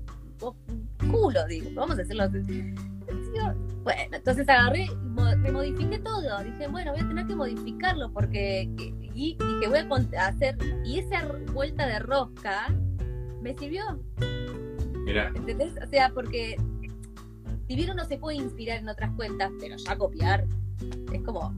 culo, 1.09 1.45
digo, 1.47 1.69
vamos 1.73 1.97
a 1.97 2.01
hacerlo 2.01 2.23
así. 2.23 2.73
Bueno, 3.83 4.15
entonces 4.15 4.47
agarré 4.47 4.85
y 4.85 5.51
modifiqué 5.51 5.99
todo. 5.99 6.43
Dije, 6.43 6.67
bueno, 6.67 6.91
voy 6.91 7.01
a 7.01 7.07
tener 7.07 7.25
que 7.27 7.35
modificarlo 7.35 8.11
porque. 8.13 8.69
Y 9.13 9.37
dije, 9.37 9.67
voy 9.67 9.79
a 10.17 10.27
hacer. 10.27 10.57
Y 10.85 10.99
esa 10.99 11.27
vuelta 11.53 11.87
de 11.87 11.99
rosca 11.99 12.73
me 13.41 13.57
sirvió. 13.57 13.83
Mira. 15.05 15.31
¿Entendés? 15.35 15.73
O 15.83 15.87
sea, 15.87 16.11
porque. 16.13 16.55
Si 17.67 17.75
bien 17.75 17.89
uno 17.91 18.03
se 18.05 18.17
puede 18.17 18.37
inspirar 18.37 18.79
en 18.79 18.89
otras 18.89 19.11
cuentas, 19.15 19.51
pero 19.59 19.77
ya 19.77 19.97
copiar 19.97 20.45
es 21.13 21.21
como 21.23 21.53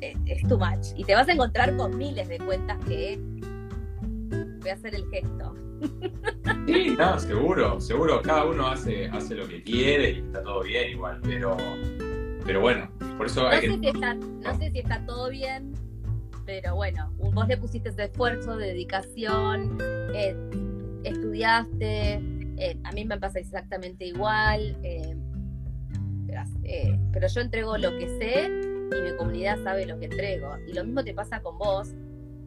es, 0.00 0.42
too 0.48 0.58
much. 0.58 0.88
Y 0.96 1.04
te 1.04 1.14
vas 1.14 1.28
a 1.28 1.32
encontrar 1.32 1.76
con 1.76 1.96
miles 1.96 2.28
de 2.28 2.38
cuentas 2.38 2.78
que 2.86 3.20
voy 4.66 4.70
a 4.72 4.74
hacer 4.74 4.96
el 4.96 5.08
gesto. 5.10 5.54
Sí, 6.66 6.96
no, 6.98 7.20
seguro, 7.20 7.80
seguro. 7.80 8.20
Cada 8.22 8.46
uno 8.46 8.66
hace, 8.66 9.06
hace 9.06 9.36
lo 9.36 9.46
que 9.46 9.62
quiere 9.62 10.10
y 10.10 10.18
está 10.18 10.42
todo 10.42 10.62
bien 10.64 10.90
igual, 10.90 11.20
pero, 11.22 11.56
pero 12.44 12.60
bueno, 12.60 12.90
por 13.16 13.26
eso 13.26 13.46
hay 13.46 13.68
no 13.68 13.74
sé 13.74 13.80
Si 13.80 13.86
está, 13.86 14.14
no 14.14 14.58
sé 14.58 14.70
si 14.72 14.78
está 14.80 15.06
todo 15.06 15.30
bien, 15.30 15.72
pero 16.44 16.74
bueno, 16.74 17.12
vos 17.18 17.46
le 17.46 17.56
pusiste 17.56 17.90
ese 17.90 18.04
esfuerzo, 18.04 18.56
de 18.56 18.66
dedicación, 18.66 19.78
eh, 20.14 20.34
estudiaste, 21.04 22.14
eh, 22.56 22.76
a 22.82 22.90
mí 22.90 23.04
me 23.04 23.18
pasa 23.18 23.38
exactamente 23.38 24.06
igual, 24.06 24.76
eh, 24.82 25.16
pero 27.12 27.28
yo 27.28 27.40
entrego 27.40 27.78
lo 27.78 27.96
que 27.96 28.08
sé 28.18 28.46
y 28.46 29.00
mi 29.00 29.16
comunidad 29.16 29.62
sabe 29.62 29.86
lo 29.86 29.96
que 30.00 30.06
entrego. 30.06 30.56
Y 30.66 30.72
lo 30.72 30.84
mismo 30.84 31.04
te 31.04 31.14
pasa 31.14 31.40
con 31.40 31.56
vos, 31.56 31.94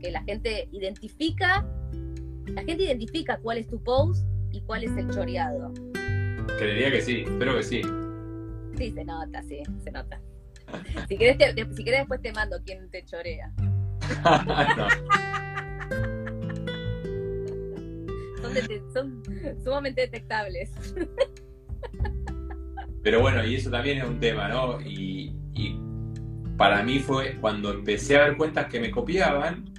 que 0.02 0.12
la 0.12 0.24
gente 0.24 0.68
identifica, 0.74 1.66
la 2.54 2.64
gente 2.64 2.84
identifica 2.84 3.38
cuál 3.38 3.58
es 3.58 3.68
tu 3.68 3.82
post 3.84 4.26
y 4.52 4.62
cuál 4.62 4.84
es 4.84 4.95
el 4.97 5.10
choreado. 5.10 5.74
Creería 6.58 6.91
que 6.91 7.02
sí, 7.02 7.24
espero 7.26 7.56
que 7.56 7.64
sí. 7.64 7.82
Sí, 8.78 8.91
se 8.91 9.06
nota, 9.06 9.43
sí, 9.43 9.62
se 9.84 9.91
nota. 9.91 10.20
Si 11.08 11.18
querés, 11.18 11.38
si 11.76 11.84
querés 11.84 12.02
después 12.02 12.22
te 12.22 12.32
mando 12.32 12.58
quién 12.64 12.89
te 12.89 13.04
chorea. 13.06 13.52
son, 18.93 19.22
sumamente 19.64 20.02
detectables. 20.02 20.72
Pero 23.04 23.22
bueno, 23.22 23.45
y 23.45 23.56
eso 23.56 23.70
también 23.70 24.00
es 24.00 24.04
un 24.04 24.20
tema, 24.20 24.47
¿no? 24.50 24.82
Y, 24.82 25.34
y 25.54 25.80
para 26.58 26.84
mí 26.84 27.00
fue 27.00 27.38
cuando 27.39 27.72
empecé 27.72 28.18
a 28.18 28.26
ver 28.26 28.38
cuentas 28.38 28.68
que 28.68 28.80
me 28.80 28.91
copiaban, 28.91 29.72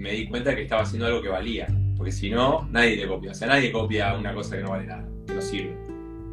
me 0.00 0.12
di 0.12 0.26
cuenta 0.26 0.54
que 0.56 0.62
estaba 0.62 0.82
haciendo 0.82 1.06
algo 1.06 1.22
que 1.22 1.28
valía. 1.28 1.66
Porque 1.96 2.12
si 2.12 2.30
no, 2.30 2.66
nadie 2.70 2.96
te 2.96 3.06
copia. 3.06 3.32
O 3.32 3.34
sea, 3.34 3.48
nadie 3.48 3.70
copia 3.70 4.16
una 4.16 4.34
cosa 4.34 4.56
que 4.56 4.62
no 4.62 4.70
vale 4.70 4.86
nada, 4.86 5.06
que 5.26 5.34
no 5.34 5.40
sirve. 5.42 5.76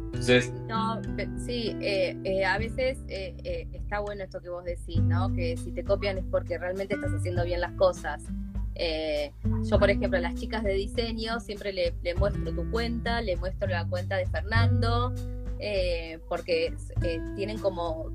Entonces. 0.06 0.52
No, 0.66 1.00
sí, 1.44 1.76
eh, 1.80 2.16
eh, 2.24 2.44
a 2.44 2.56
veces 2.56 2.98
eh, 3.08 3.68
está 3.72 4.00
bueno 4.00 4.24
esto 4.24 4.40
que 4.40 4.48
vos 4.48 4.64
decís, 4.64 5.00
¿no? 5.02 5.32
Que 5.34 5.56
si 5.58 5.70
te 5.70 5.84
copian 5.84 6.16
es 6.16 6.24
porque 6.30 6.56
realmente 6.56 6.94
estás 6.94 7.12
haciendo 7.12 7.44
bien 7.44 7.60
las 7.60 7.72
cosas. 7.72 8.24
yo, 9.64 9.78
por 9.78 9.90
ejemplo, 9.90 10.18
a 10.18 10.22
las 10.22 10.34
chicas 10.34 10.64
de 10.64 10.72
diseño 10.72 11.38
siempre 11.40 11.72
le, 11.72 11.94
le 12.02 12.14
muestro 12.14 12.50
tu 12.52 12.70
cuenta, 12.70 13.20
le 13.20 13.36
muestro 13.36 13.68
la 13.68 13.86
cuenta 13.86 14.16
de 14.16 14.26
Fernando, 14.26 15.12
porque 16.28 16.72
tienen 17.36 17.58
como 17.58 18.10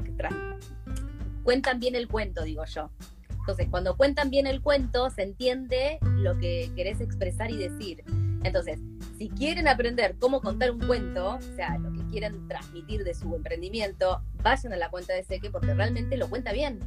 cuentan 1.43 1.79
bien 1.79 1.95
el 1.95 2.07
cuento, 2.07 2.43
digo 2.43 2.65
yo. 2.65 2.89
Entonces, 3.43 3.67
cuando 3.69 3.97
cuentan 3.97 4.29
bien 4.29 4.47
el 4.47 4.61
cuento, 4.61 5.09
se 5.09 5.21
entiende 5.21 5.99
lo 6.01 6.37
que 6.39 6.71
querés 6.77 7.01
expresar 7.01 7.51
y 7.51 7.57
decir. 7.57 8.01
Entonces, 8.41 8.79
si 9.17 9.27
quieren 9.27 9.67
aprender 9.67 10.15
cómo 10.17 10.39
contar 10.39 10.71
un 10.71 10.79
cuento, 10.79 11.35
o 11.35 11.41
sea, 11.57 11.77
lo 11.77 11.91
que 11.91 12.05
quieren 12.09 12.47
transmitir 12.47 13.03
de 13.03 13.13
su 13.13 13.35
emprendimiento, 13.35 14.21
vayan 14.41 14.71
a 14.71 14.77
la 14.77 14.89
cuenta 14.89 15.11
de 15.11 15.25
Seque 15.25 15.49
porque 15.49 15.73
realmente 15.73 16.15
lo 16.15 16.29
cuenta 16.29 16.53
bien. 16.53 16.79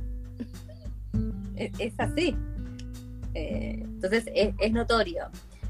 es, 1.57 1.92
así. 1.98 2.34
Eh, 3.34 3.80
entonces, 3.82 4.24
es, 4.34 4.72
notorio. 4.72 5.28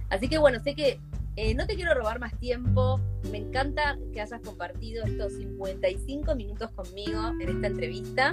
Así 0.08 0.28
que 0.28 0.38
bueno, 0.38 0.60
sé 0.62 0.76
que 0.76 1.00
eh, 1.34 1.52
no 1.54 1.66
te 1.66 1.74
quiero 1.74 1.94
robar 1.94 2.20
más 2.20 2.38
tiempo. 2.38 3.00
Me 3.32 3.38
encanta 3.38 3.98
que 4.12 4.20
hayas 4.20 4.40
compartido 4.40 5.04
estos 5.04 5.32
55 5.32 6.36
minutos 6.36 6.70
conmigo 6.70 7.32
en 7.40 7.48
esta 7.48 7.66
entrevista. 7.66 8.32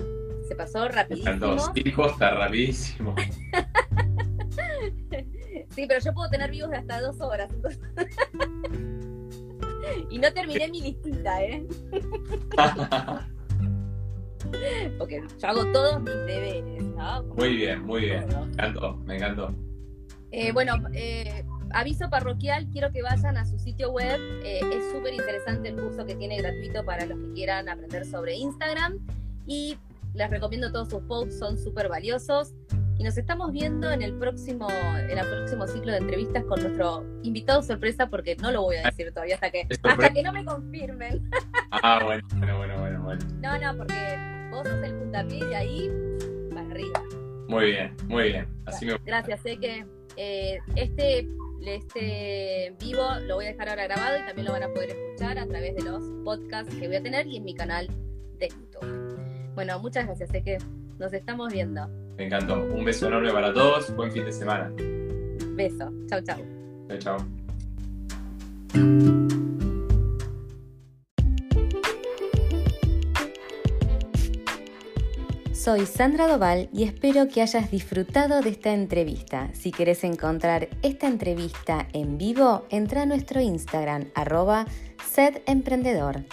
Se 0.54 0.58
pasó 0.58 0.88
rapidísimo. 0.88 1.40
Dos 1.40 1.72
hijos, 1.74 2.12
está 2.12 2.36
rapidísimo. 2.36 3.16
sí, 5.72 5.88
pero 5.88 6.00
yo 6.00 6.14
puedo 6.14 6.30
tener 6.30 6.52
vivos 6.52 6.70
de 6.70 6.78
hasta 6.78 7.02
dos 7.02 7.20
horas. 7.22 7.52
y 10.12 10.20
no 10.20 10.32
terminé 10.32 10.70
mi 10.70 10.82
listita, 10.82 11.44
¿eh? 11.44 11.66
Porque 15.00 15.24
yo 15.42 15.48
hago 15.48 15.66
todos 15.72 16.00
mis 16.02 16.14
deberes, 16.28 16.84
¿no? 16.84 17.24
muy 17.24 17.56
bien, 17.56 17.82
muy 17.82 18.02
bien. 18.02 18.28
Me 18.28 18.36
encantó, 18.44 18.96
me 18.98 19.16
encantó. 19.16 19.56
Eh, 20.30 20.52
bueno, 20.52 20.76
eh, 20.94 21.44
aviso 21.72 22.12
parroquial, 22.12 22.68
quiero 22.72 22.92
que 22.92 23.02
vayan 23.02 23.38
a 23.38 23.46
su 23.46 23.58
sitio 23.58 23.90
web. 23.90 24.20
Eh, 24.44 24.60
es 24.72 24.92
súper 24.92 25.16
interesante 25.16 25.70
el 25.70 25.82
curso 25.82 26.06
que 26.06 26.14
tiene 26.14 26.38
gratuito 26.38 26.86
para 26.86 27.08
los 27.08 27.18
que 27.18 27.34
quieran 27.34 27.70
aprender 27.70 28.06
sobre 28.06 28.36
Instagram. 28.36 29.00
Y 29.48 29.80
les 30.14 30.30
recomiendo 30.30 30.72
todos 30.72 30.90
sus 30.90 31.02
posts, 31.04 31.40
son 31.40 31.58
súper 31.58 31.90
valiosos. 31.90 32.54
Y 32.98 33.04
nos 33.04 33.18
estamos 33.18 33.52
viendo 33.52 33.92
en 33.92 34.04
el 34.04 34.14
próximo, 34.20 34.68
en 34.70 35.18
el 35.18 35.28
próximo 35.28 35.66
ciclo 35.68 35.92
de 35.94 35.98
entrevistas 35.98 36.44
con 36.46 36.62
nuestro 36.62 37.04
invitado 37.24 37.64
sorpresa, 37.64 38.08
porque 38.08 38.36
no 38.36 38.52
lo 38.52 38.62
voy 38.62 38.76
a 38.78 38.84
decir 38.84 39.12
todavía 39.12 39.36
hasta 39.36 39.50
que, 39.50 39.68
hasta 39.82 40.10
que 40.12 40.22
no 40.22 40.32
me 40.32 40.46
confirmen. 40.46 41.30
Ah, 41.72 42.00
bueno, 42.04 42.24
bueno, 42.38 42.78
bueno, 42.78 43.04
bueno, 43.04 43.26
No, 43.42 43.58
no, 43.58 43.78
porque 43.78 44.50
vos 44.52 44.68
sos 44.68 44.84
el 44.84 44.96
puntapié 44.96 45.44
de 45.44 45.56
ahí 45.56 45.92
para 46.54 46.70
arriba. 46.70 47.04
Muy 47.48 47.66
bien, 47.66 47.96
muy 48.08 48.24
bien. 48.26 48.48
Así 48.66 48.88
Gracias, 49.06 49.42
sé 49.42 49.58
que 49.58 49.86
eh, 50.16 50.60
este 50.76 51.28
este 51.66 52.76
vivo 52.80 53.04
lo 53.26 53.36
voy 53.36 53.46
a 53.46 53.50
dejar 53.50 53.70
ahora 53.70 53.86
grabado 53.86 54.18
y 54.18 54.26
también 54.26 54.46
lo 54.46 54.52
van 54.52 54.64
a 54.64 54.68
poder 54.68 54.90
escuchar 54.90 55.40
a 55.40 55.48
través 55.48 55.76
de 55.76 55.84
los 55.84 56.04
podcasts 56.24 56.76
que 56.76 56.88
voy 56.88 56.98
a 56.98 57.04
tener 57.04 57.26
y 57.26 57.38
en 57.38 57.46
mi 57.46 57.56
canal 57.56 57.88
de 58.38 58.50
YouTube. 58.50 59.03
Bueno, 59.56 59.80
muchas 59.80 60.06
gracias, 60.06 60.30
sé 60.30 60.44
que 60.44 60.58
nos 61.00 61.14
estamos 61.14 61.54
viendo. 61.54 61.88
Me 62.18 62.26
encantó. 62.26 62.56
Un 62.56 62.86
beso 62.86 63.08
enorme 63.08 63.32
para 63.32 63.54
todos. 63.54 63.96
Buen 63.96 64.12
fin 64.12 64.26
de 64.26 64.32
semana. 64.32 64.72
Beso. 65.56 65.92
Chau, 66.08 66.22
chau. 66.22 66.40
Chao, 66.88 67.00
chao. 67.00 67.18
Soy 75.64 75.86
Sandra 75.86 76.28
Doval 76.28 76.68
y 76.74 76.84
espero 76.84 77.30
que 77.30 77.42
hayas 77.42 77.72
disfrutado 77.72 78.42
de 78.42 78.50
esta 78.50 78.74
entrevista. 78.74 79.50
Si 79.54 79.72
quieres 79.72 80.04
encontrar 80.04 80.68
esta 80.82 81.08
entrevista 81.08 81.88
en 81.94 82.18
vivo, 82.18 82.66
entra 82.70 83.04
a 83.04 83.06
nuestro 83.06 83.40
Instagram, 83.40 84.10
arroba 84.14 84.66
sedemprendedor. 85.10 86.26